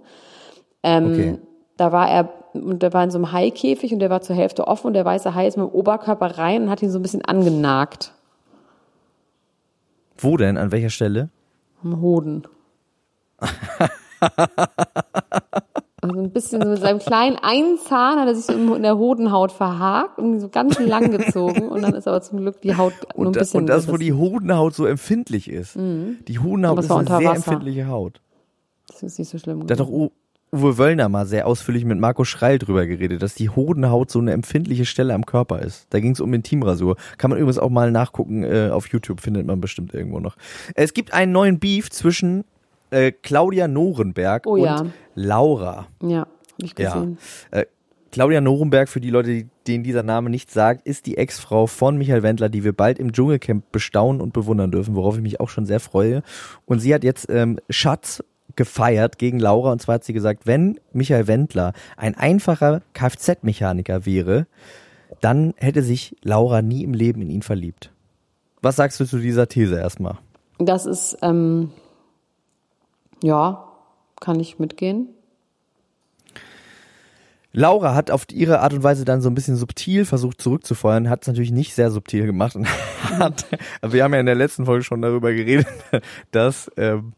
Ähm, 0.83 1.05
Okay. 1.11 1.37
Da 1.77 1.91
war 1.91 2.09
er 2.09 2.29
und 2.53 2.83
der 2.83 2.93
war 2.93 3.03
in 3.03 3.09
so 3.11 3.17
einem 3.17 3.31
Haikäfig 3.31 3.91
und 3.93 3.99
der 3.99 4.09
war 4.11 4.21
zur 4.21 4.35
Hälfte 4.35 4.67
offen 4.67 4.87
und 4.87 4.93
der 4.93 5.05
weiße 5.05 5.33
Hai 5.33 5.47
ist 5.47 5.57
mit 5.57 5.65
dem 5.67 5.71
Oberkörper 5.73 6.37
rein 6.37 6.63
und 6.63 6.69
hat 6.69 6.81
ihn 6.83 6.91
so 6.91 6.99
ein 6.99 7.01
bisschen 7.01 7.23
angenagt 7.25 8.13
Wo 10.17 10.37
denn? 10.37 10.57
An 10.57 10.71
welcher 10.71 10.89
Stelle? 10.91 11.29
am 11.83 11.99
Hoden. 12.01 12.43
Also 16.01 16.19
ein 16.19 16.31
bisschen 16.31 16.61
so 16.61 16.67
mit 16.67 16.79
seinem 16.79 16.97
kleinen 16.99 17.37
einen 17.37 17.77
Zahn 17.77 18.19
hat 18.19 18.27
er 18.27 18.33
sich 18.33 18.45
so 18.45 18.53
in 18.53 18.81
der 18.81 18.97
Hodenhaut 18.97 19.51
verhakt 19.51 20.17
und 20.17 20.39
so 20.39 20.49
ganz 20.49 20.79
lang 20.79 21.11
gezogen 21.11 21.69
und 21.69 21.83
dann 21.83 21.93
ist 21.93 22.07
aber 22.07 22.21
zum 22.21 22.39
Glück 22.39 22.59
die 22.61 22.75
Haut 22.75 22.93
nur 23.15 23.27
ein 23.27 23.31
bisschen 23.33 23.61
und 23.61 23.67
das, 23.67 23.87
wo 23.87 23.97
die 23.97 24.13
Hodenhaut 24.13 24.73
so 24.73 24.85
empfindlich 24.87 25.47
ist. 25.49 25.75
Die 25.75 26.39
Hodenhaut 26.39 26.79
ist 26.79 26.91
eine 26.91 27.05
sehr 27.07 27.17
Wasser. 27.17 27.35
empfindliche 27.35 27.87
Haut. 27.87 28.19
Das 28.87 29.03
ist 29.03 29.19
nicht 29.19 29.29
so 29.29 29.37
schlimm. 29.37 29.67
Da 29.67 29.73
hat 29.73 29.79
doch 29.79 29.89
Uwe 30.53 30.77
Wöllner 30.77 31.07
mal 31.07 31.25
sehr 31.25 31.47
ausführlich 31.47 31.85
mit 31.85 31.97
Marco 31.97 32.25
Schreil 32.25 32.57
drüber 32.57 32.85
geredet, 32.85 33.21
dass 33.21 33.35
die 33.35 33.49
Hodenhaut 33.49 34.11
so 34.11 34.19
eine 34.19 34.33
empfindliche 34.33 34.85
Stelle 34.85 35.13
am 35.13 35.25
Körper 35.25 35.59
ist. 35.59 35.85
Da 35.91 36.01
ging 36.01 36.11
es 36.11 36.19
um 36.19 36.33
Intimrasur. 36.33 36.97
Kann 37.17 37.29
man 37.29 37.39
übrigens 37.39 37.57
auch 37.57 37.69
mal 37.69 37.89
nachgucken, 37.91 38.43
äh, 38.43 38.69
auf 38.69 38.87
YouTube 38.87 39.21
findet 39.21 39.45
man 39.45 39.61
bestimmt 39.61 39.93
irgendwo 39.93 40.19
noch. 40.19 40.35
Es 40.75 40.93
gibt 40.93 41.13
einen 41.13 41.31
neuen 41.31 41.59
Beef 41.59 41.89
zwischen 41.89 42.43
äh, 42.91 43.11
Claudia 43.11 43.67
Norenberg 43.67 44.45
Oh 44.45 44.51
und 44.53 44.63
ja. 44.63 44.85
Laura. 45.15 45.87
ja, 46.03 46.19
hab 46.19 46.27
ich 46.61 46.73
Ja. 46.77 46.93
gesehen. 46.93 47.17
Äh, 47.51 47.65
Claudia 48.11 48.41
Norenberg, 48.41 48.89
für 48.89 48.99
die 48.99 49.09
Leute, 49.09 49.29
die- 49.29 49.47
denen 49.67 49.83
dieser 49.85 50.03
Name 50.03 50.29
nicht 50.29 50.51
sagt, 50.51 50.85
ist 50.85 51.05
die 51.05 51.15
Ex-Frau 51.17 51.65
von 51.67 51.97
Michael 51.97 52.23
Wendler, 52.23 52.49
die 52.49 52.63
wir 52.65 52.73
bald 52.73 52.99
im 52.99 53.13
Dschungelcamp 53.13 53.71
bestaunen 53.71 54.19
und 54.21 54.33
bewundern 54.33 54.69
dürfen, 54.71 54.95
worauf 54.95 55.15
ich 55.15 55.21
mich 55.21 55.39
auch 55.39 55.47
schon 55.49 55.65
sehr 55.65 55.79
freue. 55.79 56.21
Und 56.65 56.79
sie 56.79 56.93
hat 56.93 57.03
jetzt 57.05 57.29
ähm, 57.29 57.57
Schatz 57.69 58.21
gefeiert 58.57 59.17
gegen 59.17 59.39
Laura 59.39 59.71
und 59.71 59.81
zwar 59.81 59.95
hat 59.95 60.03
sie 60.03 60.11
gesagt, 60.11 60.45
wenn 60.45 60.77
Michael 60.91 61.27
Wendler 61.27 61.71
ein 61.95 62.15
einfacher 62.17 62.81
Kfz-Mechaniker 62.93 64.05
wäre, 64.05 64.45
dann 65.21 65.53
hätte 65.55 65.81
sich 65.83 66.15
Laura 66.21 66.61
nie 66.61 66.83
im 66.83 66.93
Leben 66.93 67.21
in 67.21 67.29
ihn 67.29 67.43
verliebt. 67.43 67.91
Was 68.61 68.75
sagst 68.75 68.99
du 68.99 69.05
zu 69.05 69.19
dieser 69.19 69.47
These 69.47 69.75
erstmal? 69.79 70.17
Das 70.59 70.85
ist, 70.85 71.17
ähm, 71.21 71.71
ja, 73.23 73.67
kann 74.19 74.39
ich 74.39 74.59
mitgehen. 74.59 75.09
Laura 77.53 77.95
hat 77.95 78.11
auf 78.11 78.25
ihre 78.31 78.61
Art 78.61 78.73
und 78.73 78.83
Weise 78.83 79.03
dann 79.03 79.21
so 79.21 79.29
ein 79.29 79.35
bisschen 79.35 79.57
subtil 79.57 80.05
versucht 80.05 80.41
zurückzufeuern, 80.41 81.09
hat 81.09 81.23
es 81.23 81.27
natürlich 81.27 81.51
nicht 81.51 81.73
sehr 81.73 81.91
subtil 81.91 82.25
gemacht 82.25 82.55
und 82.55 82.67
hat, 83.19 83.45
wir 83.81 84.03
haben 84.03 84.13
ja 84.13 84.19
in 84.21 84.25
der 84.25 84.35
letzten 84.35 84.65
Folge 84.65 84.83
schon 84.83 85.01
darüber 85.01 85.33
geredet, 85.33 85.67
dass, 86.31 86.71
ähm, 86.77 87.13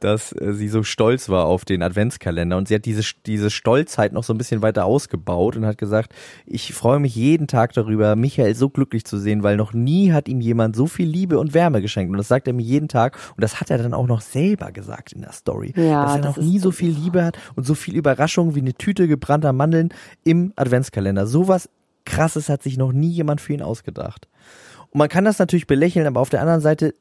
dass 0.00 0.32
äh, 0.32 0.52
sie 0.52 0.68
so 0.68 0.82
stolz 0.82 1.28
war 1.28 1.46
auf 1.46 1.64
den 1.64 1.82
Adventskalender 1.82 2.56
und 2.56 2.68
sie 2.68 2.74
hat 2.74 2.84
diese, 2.84 3.02
diese 3.26 3.50
Stolzheit 3.50 4.12
noch 4.12 4.24
so 4.24 4.32
ein 4.32 4.38
bisschen 4.38 4.62
weiter 4.62 4.84
ausgebaut 4.84 5.56
und 5.56 5.66
hat 5.66 5.78
gesagt, 5.78 6.14
ich 6.46 6.74
freue 6.74 6.98
mich 6.98 7.14
jeden 7.14 7.46
Tag 7.46 7.72
darüber, 7.72 8.16
Michael 8.16 8.54
so 8.54 8.70
glücklich 8.70 9.04
zu 9.04 9.18
sehen, 9.18 9.42
weil 9.42 9.56
noch 9.56 9.72
nie 9.72 10.12
hat 10.12 10.28
ihm 10.28 10.40
jemand 10.40 10.76
so 10.76 10.86
viel 10.86 11.08
Liebe 11.08 11.38
und 11.38 11.54
Wärme 11.54 11.82
geschenkt 11.82 12.10
und 12.10 12.18
das 12.18 12.28
sagt 12.28 12.46
er 12.46 12.52
mir 12.52 12.62
jeden 12.62 12.88
Tag 12.88 13.16
und 13.36 13.42
das 13.42 13.60
hat 13.60 13.70
er 13.70 13.78
dann 13.78 13.94
auch 13.94 14.06
noch 14.06 14.20
selber 14.20 14.72
gesagt 14.72 15.12
in 15.12 15.22
der 15.22 15.32
Story, 15.32 15.72
Ja, 15.76 16.04
dass 16.04 16.16
er 16.16 16.22
das 16.22 16.36
noch 16.36 16.42
nie 16.42 16.58
so 16.58 16.70
viel 16.70 16.90
Liebe 16.90 17.24
hat 17.24 17.38
und 17.56 17.66
so 17.66 17.74
viel 17.74 17.96
Überraschung 17.96 18.54
wie 18.54 18.60
eine 18.60 18.74
Tüte 18.74 19.08
gebrannter 19.08 19.52
Mandeln 19.52 19.90
im 20.24 20.52
Adventskalender. 20.56 21.26
Sowas 21.26 21.68
krasses 22.04 22.48
hat 22.48 22.62
sich 22.62 22.76
noch 22.76 22.92
nie 22.92 23.10
jemand 23.10 23.40
für 23.40 23.52
ihn 23.52 23.62
ausgedacht. 23.62 24.28
Und 24.90 24.98
man 24.98 25.08
kann 25.08 25.24
das 25.24 25.38
natürlich 25.38 25.66
belächeln, 25.66 26.06
aber 26.06 26.20
auf 26.20 26.30
der 26.30 26.40
anderen 26.40 26.60
Seite 26.60 26.94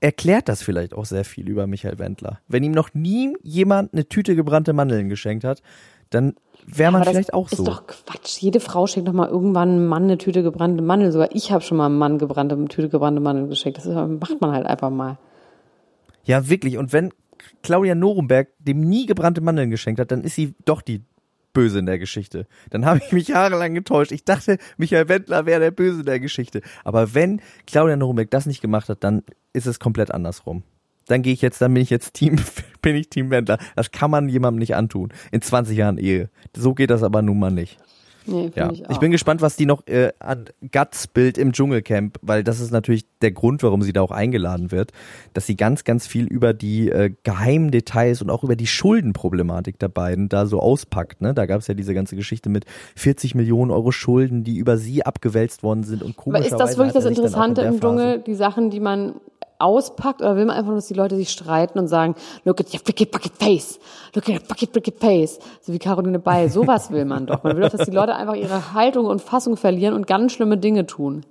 erklärt 0.00 0.48
das 0.48 0.62
vielleicht 0.62 0.94
auch 0.94 1.04
sehr 1.04 1.24
viel 1.24 1.48
über 1.48 1.66
Michael 1.66 1.98
Wendler. 1.98 2.40
Wenn 2.48 2.62
ihm 2.62 2.72
noch 2.72 2.94
nie 2.94 3.36
jemand 3.42 3.92
eine 3.92 4.08
Tüte 4.08 4.34
gebrannte 4.34 4.72
Mandeln 4.72 5.08
geschenkt 5.08 5.44
hat, 5.44 5.62
dann 6.08 6.34
wäre 6.66 6.90
man 6.90 7.02
das 7.02 7.10
vielleicht 7.10 7.34
auch 7.34 7.50
ist 7.50 7.58
so. 7.58 7.64
doch 7.64 7.86
Quatsch. 7.86 8.38
Jede 8.38 8.60
Frau 8.60 8.86
schenkt 8.86 9.08
doch 9.08 9.12
mal 9.12 9.28
irgendwann 9.28 9.70
einem 9.70 9.86
Mann 9.86 10.04
eine 10.04 10.18
Tüte 10.18 10.42
gebrannte 10.42 10.82
Mandeln. 10.82 11.12
Sogar 11.12 11.28
ich 11.32 11.52
habe 11.52 11.62
schon 11.62 11.78
mal 11.78 11.86
einem 11.86 11.98
Mann 11.98 12.18
gebrannte, 12.18 12.54
eine 12.54 12.68
Tüte 12.68 12.88
gebrannte 12.88 13.20
Mandeln 13.20 13.48
geschenkt. 13.48 13.78
Das 13.78 13.86
ist, 13.86 13.94
macht 13.94 14.40
man 14.40 14.52
halt 14.52 14.66
einfach 14.66 14.90
mal. 14.90 15.18
Ja, 16.24 16.48
wirklich. 16.48 16.78
Und 16.78 16.92
wenn 16.92 17.12
Claudia 17.62 17.94
Norenberg 17.94 18.48
dem 18.58 18.80
nie 18.80 19.06
gebrannte 19.06 19.40
Mandeln 19.40 19.70
geschenkt 19.70 20.00
hat, 20.00 20.10
dann 20.10 20.22
ist 20.22 20.34
sie 20.34 20.54
doch 20.64 20.82
die 20.82 21.02
Böse 21.52 21.78
in 21.78 21.86
der 21.86 21.98
Geschichte. 21.98 22.46
Dann 22.70 22.84
habe 22.84 23.00
ich 23.04 23.12
mich 23.12 23.28
jahrelang 23.28 23.74
getäuscht. 23.74 24.12
Ich 24.12 24.24
dachte, 24.24 24.58
Michael 24.76 25.08
Wendler 25.08 25.46
wäre 25.46 25.60
der 25.60 25.70
Böse 25.70 26.00
in 26.00 26.06
der 26.06 26.20
Geschichte. 26.20 26.62
Aber 26.84 27.14
wenn 27.14 27.40
Claudia 27.66 27.96
Norenberg 27.96 28.30
das 28.30 28.46
nicht 28.46 28.60
gemacht 28.60 28.88
hat, 28.88 29.02
dann 29.04 29.22
ist 29.52 29.66
es 29.66 29.80
komplett 29.80 30.12
andersrum. 30.12 30.62
Dann 31.06 31.22
gehe 31.22 31.32
ich 31.32 31.42
jetzt, 31.42 31.60
dann 31.60 31.74
bin 31.74 31.82
ich 31.82 31.90
jetzt 31.90 32.14
Team, 32.14 32.36
bin 32.82 32.94
ich 32.94 33.08
Team 33.10 33.30
Wendler. 33.30 33.58
Das 33.74 33.90
kann 33.90 34.10
man 34.10 34.28
jemandem 34.28 34.60
nicht 34.60 34.76
antun. 34.76 35.12
In 35.32 35.42
20 35.42 35.76
Jahren 35.76 35.98
Ehe. 35.98 36.30
So 36.56 36.74
geht 36.74 36.90
das 36.90 37.02
aber 37.02 37.22
nun 37.22 37.38
mal 37.38 37.50
nicht. 37.50 37.78
Nee, 38.26 38.50
Ja, 38.54 38.70
ich 38.70 38.80
ich, 38.80 38.88
auch. 38.88 38.98
bin 38.98 39.10
gespannt, 39.10 39.42
was 39.42 39.56
die 39.56 39.66
noch 39.66 39.86
äh, 39.86 40.12
an 40.18 40.46
Guts 40.72 41.06
bild 41.06 41.38
im 41.38 41.52
Dschungelcamp, 41.52 42.18
weil 42.22 42.44
das 42.44 42.60
ist 42.60 42.70
natürlich 42.70 43.06
der 43.22 43.32
Grund, 43.32 43.62
warum 43.62 43.82
sie 43.82 43.92
da 43.92 44.02
auch 44.02 44.10
eingeladen 44.10 44.70
wird, 44.70 44.92
dass 45.32 45.46
sie 45.46 45.56
ganz, 45.56 45.84
ganz 45.84 46.06
viel 46.06 46.26
über 46.26 46.52
die 46.52 46.90
äh, 46.90 47.12
geheimen 47.22 47.70
Details 47.70 48.22
und 48.22 48.30
auch 48.30 48.44
über 48.44 48.56
die 48.56 48.66
Schuldenproblematik 48.66 49.78
der 49.78 49.88
beiden 49.88 50.28
da 50.28 50.46
so 50.46 50.60
auspackt. 50.60 51.20
Ne? 51.20 51.34
Da 51.34 51.46
gab 51.46 51.60
es 51.60 51.66
ja 51.66 51.74
diese 51.74 51.94
ganze 51.94 52.16
Geschichte 52.16 52.48
mit 52.48 52.64
40 52.96 53.34
Millionen 53.34 53.70
Euro 53.70 53.92
Schulden, 53.92 54.44
die 54.44 54.56
über 54.56 54.76
sie 54.76 55.04
abgewälzt 55.04 55.62
worden 55.62 55.84
sind 55.84 56.02
und 56.02 56.16
Aber 56.16 56.22
komischerweise 56.22 56.54
ist 56.54 56.60
das 56.60 56.76
wirklich 56.76 56.94
das 56.94 57.04
Interessante 57.04 57.62
im 57.62 57.80
Dschungel, 57.80 58.20
die 58.20 58.34
Sachen, 58.34 58.70
die 58.70 58.80
man 58.80 59.14
auspackt, 59.60 60.20
oder 60.20 60.36
will 60.36 60.46
man 60.46 60.56
einfach 60.56 60.74
dass 60.74 60.86
die 60.86 60.94
Leute 60.94 61.16
sich 61.16 61.30
streiten 61.30 61.78
und 61.78 61.88
sagen, 61.88 62.14
look 62.44 62.60
at 62.60 62.72
your 62.72 62.80
freaking 62.80 63.10
bucket 63.10 63.32
face, 63.38 63.78
look 64.14 64.28
at 64.28 64.34
your 64.34 64.40
fucking 64.40 64.68
freaking 64.72 64.96
face, 64.98 65.38
so 65.60 65.72
wie 65.72 65.78
Caroline 65.78 66.18
Beil. 66.18 66.48
Sowas 66.48 66.90
will 66.90 67.04
man 67.04 67.26
doch. 67.26 67.42
Man 67.42 67.56
will 67.56 67.62
doch, 67.62 67.70
dass 67.70 67.86
die 67.88 67.94
Leute 67.94 68.14
einfach 68.14 68.34
ihre 68.34 68.72
Haltung 68.72 69.06
und 69.06 69.20
Fassung 69.20 69.56
verlieren 69.56 69.94
und 69.94 70.06
ganz 70.06 70.32
schlimme 70.32 70.58
Dinge 70.58 70.86
tun. 70.86 71.24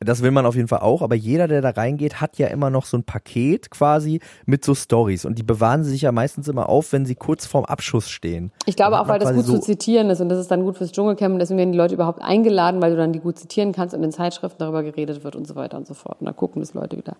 Das 0.00 0.22
will 0.22 0.30
man 0.30 0.44
auf 0.44 0.54
jeden 0.54 0.68
Fall 0.68 0.80
auch, 0.80 1.00
aber 1.00 1.14
jeder, 1.14 1.48
der 1.48 1.62
da 1.62 1.70
reingeht, 1.70 2.20
hat 2.20 2.36
ja 2.36 2.48
immer 2.48 2.68
noch 2.68 2.84
so 2.84 2.98
ein 2.98 3.04
Paket 3.04 3.70
quasi 3.70 4.20
mit 4.44 4.62
so 4.62 4.74
Stories 4.74 5.24
und 5.24 5.38
die 5.38 5.42
bewahren 5.42 5.84
sie 5.84 5.90
sich 5.90 6.02
ja 6.02 6.12
meistens 6.12 6.48
immer 6.48 6.68
auf, 6.68 6.92
wenn 6.92 7.06
sie 7.06 7.14
kurz 7.14 7.46
vorm 7.46 7.64
Abschuss 7.64 8.10
stehen. 8.10 8.52
Ich 8.66 8.76
glaube 8.76 8.92
Dann 8.92 9.00
auch, 9.00 9.08
weil 9.08 9.18
das 9.18 9.32
gut 9.32 9.46
so 9.46 9.54
zu 9.54 9.60
zitieren 9.60 10.10
ist 10.10 10.20
und 10.20 10.28
das 10.28 10.38
ist 10.38 10.50
dann 10.50 10.64
gut 10.64 10.76
fürs 10.76 10.92
Dschungelcamp 10.92 11.32
und 11.32 11.38
deswegen 11.38 11.58
werden 11.58 11.72
die 11.72 11.78
Leute 11.78 11.94
überhaupt 11.94 12.20
eingeladen, 12.20 12.82
weil 12.82 12.90
du 12.90 12.96
dann 12.98 13.14
die 13.14 13.20
gut 13.20 13.38
zitieren 13.38 13.72
kannst 13.72 13.94
und 13.94 14.02
in 14.02 14.12
Zeitschriften 14.12 14.58
darüber 14.58 14.82
geredet 14.82 15.24
wird 15.24 15.34
und 15.34 15.46
so 15.46 15.54
weiter 15.54 15.78
und 15.78 15.86
so 15.86 15.94
fort. 15.94 16.20
Und 16.20 16.26
da 16.26 16.32
gucken 16.32 16.60
das 16.60 16.74
Leute 16.74 16.98
wieder. 16.98 17.16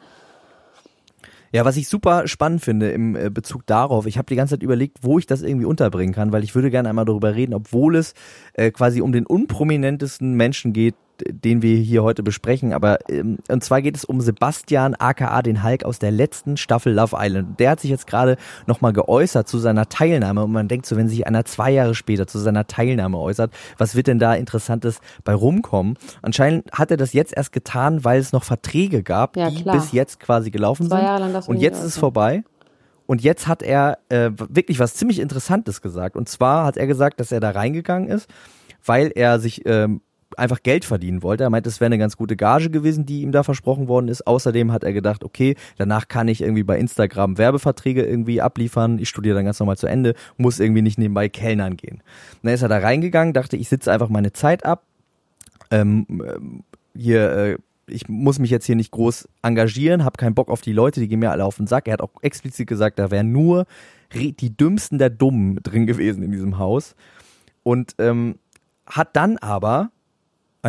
Ja, 1.52 1.64
was 1.64 1.78
ich 1.78 1.88
super 1.88 2.28
spannend 2.28 2.60
finde 2.60 2.90
im 2.90 3.16
äh, 3.16 3.30
Bezug 3.30 3.64
darauf, 3.64 4.04
ich 4.06 4.18
habe 4.18 4.26
die 4.26 4.36
ganze 4.36 4.54
Zeit 4.54 4.62
überlegt, 4.62 4.98
wo 5.00 5.18
ich 5.18 5.24
das 5.24 5.40
irgendwie 5.40 5.64
unterbringen 5.64 6.14
kann, 6.14 6.32
weil 6.32 6.44
ich 6.44 6.54
würde 6.54 6.70
gerne 6.70 6.90
einmal 6.90 7.06
darüber 7.06 7.34
reden, 7.34 7.54
obwohl 7.54 7.96
es 7.96 8.12
äh, 8.52 8.70
quasi 8.70 9.00
um 9.00 9.12
den 9.12 9.24
unprominentesten 9.24 10.34
Menschen 10.34 10.74
geht, 10.74 10.94
den 11.28 11.62
wir 11.62 11.76
hier 11.76 12.02
heute 12.02 12.22
besprechen. 12.22 12.72
Aber 12.72 12.98
ähm, 13.08 13.38
und 13.48 13.62
zwar 13.64 13.82
geht 13.82 13.96
es 13.96 14.04
um 14.04 14.20
Sebastian 14.20 14.94
aka 14.94 15.42
den 15.42 15.62
Hulk 15.62 15.84
aus 15.84 15.98
der 15.98 16.10
letzten 16.10 16.56
Staffel 16.56 16.92
Love 16.94 17.16
Island. 17.18 17.58
Der 17.60 17.70
hat 17.70 17.80
sich 17.80 17.90
jetzt 17.90 18.06
gerade 18.06 18.36
nochmal 18.66 18.92
geäußert 18.92 19.48
zu 19.48 19.58
seiner 19.58 19.88
Teilnahme 19.88 20.44
und 20.44 20.52
man 20.52 20.68
denkt 20.68 20.86
so, 20.86 20.96
wenn 20.96 21.08
sich 21.08 21.26
einer 21.26 21.44
zwei 21.44 21.70
Jahre 21.70 21.94
später 21.94 22.26
zu 22.26 22.38
seiner 22.38 22.66
Teilnahme 22.66 23.18
äußert, 23.18 23.52
was 23.78 23.94
wird 23.94 24.06
denn 24.06 24.18
da 24.18 24.34
Interessantes 24.34 25.00
bei 25.24 25.34
rumkommen? 25.34 25.96
Anscheinend 26.22 26.70
hat 26.72 26.90
er 26.90 26.96
das 26.96 27.12
jetzt 27.12 27.36
erst 27.36 27.52
getan, 27.52 28.04
weil 28.04 28.20
es 28.20 28.32
noch 28.32 28.44
Verträge 28.44 29.02
gab, 29.02 29.36
Ja, 29.36 29.50
die 29.50 29.62
klar. 29.62 29.76
bis 29.76 29.92
jetzt 29.92 30.20
quasi 30.20 30.50
gelaufen 30.50 30.88
Zwei 30.88 30.96
sind. 30.96 31.04
Jahre 31.06 31.20
lang 31.20 31.32
darfst 31.32 31.48
du 31.48 31.52
und 31.52 31.60
jetzt 31.60 31.78
ist 31.78 31.84
es 31.84 31.98
vorbei. 31.98 32.42
Und 33.06 33.22
jetzt 33.22 33.46
hat 33.46 33.62
er 33.62 33.98
äh, 34.08 34.30
wirklich 34.36 34.80
was 34.80 34.94
ziemlich 34.94 35.20
Interessantes 35.20 35.80
gesagt. 35.80 36.16
Und 36.16 36.28
zwar 36.28 36.64
hat 36.64 36.76
er 36.76 36.88
gesagt, 36.88 37.20
dass 37.20 37.30
er 37.30 37.38
da 37.38 37.50
reingegangen 37.50 38.08
ist, 38.08 38.28
weil 38.84 39.12
er 39.14 39.38
sich 39.38 39.62
ähm, 39.64 40.00
einfach 40.36 40.62
Geld 40.62 40.84
verdienen 40.84 41.22
wollte. 41.22 41.44
Er 41.44 41.50
meinte, 41.50 41.68
es 41.68 41.80
wäre 41.80 41.86
eine 41.86 41.98
ganz 41.98 42.16
gute 42.16 42.36
Gage 42.36 42.70
gewesen, 42.70 43.06
die 43.06 43.22
ihm 43.22 43.32
da 43.32 43.42
versprochen 43.42 43.88
worden 43.88 44.08
ist. 44.08 44.26
Außerdem 44.26 44.72
hat 44.72 44.84
er 44.84 44.92
gedacht, 44.92 45.24
okay, 45.24 45.54
danach 45.76 46.08
kann 46.08 46.28
ich 46.28 46.42
irgendwie 46.42 46.62
bei 46.64 46.78
Instagram 46.78 47.38
Werbeverträge 47.38 48.04
irgendwie 48.04 48.40
abliefern. 48.40 48.98
Ich 48.98 49.08
studiere 49.08 49.36
dann 49.36 49.44
ganz 49.44 49.60
normal 49.60 49.76
zu 49.76 49.86
Ende, 49.86 50.14
muss 50.36 50.60
irgendwie 50.60 50.82
nicht 50.82 50.98
nebenbei 50.98 51.28
Kellnern 51.28 51.76
gehen. 51.76 51.96
Und 51.96 52.44
dann 52.44 52.54
ist 52.54 52.62
er 52.62 52.68
da 52.68 52.78
reingegangen, 52.78 53.34
dachte, 53.34 53.56
ich 53.56 53.68
sitze 53.68 53.92
einfach 53.92 54.08
meine 54.08 54.32
Zeit 54.32 54.64
ab. 54.64 54.84
Ähm, 55.70 56.06
ähm, 56.10 56.62
hier, 56.94 57.30
äh, 57.32 57.56
ich 57.88 58.08
muss 58.08 58.38
mich 58.38 58.50
jetzt 58.50 58.66
hier 58.66 58.76
nicht 58.76 58.90
groß 58.90 59.28
engagieren, 59.42 60.04
habe 60.04 60.16
keinen 60.16 60.34
Bock 60.34 60.48
auf 60.48 60.60
die 60.60 60.72
Leute, 60.72 61.00
die 61.00 61.08
gehen 61.08 61.20
mir 61.20 61.30
alle 61.30 61.44
auf 61.44 61.56
den 61.56 61.66
Sack. 61.66 61.86
Er 61.86 61.94
hat 61.94 62.00
auch 62.00 62.10
explizit 62.22 62.68
gesagt, 62.68 62.98
da 62.98 63.10
wären 63.10 63.32
nur 63.32 63.66
die 64.12 64.56
dümmsten 64.56 64.98
der 64.98 65.10
Dummen 65.10 65.60
drin 65.62 65.86
gewesen 65.86 66.22
in 66.22 66.32
diesem 66.32 66.58
Haus. 66.58 66.94
Und 67.62 67.94
ähm, 67.98 68.38
hat 68.86 69.16
dann 69.16 69.38
aber, 69.38 69.90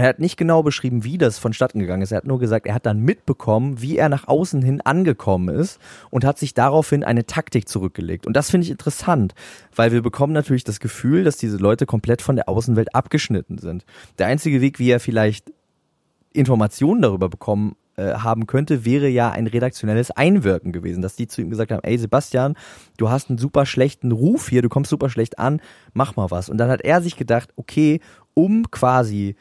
er 0.02 0.10
hat 0.10 0.20
nicht 0.20 0.38
genau 0.38 0.64
beschrieben, 0.64 1.04
wie 1.04 1.18
das 1.18 1.38
vonstatten 1.38 1.80
gegangen 1.80 2.02
ist. 2.02 2.12
Er 2.12 2.18
hat 2.18 2.26
nur 2.26 2.40
gesagt, 2.40 2.66
er 2.66 2.74
hat 2.74 2.86
dann 2.86 3.00
mitbekommen, 3.00 3.82
wie 3.82 3.98
er 3.98 4.10
nach 4.10 4.28
außen 4.28 4.62
hin 4.62 4.82
angekommen 4.82 5.54
ist 5.56 5.80
und 6.10 6.26
hat 6.26 6.38
sich 6.38 6.54
daraufhin 6.54 7.04
eine 7.04 7.26
Taktik 7.26 7.68
zurückgelegt. 7.68 8.28
Und 8.28 8.36
das 8.36 8.50
finde 8.50 8.66
ich 8.66 8.72
interessant, 8.72 9.34
weil 9.76 9.92
wir 9.92 10.02
bekommen 10.02 10.34
natürlich 10.34 10.64
das 10.64 10.80
Gefühl, 10.80 11.24
dass 11.24 11.38
diese 11.38 11.58
Leute 11.58 11.86
komplett 11.86 12.22
von 12.22 12.36
der 12.36 12.50
Außenwelt 12.50 12.96
abgeschnitten 12.96 13.58
sind. 13.58 13.86
Der 14.18 14.28
einzige 14.28 14.62
Weg, 14.62 14.80
wie 14.80 14.90
er 14.90 15.00
vielleicht 15.00 15.52
Informationen 16.34 17.02
darüber 17.02 17.30
bekommen 17.30 17.76
äh, 17.98 18.14
haben 18.14 18.46
könnte, 18.46 18.86
wäre 18.86 19.08
ja 19.08 19.32
ein 19.32 19.48
redaktionelles 19.48 20.12
Einwirken 20.12 20.72
gewesen, 20.72 21.02
dass 21.02 21.16
die 21.16 21.28
zu 21.28 21.42
ihm 21.42 21.50
gesagt 21.50 21.72
haben, 21.72 21.84
ey 21.84 21.98
Sebastian, 21.98 22.56
du 22.98 23.10
hast 23.10 23.30
einen 23.30 23.40
super 23.40 23.66
schlechten 23.66 24.12
Ruf 24.12 24.50
hier, 24.50 24.62
du 24.62 24.70
kommst 24.70 24.92
super 24.92 25.10
schlecht 25.10 25.40
an, 25.40 25.62
mach 25.94 26.16
mal 26.16 26.30
was. 26.30 26.50
Und 26.50 26.60
dann 26.60 26.70
hat 26.70 26.82
er 26.82 27.02
sich 27.02 27.18
gedacht, 27.18 27.50
okay, 27.56 28.00
um 28.36 28.70
quasi 28.70 29.36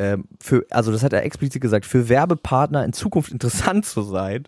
ähm, 0.00 0.24
für, 0.40 0.64
also 0.70 0.90
das 0.92 1.02
hat 1.02 1.12
er 1.12 1.24
explizit 1.24 1.60
gesagt, 1.60 1.84
für 1.84 2.08
Werbepartner 2.08 2.82
in 2.86 2.94
Zukunft 2.94 3.30
interessant 3.32 3.84
zu 3.84 4.00
sein, 4.00 4.44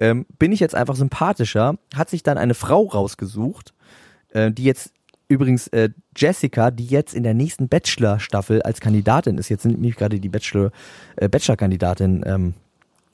ähm, 0.00 0.24
bin 0.38 0.50
ich 0.50 0.60
jetzt 0.60 0.74
einfach 0.74 0.96
sympathischer, 0.96 1.76
hat 1.94 2.08
sich 2.08 2.22
dann 2.22 2.38
eine 2.38 2.54
Frau 2.54 2.86
rausgesucht, 2.86 3.74
äh, 4.30 4.50
die 4.50 4.64
jetzt 4.64 4.92
übrigens 5.28 5.68
äh, 5.68 5.90
Jessica, 6.16 6.70
die 6.70 6.86
jetzt 6.86 7.14
in 7.14 7.22
der 7.22 7.34
nächsten 7.34 7.68
Bachelor-Staffel 7.68 8.62
als 8.62 8.80
Kandidatin 8.80 9.36
ist, 9.36 9.50
jetzt 9.50 9.62
sind 9.62 9.72
nämlich 9.72 9.96
gerade 9.96 10.18
die 10.18 10.28
Bachelor, 10.30 10.70
äh, 11.16 11.28
Bachelor-Kandidatin 11.28 12.24
ähm, 12.26 12.54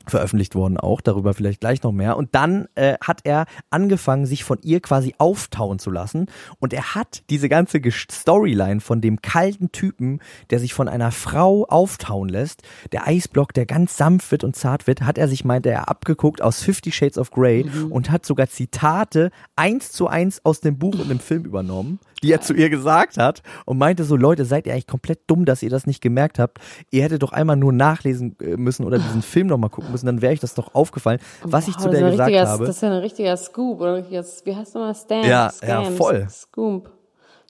veröffentlicht 0.07 0.55
worden 0.55 0.77
auch, 0.77 1.01
darüber 1.01 1.35
vielleicht 1.35 1.61
gleich 1.61 1.83
noch 1.83 1.93
mehr. 1.93 2.17
Und 2.17 2.35
dann 2.35 2.69
äh, 2.75 2.95
hat 3.03 3.21
er 3.25 3.47
angefangen, 3.71 4.27
sich 4.27 4.45
von 4.45 4.59
ihr 4.63 4.81
quasi 4.81 5.15
auftauen 5.19 5.79
zu 5.79 5.91
lassen. 5.91 6.27
Und 6.59 6.73
er 6.73 6.95
hat 6.95 7.23
diese 7.31 7.49
ganze 7.49 7.81
Storyline 7.91 8.81
von 8.81 9.01
dem 9.01 9.21
kalten 9.23 9.73
Typen, 9.73 10.21
der 10.51 10.59
sich 10.59 10.75
von 10.75 10.89
einer 10.89 11.13
Frau 11.13 11.65
auftauen 11.67 12.29
lässt, 12.29 12.63
der 12.93 13.07
Eisblock, 13.07 13.53
der 13.53 13.67
ganz 13.67 13.97
sanft 13.97 14.31
wird 14.31 14.45
und 14.45 14.57
zart 14.57 14.87
wird, 14.87 15.03
hat 15.03 15.19
er 15.19 15.29
sich, 15.29 15.45
meinte 15.45 15.71
er, 15.71 15.89
abgeguckt 15.89 16.43
aus 16.43 16.63
Fifty 16.63 16.93
Shades 16.93 17.19
of 17.19 17.31
Grey 17.31 17.65
mhm. 17.65 17.93
und 17.93 18.11
hat 18.11 18.25
sogar 18.27 18.49
Zitate 18.49 19.31
eins 19.57 19.93
zu 19.93 20.09
eins 20.09 20.45
aus 20.45 20.61
dem 20.61 20.79
Buch 20.79 20.99
und 20.99 21.09
dem 21.09 21.21
Film 21.21 21.45
übernommen, 21.45 21.99
die 22.23 22.33
er 22.33 22.41
zu 22.41 22.55
ihr 22.55 22.71
gesagt 22.71 23.17
hat 23.17 23.43
und 23.65 23.79
meinte 23.79 24.05
so, 24.05 24.17
Leute, 24.17 24.45
seid 24.45 24.67
ihr 24.67 24.73
eigentlich 24.73 24.87
komplett 24.87 25.21
dumm, 25.27 25.45
dass 25.45 25.63
ihr 25.63 25.71
das 25.71 25.87
nicht 25.87 26.01
gemerkt 26.01 26.39
habt. 26.39 26.59
Ihr 26.91 27.03
hättet 27.03 27.23
doch 27.23 27.33
einmal 27.33 27.57
nur 27.57 27.73
nachlesen 27.73 28.37
äh, 28.41 28.57
müssen 28.57 28.85
oder 28.85 28.99
diesen 28.99 29.23
Film 29.23 29.47
nochmal 29.47 29.71
gucken 29.71 29.90
müssen, 29.91 30.07
dann 30.07 30.23
wäre 30.23 30.33
euch 30.33 30.41
das 30.41 30.55
doch 30.55 30.75
aufgefallen, 30.75 31.21
was 31.43 31.69
ich 31.69 31.77
zu 31.77 31.89
der 31.89 32.11
gesagt 32.11 32.35
habe. 32.35 32.67
Das 32.67 32.77
ist 32.77 32.83
ja 32.83 32.91
ein 32.91 32.99
richtiger 32.99 33.37
Scoop 33.37 33.81
oder 33.81 33.97
richtiges, 33.97 34.45
wie 34.45 34.57
heißt 34.57 34.75
nochmal 34.75 34.95
Stamp? 34.95 35.27
Ja, 35.27 35.51
Scams, 35.51 35.89
ja, 35.89 35.95
voll. 35.95 36.27
Scoop. 36.31 36.91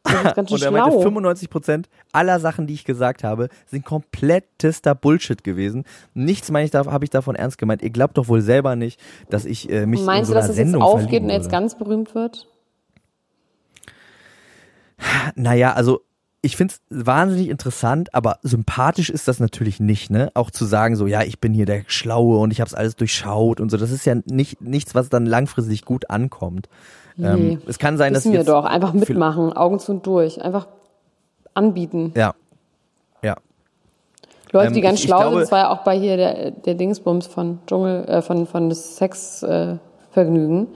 und 0.04 0.62
er 0.62 0.70
meinte, 0.70 0.98
95 0.98 1.50
Prozent 1.50 1.88
aller 2.12 2.40
Sachen, 2.40 2.66
die 2.66 2.72
ich 2.72 2.84
gesagt 2.84 3.22
habe, 3.22 3.48
sind 3.66 3.84
komplettester 3.84 4.94
Bullshit 4.94 5.44
gewesen. 5.44 5.84
Nichts 6.14 6.50
meine 6.50 6.66
ich, 6.66 6.74
habe 6.74 7.04
ich 7.04 7.10
davon 7.10 7.34
ernst 7.34 7.58
gemeint. 7.58 7.82
Ihr 7.82 7.90
glaubt 7.90 8.16
doch 8.16 8.28
wohl 8.28 8.40
selber 8.40 8.76
nicht, 8.76 8.98
dass 9.28 9.44
ich 9.44 9.68
äh, 9.68 9.84
mich 9.84 10.00
Meinst 10.00 10.20
in 10.20 10.26
so 10.26 10.32
du, 10.32 10.40
dass 10.40 10.48
es 10.48 10.56
jetzt 10.56 10.74
aufgeht 10.74 11.22
und 11.22 11.28
jetzt 11.28 11.50
ganz 11.50 11.76
berühmt 11.76 12.14
wird? 12.14 12.46
Naja, 15.34 15.72
also 15.72 16.00
ich 16.42 16.56
finde 16.56 16.74
es 16.74 17.06
wahnsinnig 17.06 17.48
interessant, 17.48 18.14
aber 18.14 18.38
sympathisch 18.42 19.10
ist 19.10 19.28
das 19.28 19.40
natürlich 19.40 19.78
nicht, 19.78 20.10
ne? 20.10 20.30
Auch 20.34 20.50
zu 20.50 20.64
sagen, 20.64 20.96
so, 20.96 21.06
ja, 21.06 21.22
ich 21.22 21.38
bin 21.38 21.52
hier 21.52 21.66
der 21.66 21.84
Schlaue 21.86 22.38
und 22.38 22.50
ich 22.50 22.60
habe 22.60 22.68
es 22.68 22.74
alles 22.74 22.96
durchschaut 22.96 23.60
und 23.60 23.70
so, 23.70 23.76
das 23.76 23.90
ist 23.90 24.06
ja 24.06 24.16
nicht 24.24 24.60
nichts, 24.62 24.94
was 24.94 25.10
dann 25.10 25.26
langfristig 25.26 25.84
gut 25.84 26.08
ankommt. 26.08 26.68
Nee, 27.16 27.26
ähm, 27.26 27.62
es 27.66 27.78
kann 27.78 27.98
sein, 27.98 28.14
wissen 28.14 28.32
dass 28.32 28.46
wir 28.46 28.52
doch, 28.52 28.64
einfach 28.64 28.94
mitmachen, 28.94 29.52
Augen 29.52 29.78
zu 29.78 29.92
und 29.92 30.06
durch, 30.06 30.42
einfach 30.42 30.66
anbieten. 31.52 32.12
Ja, 32.16 32.34
ja. 33.22 33.36
Leute, 34.52 34.72
die 34.72 34.78
ähm, 34.78 34.84
ganz 34.84 35.00
ich, 35.00 35.06
schlau 35.06 35.16
ich 35.16 35.22
glaube, 35.22 35.36
sind, 35.36 35.42
das 35.42 35.52
war 35.52 35.58
ja 35.58 35.68
auch 35.70 35.84
bei 35.84 35.98
hier 35.98 36.16
der, 36.16 36.50
der 36.52 36.74
Dingsbums 36.74 37.26
von 37.26 37.58
Dschungel, 37.66 38.04
äh, 38.06 38.22
von, 38.22 38.46
von 38.46 38.70
das 38.70 38.96
Sexvergnügen. 38.96 40.62
Äh, 40.62 40.66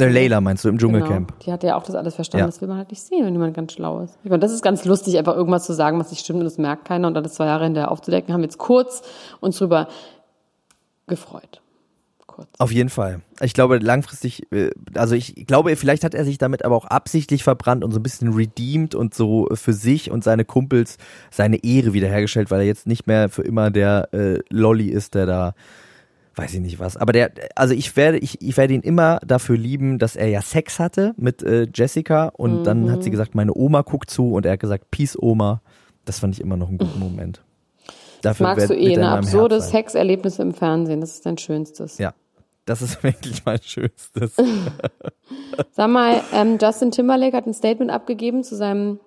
der 0.00 0.10
Layla 0.10 0.40
meinst 0.40 0.64
du 0.64 0.68
im 0.68 0.78
Dschungelcamp? 0.78 1.28
Genau. 1.28 1.40
Die 1.44 1.52
hat 1.52 1.62
ja 1.62 1.76
auch 1.76 1.84
das 1.84 1.94
alles 1.94 2.14
verstanden. 2.14 2.42
Ja. 2.42 2.46
Das 2.46 2.60
will 2.60 2.68
man 2.68 2.78
halt 2.78 2.90
nicht 2.90 3.02
sehen, 3.02 3.24
wenn 3.24 3.32
jemand 3.32 3.54
ganz 3.54 3.72
schlau 3.72 4.00
ist. 4.00 4.18
Ich 4.24 4.30
meine, 4.30 4.40
das 4.40 4.52
ist 4.52 4.62
ganz 4.62 4.84
lustig, 4.84 5.16
einfach 5.18 5.36
irgendwas 5.36 5.64
zu 5.64 5.74
sagen, 5.74 5.98
was 5.98 6.10
nicht 6.10 6.24
stimmt 6.24 6.40
und 6.40 6.44
das 6.44 6.58
merkt 6.58 6.84
keiner 6.84 7.08
und 7.08 7.14
dann 7.14 7.22
das 7.22 7.34
zwei 7.34 7.46
Jahre 7.46 7.64
hinterher 7.64 7.90
aufzudecken. 7.90 8.32
Haben 8.32 8.40
wir 8.40 8.46
jetzt 8.46 8.58
kurz 8.58 9.02
uns 9.40 9.58
drüber 9.58 9.88
gefreut. 11.06 11.60
Kurz. 12.26 12.48
Auf 12.58 12.72
jeden 12.72 12.88
Fall. 12.88 13.20
Ich 13.42 13.52
glaube, 13.52 13.78
langfristig, 13.78 14.50
äh, 14.52 14.70
also 14.94 15.14
ich 15.14 15.46
glaube, 15.46 15.76
vielleicht 15.76 16.02
hat 16.02 16.14
er 16.14 16.24
sich 16.24 16.38
damit 16.38 16.64
aber 16.64 16.74
auch 16.76 16.86
absichtlich 16.86 17.44
verbrannt 17.44 17.84
und 17.84 17.92
so 17.92 18.00
ein 18.00 18.02
bisschen 18.02 18.32
redeemed 18.32 18.94
und 18.94 19.14
so 19.14 19.48
für 19.52 19.74
sich 19.74 20.10
und 20.10 20.24
seine 20.24 20.46
Kumpels 20.46 20.96
seine 21.30 21.62
Ehre 21.62 21.92
wiederhergestellt, 21.92 22.50
weil 22.50 22.60
er 22.60 22.66
jetzt 22.66 22.86
nicht 22.86 23.06
mehr 23.06 23.28
für 23.28 23.42
immer 23.42 23.70
der 23.70 24.08
äh, 24.14 24.38
Lolly 24.48 24.88
ist, 24.88 25.14
der 25.14 25.26
da 25.26 25.54
weiß 26.34 26.54
ich 26.54 26.60
nicht 26.60 26.78
was. 26.80 26.96
Aber 26.96 27.12
der, 27.12 27.32
also 27.56 27.74
ich 27.74 27.96
werde, 27.96 28.18
ich, 28.18 28.40
ich 28.40 28.56
werde 28.56 28.74
ihn 28.74 28.80
immer 28.80 29.18
dafür 29.26 29.56
lieben, 29.56 29.98
dass 29.98 30.16
er 30.16 30.28
ja 30.28 30.40
Sex 30.40 30.78
hatte 30.78 31.14
mit 31.16 31.42
äh, 31.42 31.66
Jessica 31.72 32.28
und 32.28 32.60
mhm. 32.60 32.64
dann 32.64 32.90
hat 32.90 33.02
sie 33.02 33.10
mhm. 33.10 33.12
gesagt, 33.12 33.34
meine 33.34 33.54
Oma 33.54 33.82
guckt 33.82 34.10
zu 34.10 34.32
und 34.32 34.46
er 34.46 34.52
hat 34.52 34.60
gesagt, 34.60 34.90
Peace 34.90 35.16
Oma. 35.20 35.60
Das 36.04 36.18
fand 36.18 36.34
ich 36.34 36.40
immer 36.40 36.56
noch 36.56 36.68
einen 36.68 36.78
guten 36.78 36.98
Moment. 36.98 37.42
Dafür 38.22 38.46
Magst 38.46 38.70
du 38.70 38.74
eh, 38.74 38.96
ein 38.96 39.04
absurdes 39.04 39.70
Sexerlebnis 39.70 40.38
im 40.38 40.52
Fernsehen, 40.52 41.00
das 41.00 41.14
ist 41.14 41.26
dein 41.26 41.38
Schönstes. 41.38 41.98
Ja, 41.98 42.14
das 42.64 42.82
ist 42.82 43.02
wirklich 43.02 43.44
mein 43.44 43.60
Schönstes. 43.62 44.36
Sag 45.72 45.90
mal, 45.90 46.20
ähm, 46.32 46.58
Justin 46.60 46.90
Timberlake 46.90 47.36
hat 47.36 47.46
ein 47.46 47.54
Statement 47.54 47.90
abgegeben 47.90 48.42
zu 48.42 48.56
seinem 48.56 49.00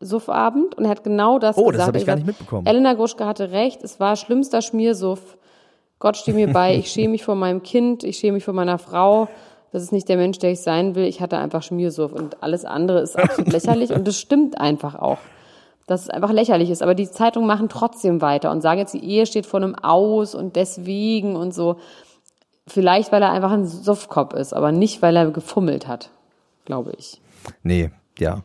Suffabend 0.00 0.76
und 0.76 0.84
er 0.84 0.90
hat 0.90 1.04
genau 1.04 1.38
das 1.38 1.56
oh, 1.58 1.66
gesagt. 1.66 1.74
Oh, 1.74 1.78
das 1.78 1.86
habe 1.86 1.98
ich 1.98 2.06
gar 2.06 2.16
nicht 2.16 2.26
mitbekommen. 2.26 2.66
Elena 2.66 2.94
Gruschka 2.94 3.26
hatte 3.26 3.50
recht, 3.50 3.82
es 3.82 4.00
war 4.00 4.16
schlimmster 4.16 4.62
Schmiersuff 4.62 5.36
Gott 6.00 6.16
steht 6.16 6.34
mir 6.34 6.50
bei, 6.50 6.74
ich 6.74 6.90
schäme 6.90 7.10
mich 7.10 7.24
vor 7.24 7.34
meinem 7.34 7.62
Kind, 7.62 8.04
ich 8.04 8.16
schäme 8.16 8.32
mich 8.32 8.44
vor 8.44 8.54
meiner 8.54 8.78
Frau. 8.78 9.28
Das 9.70 9.82
ist 9.82 9.92
nicht 9.92 10.08
der 10.08 10.16
Mensch, 10.16 10.38
der 10.38 10.50
ich 10.50 10.60
sein 10.60 10.94
will. 10.94 11.04
Ich 11.04 11.20
hatte 11.20 11.36
einfach 11.36 11.62
Schmiersuff 11.62 12.12
und 12.12 12.42
alles 12.42 12.64
andere 12.64 13.00
ist 13.00 13.18
absolut 13.18 13.52
lächerlich 13.52 13.92
und 13.92 14.08
das 14.08 14.18
stimmt 14.18 14.58
einfach 14.58 14.94
auch. 14.94 15.18
Dass 15.86 16.02
es 16.02 16.10
einfach 16.10 16.32
lächerlich 16.32 16.70
ist. 16.70 16.82
Aber 16.82 16.94
die 16.94 17.10
Zeitungen 17.10 17.46
machen 17.46 17.68
trotzdem 17.68 18.22
weiter 18.22 18.50
und 18.50 18.62
sagen 18.62 18.80
jetzt, 18.80 18.94
die 18.94 19.04
Ehe 19.04 19.26
steht 19.26 19.44
vor 19.44 19.60
einem 19.60 19.74
Aus 19.74 20.34
und 20.34 20.56
deswegen 20.56 21.36
und 21.36 21.52
so. 21.52 21.76
Vielleicht, 22.66 23.12
weil 23.12 23.22
er 23.22 23.32
einfach 23.32 23.52
ein 23.52 23.66
Suffkopf 23.66 24.32
ist, 24.32 24.54
aber 24.54 24.72
nicht, 24.72 25.02
weil 25.02 25.16
er 25.16 25.30
gefummelt 25.30 25.86
hat, 25.86 26.10
glaube 26.64 26.94
ich. 26.96 27.20
Nee, 27.62 27.90
ja. 28.18 28.42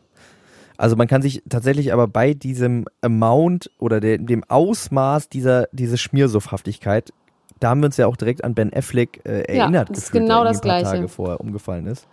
Also 0.76 0.94
man 0.94 1.08
kann 1.08 1.22
sich 1.22 1.42
tatsächlich 1.48 1.94
aber 1.94 2.06
bei 2.06 2.34
diesem 2.34 2.84
Amount 3.00 3.70
oder 3.78 4.00
dem 4.00 4.44
Ausmaß 4.44 5.30
dieser, 5.30 5.68
diese 5.72 5.96
Schmiersuffhaftigkeit 5.96 7.14
da 7.60 7.70
haben 7.70 7.80
wir 7.80 7.86
uns 7.86 7.96
ja 7.96 8.06
auch 8.06 8.16
direkt 8.16 8.44
an 8.44 8.54
Ben 8.54 8.72
Affleck 8.72 9.20
äh, 9.24 9.42
erinnert, 9.42 9.88
ja, 9.88 9.94
das 9.94 10.06
gefühlt, 10.06 10.24
ist 10.24 10.28
genau 10.28 10.44
das 10.44 10.58
ein 10.58 10.68
paar 10.68 10.80
Gleiche. 10.80 10.96
Tage 10.96 11.08
vorher 11.08 11.40
umgefallen 11.40 11.86
ist. 11.86 12.06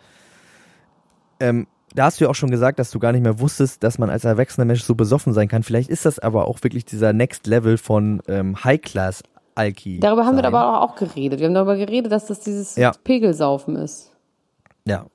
Ähm, 1.39 1.67
da 1.93 2.05
hast 2.05 2.19
du 2.19 2.25
ja 2.25 2.29
auch 2.29 2.35
schon 2.35 2.49
gesagt, 2.49 2.79
dass 2.79 2.91
du 2.91 2.99
gar 2.99 3.11
nicht 3.11 3.21
mehr 3.21 3.39
wusstest, 3.39 3.83
dass 3.83 3.99
man 3.99 4.09
als 4.09 4.23
erwachsener 4.23 4.65
Mensch 4.65 4.83
so 4.83 4.95
besoffen 4.95 5.33
sein 5.33 5.47
kann. 5.47 5.63
Vielleicht 5.63 5.89
ist 5.89 6.05
das 6.05 6.17
aber 6.17 6.47
auch 6.47 6.63
wirklich 6.63 6.85
dieser 6.85 7.13
Next 7.13 7.45
Level 7.45 7.77
von 7.77 8.21
ähm, 8.27 8.63
High 8.63 8.81
Class 8.81 9.23
Alki. 9.55 9.99
Darüber 9.99 10.25
haben 10.25 10.35
sein. 10.35 10.43
wir 10.43 10.47
aber 10.47 10.81
auch 10.81 10.95
geredet. 10.95 11.39
Wir 11.39 11.47
haben 11.47 11.53
darüber 11.53 11.75
geredet, 11.75 12.11
dass 12.11 12.25
das 12.25 12.39
dieses 12.39 12.75
ja. 12.75 12.91
Pegelsaufen 13.03 13.75
ist. 13.75 14.11
Ja. 14.85 15.05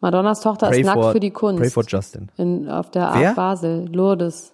Madonnas 0.00 0.40
Tochter 0.42 0.68
pray 0.68 0.80
ist 0.80 0.86
nackt 0.86 1.12
für 1.12 1.20
die 1.20 1.30
Kunst. 1.30 1.60
Pray 1.60 1.70
for 1.70 1.84
Justin. 1.86 2.28
In, 2.36 2.68
auf 2.68 2.90
der 2.90 3.08
Art 3.08 3.36
Basel, 3.36 3.88
Lourdes. 3.90 4.52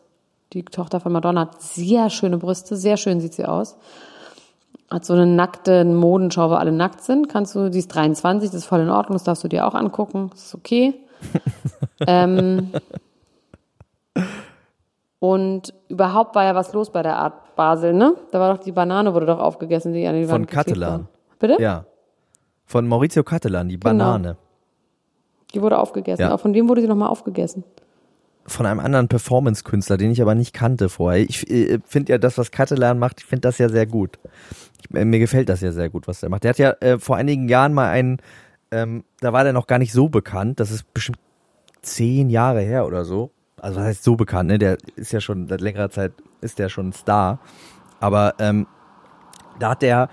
Die 0.53 0.65
Tochter 0.65 1.01
von 1.01 1.11
Madonna 1.11 1.41
hat 1.43 1.61
sehr 1.61 2.11
schöne 2.11 2.39
Brüste, 2.39 2.77
sehr 2.77 2.97
schön 2.97 3.21
sieht 3.21 3.35
sie 3.35 3.45
aus 3.45 3.77
hat 4.91 5.05
so 5.05 5.15
eine 5.15 5.27
nackte 5.27 5.85
Modenschau, 5.85 6.51
wo 6.51 6.55
alle 6.55 6.73
nackt 6.73 7.03
sind. 7.03 7.29
Kannst 7.29 7.55
du, 7.55 7.71
die 7.71 7.79
ist 7.79 7.89
23, 7.89 8.51
das 8.51 8.61
ist 8.61 8.67
voll 8.67 8.81
in 8.81 8.91
Ordnung, 8.91 9.15
das 9.15 9.25
darfst 9.25 9.45
du 9.45 9.49
dir 9.49 9.67
auch 9.67 9.75
angucken, 9.75 10.31
das 10.31 10.47
ist 10.47 10.55
okay. 10.55 10.95
ähm, 12.07 12.71
und 15.19 15.73
überhaupt 15.89 16.35
war 16.35 16.45
ja 16.45 16.55
was 16.55 16.73
los 16.73 16.91
bei 16.91 17.03
der 17.03 17.17
Art 17.17 17.57
Basel, 17.57 17.95
ne? 17.95 18.15
Da 18.31 18.41
war 18.41 18.55
doch 18.55 18.63
die 18.63 18.73
Banane, 18.73 19.15
wurde 19.15 19.27
doch 19.27 19.39
aufgegessen, 19.39 19.93
die 19.93 20.07
an 20.07 20.15
die 20.15 20.27
Von 20.27 20.47
Catalan. 20.47 21.09
Bitte? 21.39 21.57
Ja. 21.61 21.85
Von 22.67 22.87
Maurizio 22.87 23.23
Catalan, 23.23 23.69
die 23.69 23.79
genau. 23.79 23.93
Banane. 23.93 24.23
Genau. 24.29 24.39
Die 25.55 25.63
wurde 25.63 25.79
aufgegessen. 25.79 26.23
Ja. 26.23 26.35
Auch 26.35 26.41
von 26.41 26.53
wem 26.53 26.69
wurde 26.69 26.81
sie 26.81 26.89
nochmal 26.89 27.09
aufgegessen? 27.09 27.65
Von 28.47 28.67
einem 28.67 28.81
anderen 28.81 29.09
Performance-Künstler, 29.09 29.97
den 29.97 30.11
ich 30.11 30.21
aber 30.21 30.35
nicht 30.35 30.53
kannte 30.53 30.89
vorher. 30.89 31.23
Ich 31.23 31.51
äh, 31.51 31.79
finde 31.85 32.13
ja 32.13 32.19
das, 32.19 32.39
was 32.39 32.51
Catalan 32.51 32.99
macht, 32.99 33.21
ich 33.21 33.27
finde 33.27 33.43
das 33.43 33.59
ja 33.59 33.69
sehr 33.69 33.87
gut. 33.87 34.19
Ich, 34.81 34.95
äh, 34.97 35.05
mir 35.05 35.19
gefällt 35.19 35.49
das 35.49 35.61
ja 35.61 35.73
sehr 35.73 35.89
gut, 35.89 36.07
was 36.07 36.23
er 36.23 36.29
macht. 36.29 36.45
Der 36.45 36.51
hat 36.51 36.59
ja 36.59 36.71
äh, 36.81 36.99
vor 36.99 37.17
einigen 37.17 37.49
Jahren 37.49 37.73
mal 37.73 37.89
einen, 37.89 38.19
ähm, 38.71 39.05
da 39.21 39.33
war 39.33 39.45
der 39.45 39.53
noch 39.53 39.67
gar 39.67 39.79
nicht 39.79 39.93
so 39.93 40.09
bekannt, 40.09 40.61
das 40.61 40.71
ist 40.71 40.93
bestimmt 40.93 41.19
zehn 41.83 42.31
Jahre 42.31 42.61
her 42.61 42.87
oder 42.87 43.05
so. 43.05 43.31
Also 43.57 43.81
was 43.81 43.87
heißt 43.87 44.05
so 44.05 44.17
bekannt, 44.17 44.49
ne? 44.49 44.59
Der 44.59 44.77
ist 44.97 45.13
ja 45.13 45.21
schon 45.21 45.49
seit 45.49 45.61
längerer 45.61 45.91
Zeit, 45.91 46.13
ist 46.43 46.59
der 46.59 46.69
schon 46.69 46.89
ein 46.89 46.93
Star. 46.93 47.39
Aber 47.99 48.35
ähm, 48.39 48.67
da 49.59 49.71
hat 49.71 49.83
der 49.83 50.11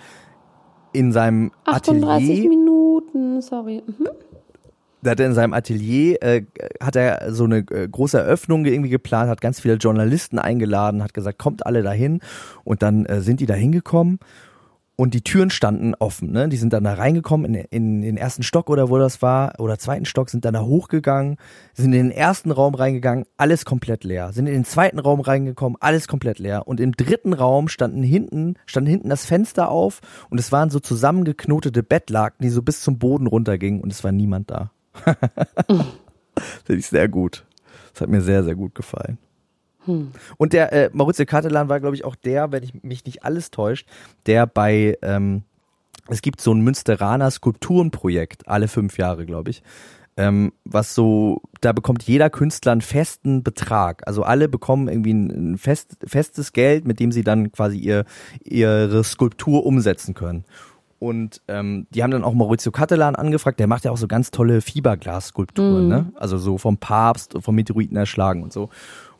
in 0.93 1.11
seinem 1.11 1.51
38 1.65 2.29
Atelier... 2.29 2.49
Minuten, 2.49 3.41
sorry. 3.41 3.83
Mhm 3.85 4.07
da 5.01 5.11
hat 5.11 5.19
er 5.19 5.27
in 5.27 5.33
seinem 5.33 5.53
Atelier, 5.53 6.21
äh, 6.21 6.43
hat 6.81 6.95
er 6.95 7.33
so 7.33 7.45
eine 7.45 7.59
äh, 7.59 7.87
große 7.87 8.19
Eröffnung 8.19 8.65
irgendwie 8.65 8.89
geplant, 8.89 9.29
hat 9.29 9.41
ganz 9.41 9.59
viele 9.59 9.75
Journalisten 9.75 10.39
eingeladen, 10.39 11.03
hat 11.03 11.13
gesagt, 11.13 11.39
kommt 11.39 11.65
alle 11.65 11.83
dahin. 11.83 12.19
Und 12.63 12.81
dann 12.81 13.05
äh, 13.05 13.21
sind 13.21 13.39
die 13.39 13.45
da 13.45 13.53
hingekommen 13.53 14.19
und 15.01 15.15
die 15.15 15.23
Türen 15.23 15.49
standen 15.49 15.95
offen. 15.95 16.31
Ne? 16.31 16.47
Die 16.47 16.57
sind 16.57 16.73
dann 16.73 16.83
da 16.83 16.93
reingekommen 16.93 17.55
in, 17.55 17.65
in, 17.71 18.01
den 18.03 18.17
ersten 18.17 18.43
Stock 18.43 18.69
oder 18.69 18.89
wo 18.91 18.99
das 18.99 19.23
war, 19.23 19.59
oder 19.59 19.79
zweiten 19.79 20.05
Stock, 20.05 20.29
sind 20.29 20.45
dann 20.45 20.53
da 20.53 20.61
hochgegangen, 20.61 21.37
sind 21.73 21.93
in 21.93 22.09
den 22.09 22.11
ersten 22.11 22.51
Raum 22.51 22.75
reingegangen, 22.75 23.25
alles 23.35 23.65
komplett 23.65 24.03
leer. 24.03 24.31
Sind 24.31 24.45
in 24.45 24.53
den 24.53 24.65
zweiten 24.65 24.99
Raum 24.99 25.21
reingekommen, 25.21 25.75
alles 25.79 26.07
komplett 26.07 26.37
leer. 26.37 26.67
Und 26.67 26.79
im 26.79 26.91
dritten 26.91 27.33
Raum 27.33 27.67
standen 27.67 28.03
hinten, 28.03 28.55
stand 28.67 28.87
hinten 28.87 29.09
das 29.09 29.25
Fenster 29.25 29.69
auf 29.69 30.01
und 30.29 30.39
es 30.39 30.51
waren 30.51 30.69
so 30.69 30.79
zusammengeknotete 30.79 31.81
Bettlaken, 31.81 32.43
die 32.43 32.49
so 32.49 32.61
bis 32.61 32.81
zum 32.81 32.99
Boden 32.99 33.25
runtergingen 33.25 33.81
und 33.81 33.91
es 33.91 34.03
war 34.03 34.11
niemand 34.11 34.51
da. 34.51 34.71
Finde 36.65 36.79
ich 36.79 36.87
sehr 36.87 37.07
gut. 37.07 37.45
Das 37.93 38.01
hat 38.01 38.09
mir 38.09 38.21
sehr, 38.21 38.43
sehr 38.43 38.55
gut 38.55 38.75
gefallen. 38.75 39.17
Hm. 39.85 40.11
Und 40.37 40.53
der 40.53 40.71
äh, 40.71 40.89
Maurizio 40.93 41.25
Catalan 41.25 41.69
war, 41.69 41.79
glaube 41.79 41.95
ich, 41.95 42.05
auch 42.05 42.15
der, 42.15 42.51
wenn 42.51 42.63
ich 42.63 42.83
mich 42.83 43.05
nicht 43.05 43.23
alles 43.23 43.51
täuscht, 43.51 43.87
der 44.25 44.45
bei 44.45 44.97
ähm, 45.01 45.43
es 46.07 46.21
gibt 46.21 46.41
so 46.41 46.53
ein 46.53 46.61
Münsteraner 46.61 47.31
Skulpturenprojekt, 47.31 48.47
alle 48.47 48.67
fünf 48.67 48.97
Jahre, 48.97 49.25
glaube 49.25 49.49
ich. 49.49 49.63
Ähm, 50.17 50.51
was 50.65 50.93
so, 50.93 51.41
da 51.61 51.71
bekommt 51.71 52.03
jeder 52.03 52.29
Künstler 52.29 52.73
einen 52.73 52.81
festen 52.81 53.43
Betrag. 53.43 54.05
Also 54.07 54.23
alle 54.23 54.49
bekommen 54.49 54.89
irgendwie 54.89 55.13
ein, 55.13 55.53
ein 55.53 55.57
fest, 55.57 55.97
festes 56.05 56.51
Geld, 56.51 56.85
mit 56.85 56.99
dem 56.99 57.11
sie 57.11 57.23
dann 57.23 57.51
quasi 57.51 57.77
ihr, 57.77 58.05
ihre 58.43 59.03
Skulptur 59.03 59.65
umsetzen 59.65 60.13
können. 60.13 60.43
Und 61.01 61.41
ähm, 61.47 61.87
die 61.89 62.03
haben 62.03 62.11
dann 62.11 62.23
auch 62.23 62.35
Maurizio 62.35 62.71
Cattelan 62.71 63.15
angefragt, 63.15 63.59
der 63.59 63.65
macht 63.65 63.85
ja 63.85 63.91
auch 63.91 63.97
so 63.97 64.07
ganz 64.07 64.29
tolle 64.29 64.61
Fiberglas-Skulpturen, 64.61 65.85
Mhm. 65.85 65.89
ne? 65.89 66.11
Also 66.13 66.37
so 66.37 66.59
vom 66.59 66.77
Papst, 66.77 67.33
vom 67.41 67.55
Meteoriten 67.55 67.97
erschlagen 67.97 68.43
und 68.43 68.53
so. 68.53 68.69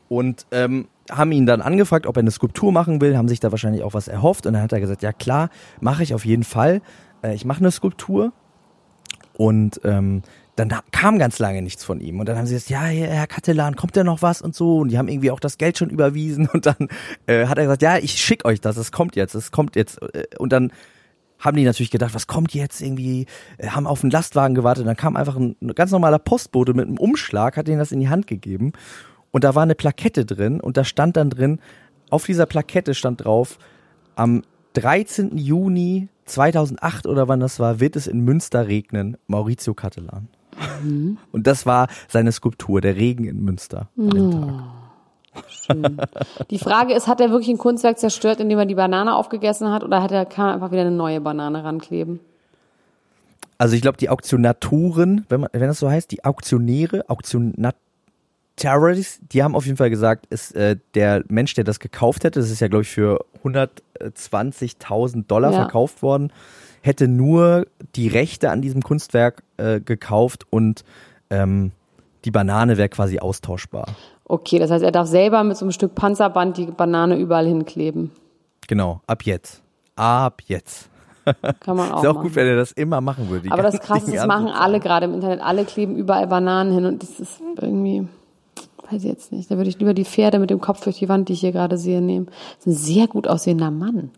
Und 0.07 0.45
ähm, 0.51 0.87
haben 1.09 1.31
ihn 1.31 1.47
dann 1.47 1.61
angefragt, 1.61 2.05
ob 2.05 2.17
er 2.17 2.19
eine 2.19 2.29
Skulptur 2.29 2.71
machen 2.71 3.01
will, 3.01 3.17
haben 3.17 3.27
sich 3.27 3.39
da 3.39 3.49
wahrscheinlich 3.49 3.81
auch 3.81 3.95
was 3.95 4.07
erhofft. 4.07 4.45
Und 4.45 4.53
dann 4.53 4.61
hat 4.61 4.71
er 4.73 4.79
gesagt, 4.79 5.01
ja 5.01 5.11
klar, 5.11 5.49
mache 5.79 6.03
ich 6.03 6.13
auf 6.13 6.23
jeden 6.23 6.43
Fall. 6.43 6.81
Äh, 7.23 7.33
ich 7.33 7.45
mache 7.45 7.61
eine 7.61 7.71
Skulptur. 7.71 8.31
Und 9.33 9.81
ähm, 9.83 10.21
dann 10.55 10.69
da 10.69 10.81
kam 10.91 11.17
ganz 11.17 11.39
lange 11.39 11.61
nichts 11.63 11.83
von 11.83 11.99
ihm. 11.99 12.19
Und 12.19 12.29
dann 12.29 12.37
haben 12.37 12.45
sie 12.45 12.53
gesagt, 12.53 12.69
ja, 12.69 12.81
Herr 12.81 13.25
Cattelan, 13.25 13.75
kommt 13.75 13.95
denn 13.95 14.05
noch 14.05 14.21
was 14.21 14.41
und 14.43 14.53
so. 14.53 14.79
Und 14.79 14.89
die 14.89 14.99
haben 14.99 15.07
irgendwie 15.07 15.31
auch 15.31 15.39
das 15.39 15.57
Geld 15.57 15.77
schon 15.79 15.89
überwiesen. 15.89 16.47
Und 16.53 16.65
dann 16.67 16.89
äh, 17.25 17.47
hat 17.47 17.57
er 17.57 17.63
gesagt, 17.63 17.81
ja, 17.81 17.97
ich 17.97 18.11
schick 18.21 18.45
euch 18.45 18.61
das, 18.61 18.77
es 18.77 18.91
kommt 18.91 19.15
jetzt, 19.15 19.33
es 19.33 19.51
kommt 19.51 19.75
jetzt. 19.75 19.99
Äh, 20.13 20.25
Und 20.37 20.51
dann 20.51 20.71
haben 21.41 21.57
die 21.57 21.65
natürlich 21.65 21.91
gedacht, 21.91 22.13
was 22.13 22.27
kommt 22.27 22.53
jetzt 22.53 22.81
irgendwie, 22.81 23.25
äh, 23.57 23.67
haben 23.69 23.87
auf 23.87 24.03
einen 24.03 24.11
Lastwagen 24.11 24.55
gewartet. 24.55 24.83
Und 24.83 24.87
dann 24.87 24.95
kam 24.95 25.17
einfach 25.17 25.35
ein, 25.35 25.55
ein 25.61 25.75
ganz 25.75 25.91
normaler 25.91 26.19
Postbote 26.19 26.73
mit 26.73 26.87
einem 26.87 26.97
Umschlag, 26.97 27.57
hat 27.57 27.67
ihnen 27.67 27.79
das 27.79 27.91
in 27.91 27.99
die 27.99 28.09
Hand 28.09 28.27
gegeben. 28.27 28.71
Und 29.31 29.43
da 29.43 29.55
war 29.55 29.63
eine 29.63 29.75
Plakette 29.75 30.25
drin 30.25 30.61
und 30.61 30.77
da 30.77 30.83
stand 30.83 31.17
dann 31.17 31.29
drin, 31.29 31.59
auf 32.09 32.25
dieser 32.25 32.45
Plakette 32.45 32.93
stand 32.93 33.23
drauf, 33.23 33.57
am 34.15 34.43
13. 34.73 35.37
Juni 35.37 36.09
2008 36.25 37.07
oder 37.07 37.27
wann 37.27 37.39
das 37.39 37.59
war, 37.59 37.79
wird 37.79 37.95
es 37.95 38.07
in 38.07 38.21
Münster 38.21 38.67
regnen, 38.67 39.17
Maurizio 39.27 39.73
Cattelan. 39.73 40.27
Und 41.31 41.47
das 41.47 41.65
war 41.65 41.87
seine 42.07 42.31
Skulptur, 42.31 42.81
der 42.81 42.95
Regen 42.95 43.25
in 43.25 43.43
Münster. 43.43 43.89
an 43.97 44.90
Tag. 45.67 46.47
Die 46.49 46.59
Frage 46.59 46.93
ist, 46.93 47.07
hat 47.07 47.21
er 47.21 47.29
wirklich 47.29 47.49
ein 47.49 47.57
Kunstwerk 47.57 47.99
zerstört, 47.99 48.39
indem 48.39 48.59
er 48.59 48.65
die 48.65 48.75
Banane 48.75 49.15
aufgegessen 49.15 49.71
hat, 49.71 49.83
oder 49.83 50.01
hat 50.01 50.11
er, 50.11 50.25
kann 50.25 50.47
er 50.47 50.53
einfach 50.55 50.71
wieder 50.71 50.81
eine 50.81 50.91
neue 50.91 51.21
Banane 51.21 51.63
rankleben? 51.63 52.19
Also 53.57 53.75
ich 53.75 53.81
glaube, 53.81 53.97
die 53.97 54.09
Auktionatoren, 54.09 55.25
wenn, 55.29 55.41
man, 55.41 55.49
wenn 55.53 55.67
das 55.67 55.79
so 55.79 55.89
heißt, 55.89 56.11
die 56.11 56.25
Auktionäre, 56.25 57.07
Auktionatoris, 57.07 59.19
die 59.31 59.43
haben 59.43 59.55
auf 59.55 59.65
jeden 59.65 59.77
Fall 59.77 59.91
gesagt, 59.91 60.25
ist 60.27 60.55
äh, 60.55 60.77
der 60.95 61.23
Mensch, 61.27 61.53
der 61.53 61.63
das 61.63 61.79
gekauft 61.79 62.23
hätte, 62.23 62.39
das 62.39 62.49
ist 62.49 62.59
ja 62.59 62.67
glaube 62.69 62.81
ich 62.83 62.89
für 62.89 63.23
120.000 63.43 65.27
Dollar 65.27 65.51
Ja. 65.51 65.57
verkauft 65.61 66.01
worden, 66.01 66.33
hätte 66.81 67.07
nur 67.07 67.67
die 67.95 68.07
Rechte 68.07 68.49
an 68.49 68.63
diesem 68.63 68.81
Kunstwerk 68.81 69.43
äh, 69.57 69.79
gekauft 69.79 70.47
und 70.49 70.83
ähm, 71.29 71.71
die 72.25 72.31
Banane 72.31 72.77
wäre 72.77 72.89
quasi 72.89 73.19
austauschbar. 73.19 73.85
Okay, 74.31 74.59
das 74.59 74.71
heißt, 74.71 74.81
er 74.81 74.93
darf 74.93 75.07
selber 75.07 75.43
mit 75.43 75.57
so 75.57 75.65
einem 75.65 75.73
Stück 75.73 75.93
Panzerband 75.93 76.55
die 76.55 76.67
Banane 76.67 77.17
überall 77.17 77.45
hinkleben. 77.45 78.11
Genau, 78.65 79.01
ab 79.05 79.23
jetzt. 79.23 79.61
Ab 79.97 80.41
jetzt. 80.45 80.89
Kann 81.59 81.75
man 81.75 81.91
auch, 81.91 81.97
Ist 81.97 82.03
ja 82.05 82.11
auch 82.11 82.13
machen. 82.13 82.27
gut, 82.27 82.35
wenn 82.35 82.47
er 82.47 82.55
das 82.55 82.71
immer 82.71 83.01
machen 83.01 83.29
würde. 83.29 83.51
Aber 83.51 83.61
das 83.61 83.81
Krasse 83.81 84.05
ist, 84.05 84.15
das 84.15 84.27
machen 84.27 84.47
alle 84.47 84.79
gerade 84.79 85.07
im 85.07 85.15
Internet. 85.15 85.41
Alle 85.41 85.65
kleben 85.65 85.97
überall 85.97 86.27
Bananen 86.27 86.73
hin 86.73 86.85
und 86.85 87.03
das 87.03 87.19
ist 87.19 87.41
irgendwie, 87.57 88.07
weiß 88.89 89.03
ich 89.03 89.09
jetzt 89.09 89.33
nicht. 89.33 89.51
Da 89.51 89.57
würde 89.57 89.69
ich 89.69 89.77
lieber 89.79 89.93
die 89.93 90.05
Pferde 90.05 90.39
mit 90.39 90.49
dem 90.49 90.61
Kopf 90.61 90.81
durch 90.81 90.99
die 90.99 91.09
Wand, 91.09 91.27
die 91.27 91.33
ich 91.33 91.41
hier 91.41 91.51
gerade 91.51 91.77
sehe, 91.77 92.01
nehmen. 92.01 92.27
Das 92.27 92.67
ist 92.67 92.67
ein 92.67 92.85
sehr 92.85 93.07
gut 93.07 93.27
aussehender 93.27 93.69
Mann. 93.69 94.11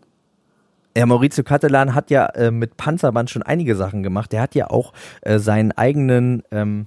Ja, 0.96 1.06
Maurizio 1.06 1.42
Cattelan 1.42 1.92
hat 1.92 2.12
ja 2.12 2.26
äh, 2.26 2.52
mit 2.52 2.76
Panzerband 2.76 3.30
schon 3.30 3.42
einige 3.42 3.74
Sachen 3.74 4.04
gemacht. 4.04 4.30
Der 4.30 4.42
hat 4.42 4.54
ja 4.54 4.70
auch 4.70 4.92
äh, 5.22 5.40
seinen 5.40 5.72
eigenen 5.72 6.44
ähm, 6.52 6.86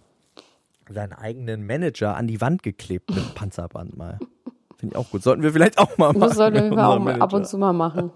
seinen 0.94 1.14
eigenen 1.14 1.66
Manager 1.66 2.16
an 2.16 2.28
die 2.28 2.42
Wand 2.42 2.64
geklebt 2.64 3.14
mit 3.14 3.36
Panzerband 3.36 3.98
mal. 3.98 4.20
Finde 4.78 4.94
ich 4.94 4.98
auch 4.98 5.10
gut. 5.10 5.24
Sollten 5.24 5.44
wir 5.44 5.52
vielleicht 5.52 5.78
auch 5.78 5.98
mal 5.98 6.14
machen. 6.14 6.22
Das 6.22 6.36
sollten 6.36 6.76
wir 6.76 6.88
auch 6.88 7.00
mal 7.00 7.22
ab 7.22 7.34
und 7.34 7.48
zu 7.48 7.58
mal 7.58 7.74
machen. 7.74 8.12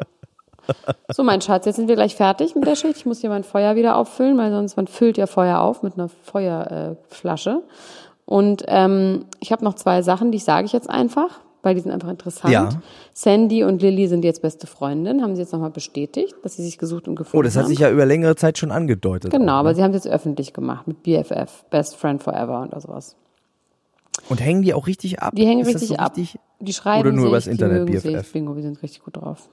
So, 1.12 1.24
mein 1.24 1.42
Schatz, 1.42 1.66
jetzt 1.66 1.76
sind 1.76 1.88
wir 1.88 1.96
gleich 1.96 2.16
fertig 2.16 2.56
mit 2.56 2.68
der 2.68 2.76
Schicht. 2.76 2.98
Ich 2.98 3.06
muss 3.06 3.20
hier 3.20 3.30
mein 3.30 3.44
Feuer 3.44 3.76
wieder 3.76 3.96
auffüllen, 3.96 4.38
weil 4.38 4.52
sonst 4.52 4.78
man 4.78 4.88
füllt 4.88 5.18
ja 5.18 5.26
Feuer 5.26 5.60
auf 5.60 5.84
mit 5.84 5.96
einer 5.96 6.08
Feuerflasche. 6.08 7.50
Äh, 7.50 8.32
und 8.32 8.64
ähm, 8.68 9.26
ich 9.40 9.52
habe 9.52 9.64
noch 9.64 9.74
zwei 9.74 10.04
Sachen, 10.04 10.32
die 10.32 10.40
sage 10.40 10.66
ich 10.66 10.74
jetzt 10.74 10.90
einfach, 10.90 11.40
weil 11.62 11.76
die 11.76 11.82
sind 11.82 11.92
einfach 11.92 12.10
interessant. 12.10 12.54
Ja. 12.54 12.70
Sandy 13.14 13.64
und 13.64 13.82
Lilly 13.82 14.08
sind 14.08 14.24
jetzt 14.24 14.42
beste 14.42 14.68
Freundinnen, 14.68 15.22
haben 15.22 15.36
sie 15.36 15.42
jetzt 15.42 15.54
nochmal 15.54 15.70
bestätigt, 15.70 16.36
dass 16.44 16.56
sie 16.56 16.64
sich 16.64 16.78
gesucht 16.78 17.08
und 17.08 17.16
gefunden 17.16 17.38
Oh, 17.38 17.42
das 17.42 17.56
hat 17.56 17.64
haben. 17.64 17.70
sich 17.70 17.80
ja 17.80 17.90
über 17.92 18.06
längere 18.06 18.36
Zeit 18.36 18.58
schon 18.58 18.72
angedeutet. 18.72 19.32
Genau, 19.32 19.54
auch, 19.54 19.58
aber 19.58 19.70
ne? 19.70 19.76
sie 19.76 19.84
haben 19.84 19.94
es 19.94 20.04
jetzt 20.04 20.14
öffentlich 20.14 20.54
gemacht 20.54 20.88
mit 20.88 21.04
BFF, 21.04 21.66
Best 21.70 21.96
Friend 21.96 22.22
Forever 22.22 22.62
und 22.62 22.82
sowas. 22.82 23.16
Und 24.30 24.42
hängen 24.42 24.62
die 24.62 24.74
auch 24.74 24.88
richtig 24.88 25.22
ab? 25.22 25.34
Die 25.36 25.46
hängen 25.46 25.66
richtig 25.66 25.90
so 25.90 25.96
ab. 25.96 26.18
Richtig? 26.18 26.40
Die 26.60 26.74
schreiben 26.74 27.02
Oder 27.02 27.12
nur 27.12 27.24
sich, 27.24 27.30
übers 27.30 27.44
die 27.46 27.50
Internet, 27.52 27.80
mögen 27.80 27.92
BFF? 27.94 28.24
Sich. 28.26 28.34
Bingo, 28.34 28.56
wir 28.56 28.64
sind 28.64 28.82
richtig 28.84 29.04
gut 29.04 29.18
drauf. 29.18 29.50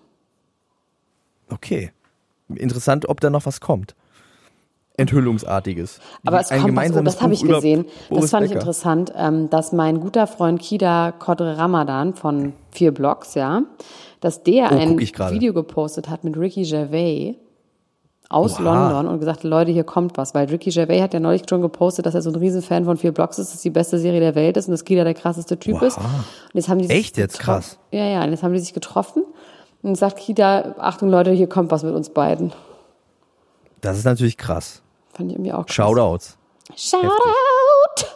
Okay. 1.51 1.93
Interessant, 2.55 3.09
ob 3.09 3.21
da 3.21 3.31
noch 3.31 3.47
was 3.47 3.61
kommt. 3.61 3.95
Enthüllungsartiges. 4.99 6.01
Aber 6.27 6.41
es 6.41 6.51
Ein 6.51 6.61
kommt 6.63 6.77
was, 6.77 6.93
oh, 6.93 7.01
das 7.03 7.23
habe 7.23 7.33
ich 7.33 7.43
gesehen. 7.43 7.87
Das 8.11 8.31
fand 8.31 8.45
ich 8.45 8.51
Becker. 8.51 8.61
interessant, 8.61 9.13
ähm, 9.17 9.49
dass 9.49 9.73
mein 9.73 10.01
guter 10.01 10.27
Freund 10.27 10.61
Kida 10.61 11.13
Kodre 11.13 11.57
Ramadan 11.57 12.15
von 12.15 12.53
vier 12.71 12.93
Blogs, 12.93 13.35
ja, 13.35 13.63
dass 14.21 14.43
der 14.43 14.71
Oh, 14.73 14.77
ein 14.77 14.99
ich. 14.99 15.19
Video 15.19 15.55
gepostet 15.55 16.11
hat 16.11 16.25
mit 16.25 16.37
Ricky 16.37 16.65
Gervais 16.65 17.37
aus 18.29 18.57
Oha. 18.61 18.63
London 18.63 19.07
und 19.07 19.21
gesagt, 19.21 19.43
Leute, 19.43 19.71
hier 19.71 19.85
kommt 19.85 20.19
was, 20.19 20.35
weil 20.35 20.49
Ricky 20.49 20.71
Gervais 20.71 21.01
hat 21.01 21.15
ja 21.15 21.21
neulich 21.21 21.45
schon 21.49 21.63
gepostet, 21.63 22.05
dass 22.05 22.15
er 22.15 22.21
so 22.21 22.31
ein 22.31 22.37
Riesenfan 22.37 22.85
von 22.85 22.97
vier 22.99 23.13
Blogs 23.13 23.39
ist, 23.39 23.55
dass 23.55 23.63
die 23.63 23.71
beste 23.71 23.99
Serie 23.99 24.21
der 24.21 24.35
Welt 24.35 24.57
ist 24.59 24.67
und 24.69 24.73
dass 24.73 24.85
Kida 24.85 25.05
der 25.05 25.15
krasseste 25.15 25.59
Typ 25.59 25.77
Oha. 25.77 25.87
ist. 25.87 25.97
Und 25.97 26.05
jetzt 26.55 26.69
haben 26.69 26.79
die 26.81 26.91
Echt 26.91 27.17
jetzt? 27.17 27.39
Krass. 27.39 27.79
Ja, 27.91 28.05
ja, 28.05 28.23
und 28.25 28.31
jetzt 28.31 28.43
haben 28.43 28.53
die 28.53 28.59
sich 28.61 28.75
getroffen 28.75 29.23
und 29.83 29.95
sagt 29.97 30.19
Kida, 30.19 30.75
Achtung 30.79 31.09
Leute, 31.09 31.31
hier 31.31 31.47
kommt 31.49 31.71
was 31.71 31.85
mit 31.85 31.95
uns 31.95 32.11
beiden. 32.11 32.53
Das 33.81 33.97
ist 33.97 34.05
natürlich 34.05 34.37
krass. 34.37 34.83
Fand 35.19 35.33
ich 35.33 35.37
irgendwie 35.37 35.53
auch 35.53 35.67
krass. 35.67 35.75
Shoutouts. 35.75 36.39
Shoutout! 36.77 38.07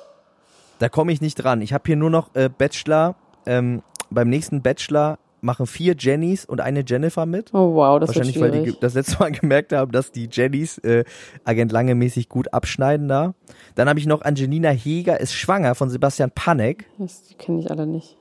Da 0.78 0.88
komme 0.88 1.10
ich 1.10 1.20
nicht 1.20 1.34
dran. 1.34 1.60
Ich 1.60 1.72
habe 1.72 1.82
hier 1.84 1.96
nur 1.96 2.10
noch 2.10 2.32
äh, 2.34 2.48
Bachelor. 2.48 3.16
Ähm, 3.44 3.82
beim 4.08 4.28
nächsten 4.28 4.62
Bachelor 4.62 5.18
machen 5.40 5.66
vier 5.66 5.96
Jennys 5.98 6.44
und 6.44 6.60
eine 6.60 6.84
Jennifer 6.86 7.26
mit. 7.26 7.52
Oh 7.52 7.74
wow, 7.74 7.98
das 7.98 8.10
wird 8.10 8.18
Wahrscheinlich, 8.18 8.40
weil 8.40 8.52
die 8.52 8.58
schwierig. 8.58 8.80
das 8.80 8.94
letzte 8.94 9.18
Mal 9.18 9.32
gemerkt 9.40 9.72
haben, 9.72 9.90
dass 9.90 10.12
die 10.12 10.28
Jennys 10.30 10.78
äh, 10.78 11.02
Agent 11.42 11.72
Lange 11.72 11.96
mäßig 11.96 12.28
gut 12.28 12.54
abschneiden 12.54 13.08
da. 13.08 13.34
Dann 13.74 13.88
habe 13.88 13.98
ich 13.98 14.06
noch 14.06 14.22
Angelina 14.22 14.70
Heger 14.70 15.18
ist 15.18 15.34
schwanger 15.34 15.74
von 15.74 15.90
Sebastian 15.90 16.30
Panek. 16.30 16.86
Das 16.98 17.34
kenne 17.36 17.58
ich 17.58 17.68
alle 17.68 17.88
nicht. 17.88 18.16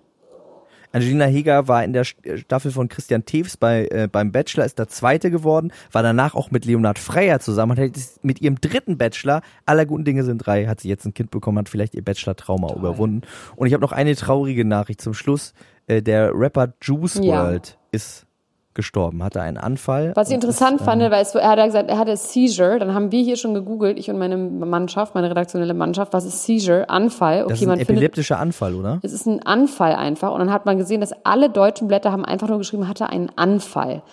Angelina 0.91 1.25
Heger 1.25 1.67
war 1.67 1.83
in 1.83 1.93
der 1.93 2.05
äh, 2.23 2.37
Staffel 2.37 2.71
von 2.71 2.89
Christian 2.89 3.25
Tews 3.25 3.57
bei, 3.57 3.87
äh, 3.87 4.07
beim 4.11 4.31
Bachelor, 4.31 4.65
ist 4.65 4.79
der 4.79 4.87
Zweite 4.87 5.31
geworden, 5.31 5.71
war 5.91 6.03
danach 6.03 6.35
auch 6.35 6.51
mit 6.51 6.65
Leonhard 6.65 6.99
Freyer 6.99 7.39
zusammen 7.39 7.77
und 7.77 7.79
hat 7.79 7.91
mit 8.21 8.41
ihrem 8.41 8.59
dritten 8.59 8.97
Bachelor, 8.97 9.41
aller 9.65 9.85
guten 9.85 10.05
Dinge 10.05 10.23
sind 10.23 10.39
drei, 10.39 10.67
hat 10.67 10.79
sie 10.81 10.89
jetzt 10.89 11.05
ein 11.05 11.13
Kind 11.13 11.31
bekommen, 11.31 11.57
hat 11.59 11.69
vielleicht 11.69 11.95
ihr 11.95 12.03
Bachelor-Trauma 12.03 12.73
überwunden. 12.75 13.21
Und 13.55 13.67
ich 13.67 13.73
habe 13.73 13.81
noch 13.81 13.91
eine 13.91 14.15
traurige 14.15 14.65
Nachricht 14.65 15.01
zum 15.01 15.13
Schluss. 15.13 15.53
Äh, 15.87 16.01
der 16.01 16.31
Rapper 16.33 16.73
Juice 16.81 17.15
Ja. 17.15 17.43
World 17.43 17.77
ist 17.91 18.25
gestorben, 18.73 19.23
hatte 19.23 19.41
einen 19.41 19.57
Anfall. 19.57 20.13
Was 20.15 20.29
ich 20.29 20.35
interessant 20.35 20.79
ist, 20.79 20.85
fand, 20.85 21.01
weil 21.01 21.21
es, 21.21 21.35
er 21.35 21.49
hat 21.49 21.57
ja 21.57 21.65
gesagt, 21.65 21.89
er 21.89 21.97
hatte 21.97 22.15
Seizure. 22.15 22.79
Dann 22.79 22.93
haben 22.93 23.11
wir 23.11 23.21
hier 23.21 23.35
schon 23.35 23.53
gegoogelt, 23.53 23.99
ich 23.99 24.09
und 24.09 24.17
meine 24.17 24.37
Mannschaft, 24.37 25.13
meine 25.13 25.29
redaktionelle 25.29 25.73
Mannschaft, 25.73 26.13
was 26.13 26.25
ist 26.25 26.45
Seizure? 26.45 26.89
Anfall. 26.89 27.43
Okay, 27.43 27.49
Das 27.49 27.59
ist 27.59 27.63
ein 27.63 27.67
man 27.69 27.77
findet, 27.79 27.89
epileptischer 27.95 28.39
Anfall, 28.39 28.75
oder? 28.75 28.99
es 29.01 29.11
ist 29.11 29.25
ein 29.25 29.45
Anfall 29.45 29.93
einfach. 29.93 30.31
Und 30.31 30.39
dann 30.39 30.51
hat 30.51 30.65
man 30.65 30.77
gesehen, 30.77 31.01
dass 31.01 31.13
alle 31.25 31.49
deutschen 31.49 31.87
Blätter 31.87 32.11
haben 32.11 32.23
einfach 32.23 32.47
nur 32.47 32.59
geschrieben, 32.59 32.87
hatte 32.87 33.09
einen 33.09 33.29
Anfall. 33.35 34.03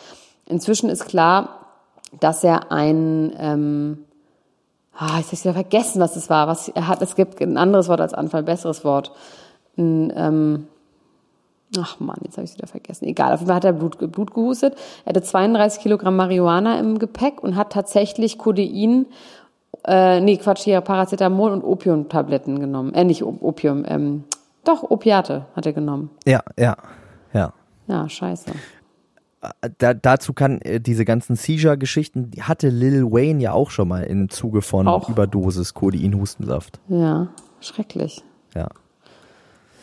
Inzwischen 0.47 0.91
ist 0.91 1.07
klar, 1.07 1.67
dass 2.21 2.43
er 2.43 2.73
ein, 2.73 3.33
ähm, 3.39 3.99
ah, 4.97 5.19
jetzt 5.19 5.27
hab 5.29 5.33
ich 5.35 5.45
wieder 5.45 5.55
vergessen, 5.55 6.01
was 6.01 6.17
es 6.17 6.31
war. 6.31 6.49
Was 6.49 6.69
er 6.69 6.89
hat, 6.89 7.01
es 7.03 7.15
gibt 7.15 7.41
ein 7.41 7.57
anderes 7.57 7.89
Wort 7.89 8.01
als 8.01 8.15
Anfall, 8.15 8.43
ein 8.43 8.47
besseres 8.47 8.85
Wort. 8.85 9.13
Ein, 9.77 10.13
ähm, 10.17 10.69
Ach 11.77 12.01
Mann, 12.01 12.17
jetzt 12.25 12.37
habe 12.39 12.47
ich 12.47 12.55
wieder 12.55 12.67
vergessen. 12.67 13.05
Egal, 13.07 13.33
auf 13.35 13.41
jeden 13.41 13.49
Fall 13.49 13.57
hat 13.57 13.65
er 13.65 13.73
Blut, 13.75 13.99
Blut 14.13 14.33
gehustet. 14.33 14.75
Er 15.05 15.11
hatte 15.11 15.23
32 15.23 15.83
Kilogramm 15.83 16.17
Marihuana 16.17 16.79
im 16.79 16.99
Gepäck 16.99 17.43
und 17.43 17.57
hat 17.57 17.73
tatsächlich 17.73 18.39
Codein, 18.39 19.07
äh, 19.87 20.21
nee, 20.21 20.39
Quatsch, 20.39 20.63
hier 20.65 20.81
Paracetamol 20.81 21.53
und 21.53 21.63
Opiumtabletten 21.63 22.59
genommen. 22.59 22.95
Äh, 22.95 23.05
nicht 23.05 23.23
Op- 23.23 23.43
Opium, 23.43 23.85
ähm, 23.87 24.25
doch, 24.65 24.83
Opiate 24.83 25.47
hat 25.55 25.67
er 25.67 25.73
genommen. 25.75 26.11
Ja, 26.27 26.43
ja, 26.59 26.77
ja. 27.33 27.53
Ja, 27.87 28.09
scheiße. 28.09 28.51
Da, 29.79 29.95
dazu 29.95 30.33
kann 30.33 30.61
äh, 30.63 30.81
diese 30.81 31.05
ganzen 31.05 31.37
Seizure-Geschichten, 31.37 32.31
die 32.33 32.43
hatte 32.43 32.71
Lil 32.71 33.05
Wayne 33.05 33.41
ja 33.41 33.53
auch 33.53 33.71
schon 33.71 33.87
mal 33.89 34.03
im 34.03 34.31
Zuge 34.31 34.63
von 34.63 34.89
Auch. 34.89 35.09
Überdosis 35.09 35.75
Codein-Hustensaft. 35.75 36.81
Ja, 36.89 37.29
schrecklich. 37.61 38.25
Ja. 38.57 38.69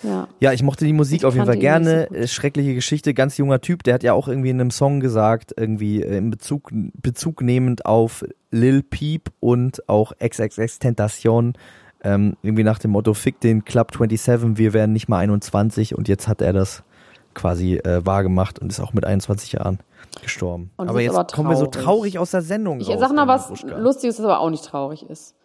Ja. 0.06 0.28
Ja, 0.40 0.52
ich 0.54 0.62
mochte 0.64 0.86
die 0.86 0.94
Musik 0.94 1.20
Ich 1.22 1.26
auf 1.26 1.34
jeden 1.34 1.46
Fall 1.46 1.58
gerne. 1.58 2.08
so. 2.10 2.16
Äh, 2.16 2.28
Schreckliche 2.28 2.74
Geschichte, 2.76 3.14
ganz 3.14 3.38
junger 3.38 3.62
Typ. 3.62 3.84
Der 3.84 3.94
hat 3.96 4.04
ja 4.04 4.14
auch 4.14 4.28
irgendwie 4.28 4.50
in 4.50 4.60
einem 4.62 4.72
Song 4.72 5.00
gesagt, 5.00 5.54
irgendwie 5.58 6.02
äh, 6.02 6.18
in 6.18 6.30
Bezug, 6.30 6.70
Bezug 6.72 7.42
nehmend 7.42 7.86
auf 7.86 8.24
Lil 8.52 8.84
Peep 8.84 9.32
und 9.40 9.88
auch 9.90 10.14
XXX 10.20 10.80
Tentation. 10.80 11.54
Ähm, 12.04 12.38
irgendwie 12.44 12.64
nach 12.64 12.78
dem 12.80 12.92
Motto, 12.92 13.14
fick 13.16 13.40
den 13.40 13.66
Club 13.66 13.92
27, 13.98 14.58
wir 14.58 14.74
werden 14.74 14.94
nicht 14.94 15.08
mal 15.10 15.20
21. 15.20 15.96
Und 15.96 16.08
jetzt 16.08 16.28
hat 16.28 16.42
er 16.42 16.54
das 16.54 16.84
quasi 17.34 17.78
äh, 17.78 18.06
wahrgemacht 18.06 18.60
und 18.60 18.72
ist 18.72 18.80
auch 18.80 18.94
mit 18.94 19.06
21 19.06 19.54
Jahren 19.54 19.80
gestorben. 20.22 20.72
Und 20.78 20.88
aber 20.88 21.02
jetzt 21.02 21.16
aber 21.16 21.26
kommen 21.28 21.50
wir 21.50 21.58
so 21.58 21.66
traurig. 21.66 22.20
aus 22.20 22.32
der 22.32 22.42
Sendung 22.42 22.80
Ich 22.80 22.88
raus. 22.90 23.00
sag 23.00 23.08
Elena 23.10 23.28
was 23.28 23.48
Gruschka. 23.48 23.78
Lustiges, 23.78 24.18
das 24.18 24.26
aber 24.26 24.40
auch 24.40 24.50
nicht 24.50 24.64
traurig 24.64 25.10
ist. 25.10 25.36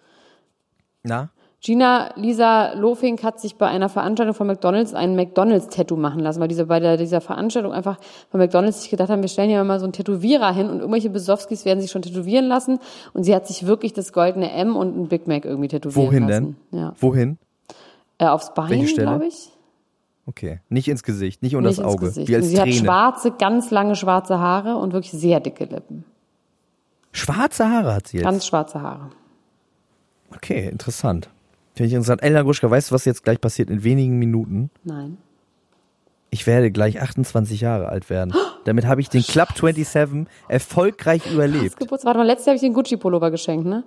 Na? 1.02 1.30
Gina 1.62 2.12
Lisa 2.16 2.72
Lofink 2.72 3.22
hat 3.22 3.38
sich 3.38 3.56
bei 3.56 3.66
einer 3.66 3.90
Veranstaltung 3.90 4.34
von 4.34 4.46
McDonalds 4.46 4.94
ein 4.94 5.14
McDonalds-Tattoo 5.14 5.96
machen 5.96 6.20
lassen, 6.20 6.40
weil 6.40 6.48
diese 6.48 6.64
bei 6.64 6.80
der, 6.80 6.96
dieser 6.96 7.20
Veranstaltung 7.20 7.72
einfach 7.72 7.98
von 8.30 8.40
McDonalds 8.40 8.80
sich 8.80 8.90
gedacht 8.90 9.10
haben, 9.10 9.20
wir 9.20 9.28
stellen 9.28 9.50
ja 9.50 9.62
mal 9.62 9.78
so 9.78 9.84
einen 9.84 9.92
Tätowierer 9.92 10.54
hin 10.54 10.70
und 10.70 10.78
irgendwelche 10.78 11.10
Besowskis 11.10 11.66
werden 11.66 11.82
sich 11.82 11.90
schon 11.90 12.00
tätowieren 12.00 12.46
lassen. 12.46 12.78
Und 13.12 13.24
sie 13.24 13.34
hat 13.34 13.46
sich 13.46 13.66
wirklich 13.66 13.92
das 13.92 14.14
goldene 14.14 14.50
M 14.52 14.74
und 14.74 14.96
ein 14.96 15.08
Big 15.08 15.26
Mac 15.26 15.44
irgendwie 15.44 15.68
tätowieren 15.68 16.06
Wohin 16.06 16.28
lassen. 16.28 16.56
denn? 16.70 16.80
Ja. 16.80 16.94
Wohin? 16.98 17.38
Äh, 18.16 18.26
aufs 18.26 18.54
Bein, 18.54 18.86
glaube 18.86 19.26
ich. 19.26 19.50
Okay. 20.24 20.60
Nicht 20.70 20.88
ins 20.88 21.02
Gesicht, 21.02 21.42
nicht 21.42 21.56
unter 21.56 21.68
Nicht 21.68 21.80
das 21.80 21.86
Auge. 21.86 22.14
Wie 22.16 22.36
als 22.36 22.48
sie 22.48 22.58
hat 22.58 22.68
Träne. 22.68 22.76
schwarze, 22.78 23.32
ganz 23.32 23.70
lange 23.70 23.96
schwarze 23.96 24.38
Haare 24.38 24.76
und 24.76 24.94
wirklich 24.94 25.12
sehr 25.12 25.40
dicke 25.40 25.64
Lippen. 25.64 26.04
Schwarze 27.12 27.68
Haare 27.68 27.94
hat 27.94 28.06
sie 28.06 28.18
jetzt. 28.18 28.24
Ganz 28.24 28.46
schwarze 28.46 28.80
Haare. 28.80 29.10
Okay, 30.34 30.68
interessant. 30.68 31.28
Finde 31.74 31.86
ich 31.88 31.92
interessant. 31.94 32.22
Elena 32.22 32.42
Gruschka, 32.42 32.70
weißt 32.70 32.90
du, 32.90 32.94
was 32.94 33.04
jetzt 33.04 33.24
gleich 33.24 33.40
passiert 33.40 33.70
in 33.70 33.84
wenigen 33.84 34.18
Minuten? 34.18 34.70
Nein. 34.84 35.18
Ich 36.30 36.46
werde 36.46 36.70
gleich 36.70 37.00
28 37.00 37.60
Jahre 37.60 37.88
alt 37.88 38.08
werden. 38.10 38.32
Damit 38.64 38.86
habe 38.86 39.00
ich 39.00 39.08
den 39.08 39.22
Club 39.22 39.48
27 39.54 40.26
erfolgreich 40.48 41.22
Das 41.24 41.32
überlebt. 41.32 41.76
Geburtstag, 41.78 42.06
warte 42.06 42.18
mal, 42.18 42.26
letztes 42.26 42.46
Jahr 42.46 42.52
habe 42.52 42.56
ich 42.56 42.62
den 42.62 42.74
Gucci-Pullover 42.74 43.30
geschenkt, 43.30 43.66
ne? 43.66 43.82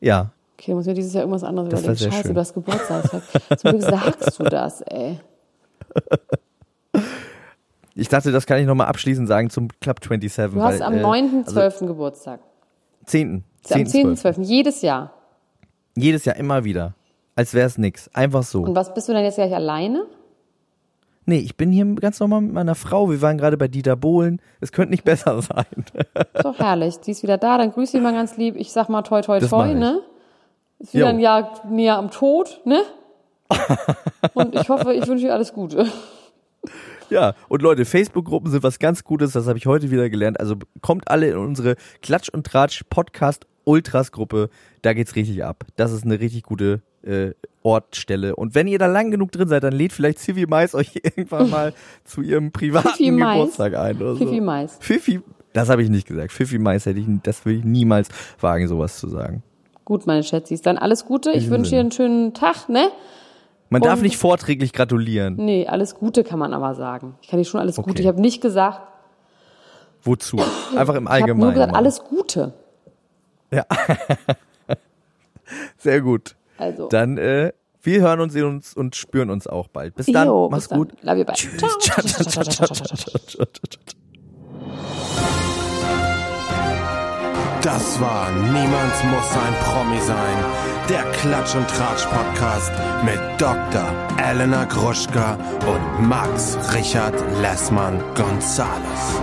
Ja. 0.00 0.30
Okay, 0.58 0.74
muss 0.74 0.86
mir 0.86 0.94
dieses 0.94 1.12
Jahr 1.14 1.22
irgendwas 1.22 1.42
anderes 1.42 1.70
Das 1.70 1.80
überlegen. 1.80 1.98
sehr 1.98 2.12
Scheiße, 2.12 2.22
schön. 2.24 2.34
du 2.34 2.40
hast 2.40 2.54
Geburtstag. 2.54 3.04
Zum 3.58 3.70
Glück 3.70 3.82
sagst 3.82 4.38
du 4.38 4.44
das, 4.44 4.82
ey. 4.82 5.18
Ich 7.94 8.08
dachte, 8.08 8.30
das 8.30 8.46
kann 8.46 8.60
ich 8.60 8.66
nochmal 8.66 8.86
abschließend 8.86 9.26
sagen 9.26 9.50
zum 9.50 9.68
Club 9.80 9.98
27. 10.02 10.54
Du 10.54 10.62
hast 10.62 10.80
weil, 10.80 10.82
am 10.82 10.94
äh, 10.94 11.02
9.12. 11.02 11.64
also 11.66 11.86
Geburtstag. 11.86 12.40
10. 13.06 13.44
Am 13.70 13.86
10. 13.86 14.16
12. 14.16 14.38
10.12. 14.38 14.42
Jedes 14.44 14.82
Jahr. 14.82 15.12
Jedes 15.96 16.24
Jahr 16.24 16.36
immer 16.36 16.64
wieder. 16.64 16.94
Als 17.36 17.54
wäre 17.54 17.66
es 17.66 17.78
nix. 17.78 18.08
Einfach 18.14 18.42
so. 18.42 18.62
Und 18.62 18.74
was 18.74 18.92
bist 18.94 19.08
du 19.08 19.12
denn 19.12 19.24
jetzt 19.24 19.36
gleich 19.36 19.54
alleine? 19.54 20.04
Nee, 21.26 21.38
ich 21.38 21.56
bin 21.56 21.70
hier 21.70 21.84
ganz 21.96 22.18
normal 22.18 22.40
mit 22.40 22.52
meiner 22.52 22.74
Frau. 22.74 23.08
Wir 23.10 23.22
waren 23.22 23.38
gerade 23.38 23.56
bei 23.56 23.68
Dieter 23.68 23.96
Bohlen. 23.96 24.40
Es 24.60 24.72
könnte 24.72 24.90
nicht 24.90 25.04
besser 25.04 25.40
sein. 25.42 25.64
Ist 26.34 26.44
doch 26.44 26.58
herrlich. 26.58 26.98
Die 27.00 27.12
ist 27.12 27.22
wieder 27.22 27.38
da, 27.38 27.58
dann 27.58 27.72
grüß 27.72 27.92
sie 27.92 28.00
mal 28.00 28.12
ganz 28.12 28.36
lieb. 28.36 28.56
Ich 28.56 28.72
sag 28.72 28.88
mal 28.88 29.02
toi 29.02 29.20
toi 29.22 29.38
Das 29.38 29.50
toi, 29.50 29.68
ich. 29.70 29.76
ne? 29.76 30.00
Ist 30.78 30.94
wieder 30.94 31.04
Jo. 31.06 31.10
ein 31.10 31.20
Jahr 31.20 31.52
näher 31.68 31.96
am 31.98 32.10
Tod, 32.10 32.60
ne? 32.64 32.80
Und 34.34 34.54
ich 34.54 34.68
hoffe, 34.68 34.92
ich 34.94 35.06
wünsche 35.06 35.26
dir 35.26 35.34
alles 35.34 35.52
Gute. 35.52 35.86
Ja, 37.10 37.34
und 37.48 37.62
Leute, 37.62 37.84
Facebook-Gruppen 37.84 38.50
sind 38.50 38.62
was 38.62 38.78
ganz 38.78 39.02
Gutes, 39.02 39.32
das 39.32 39.48
habe 39.48 39.58
ich 39.58 39.66
heute 39.66 39.90
wieder 39.90 40.08
gelernt. 40.08 40.38
Also 40.38 40.54
kommt 40.80 41.10
alle 41.10 41.28
in 41.30 41.36
unsere 41.38 41.74
Klatsch 42.02 42.28
und 42.28 42.46
Tratsch 42.46 42.84
Podcast 42.88 43.46
Ultras 43.70 44.12
Gruppe, 44.12 44.50
da 44.82 44.92
geht's 44.92 45.14
richtig 45.16 45.44
ab. 45.44 45.64
Das 45.76 45.92
ist 45.92 46.04
eine 46.04 46.18
richtig 46.20 46.42
gute 46.42 46.82
äh, 47.02 47.30
Ortstelle. 47.62 48.34
Und 48.36 48.54
wenn 48.54 48.66
ihr 48.66 48.78
da 48.78 48.86
lang 48.86 49.10
genug 49.10 49.32
drin 49.32 49.48
seid, 49.48 49.62
dann 49.62 49.72
lädt 49.72 49.92
vielleicht 49.92 50.18
Civi 50.18 50.46
Mais 50.46 50.74
euch 50.74 50.92
irgendwann 51.02 51.50
mal 51.50 51.72
zu 52.04 52.20
ihrem 52.22 52.52
privaten 52.52 52.88
Fifi 52.90 53.10
Mais. 53.12 53.36
Geburtstag 53.36 53.76
ein 53.76 53.96
oder 53.96 54.14
so. 54.16 54.18
Fifi 54.26 54.40
Mais. 54.40 54.76
Fifi, 54.80 55.20
das 55.52 55.68
habe 55.68 55.82
ich 55.82 55.88
nicht 55.90 56.06
gesagt. 56.06 56.32
Fifi 56.32 56.58
Mais 56.58 56.84
hätte 56.86 56.98
ich, 57.00 57.06
das 57.22 57.44
würde 57.44 57.58
ich 57.58 57.64
niemals 57.64 58.08
wagen, 58.40 58.66
sowas 58.68 58.98
zu 58.98 59.08
sagen. 59.08 59.42
Gut, 59.84 60.06
meine 60.06 60.22
Schätzis. 60.22 60.62
Dann 60.62 60.78
alles 60.78 61.04
Gute. 61.06 61.30
Ich 61.32 61.50
wünsche 61.50 61.70
dir 61.70 61.80
einen 61.80 61.90
schönen 61.92 62.34
Tag, 62.34 62.68
ne? 62.68 62.88
Man 63.70 63.82
darf 63.82 63.98
Und- 63.98 64.02
nicht 64.02 64.16
vorträglich 64.18 64.72
gratulieren. 64.72 65.36
Nee, 65.36 65.66
alles 65.68 65.94
Gute 65.94 66.24
kann 66.24 66.38
man 66.40 66.54
aber 66.54 66.74
sagen. 66.74 67.14
Ich 67.22 67.28
kann 67.28 67.38
dir 67.38 67.44
schon 67.44 67.60
alles 67.60 67.76
Gute. 67.76 67.90
Okay. 67.90 68.00
Ich 68.02 68.06
habe 68.08 68.20
nicht 68.20 68.40
gesagt, 68.40 68.80
Wozu? 70.02 70.38
Einfach 70.76 70.94
im 70.94 71.04
ich 71.04 71.08
habe 71.08 71.10
Allgemeinen. 71.10 71.38
nur 71.40 71.52
gesagt, 71.52 71.74
alles 71.74 72.02
Gute. 72.04 72.54
Ja. 73.50 73.64
Sehr 75.78 76.00
gut. 76.00 76.36
Also. 76.58 76.88
Dann, 76.88 77.18
äh, 77.18 77.52
wir 77.82 78.00
hören 78.02 78.20
uns, 78.20 78.32
sehen 78.32 78.44
uns 78.44 78.74
und 78.74 78.94
spüren 78.94 79.30
uns 79.30 79.46
auch 79.46 79.68
bald. 79.68 79.94
Bis 79.94 80.06
dann. 80.06 80.28
Jo, 80.28 80.48
Mach's 80.50 80.64
bis 80.64 80.68
dann. 80.68 80.78
gut. 80.78 80.92
Love 81.02 81.18
you, 81.18 81.24
bye. 81.24 81.34
Tschüss. 81.34 81.56
Ciao. 81.58 81.70
Ciao, 81.80 82.04
ciao, 82.04 82.24
ciao, 82.24 82.44
ciao, 82.44 82.66
ciao, 82.66 82.76
ciao, 82.76 83.46
ciao, 83.46 83.46
ciao. 83.46 83.80
Das 87.62 88.00
war 88.00 88.30
Niemand 88.32 89.04
muss 89.10 89.36
ein 89.36 89.54
Promi 89.64 90.00
sein. 90.00 90.44
Der 90.88 91.02
Klatsch 91.12 91.54
und 91.54 91.68
Tratsch 91.68 92.06
Podcast 92.06 92.72
mit 93.04 93.20
Dr. 93.38 93.92
Elena 94.18 94.64
Gruschka 94.64 95.34
und 95.66 96.08
Max 96.08 96.56
Richard 96.74 97.14
Lessmann 97.40 98.02
Gonzales. 98.14 99.20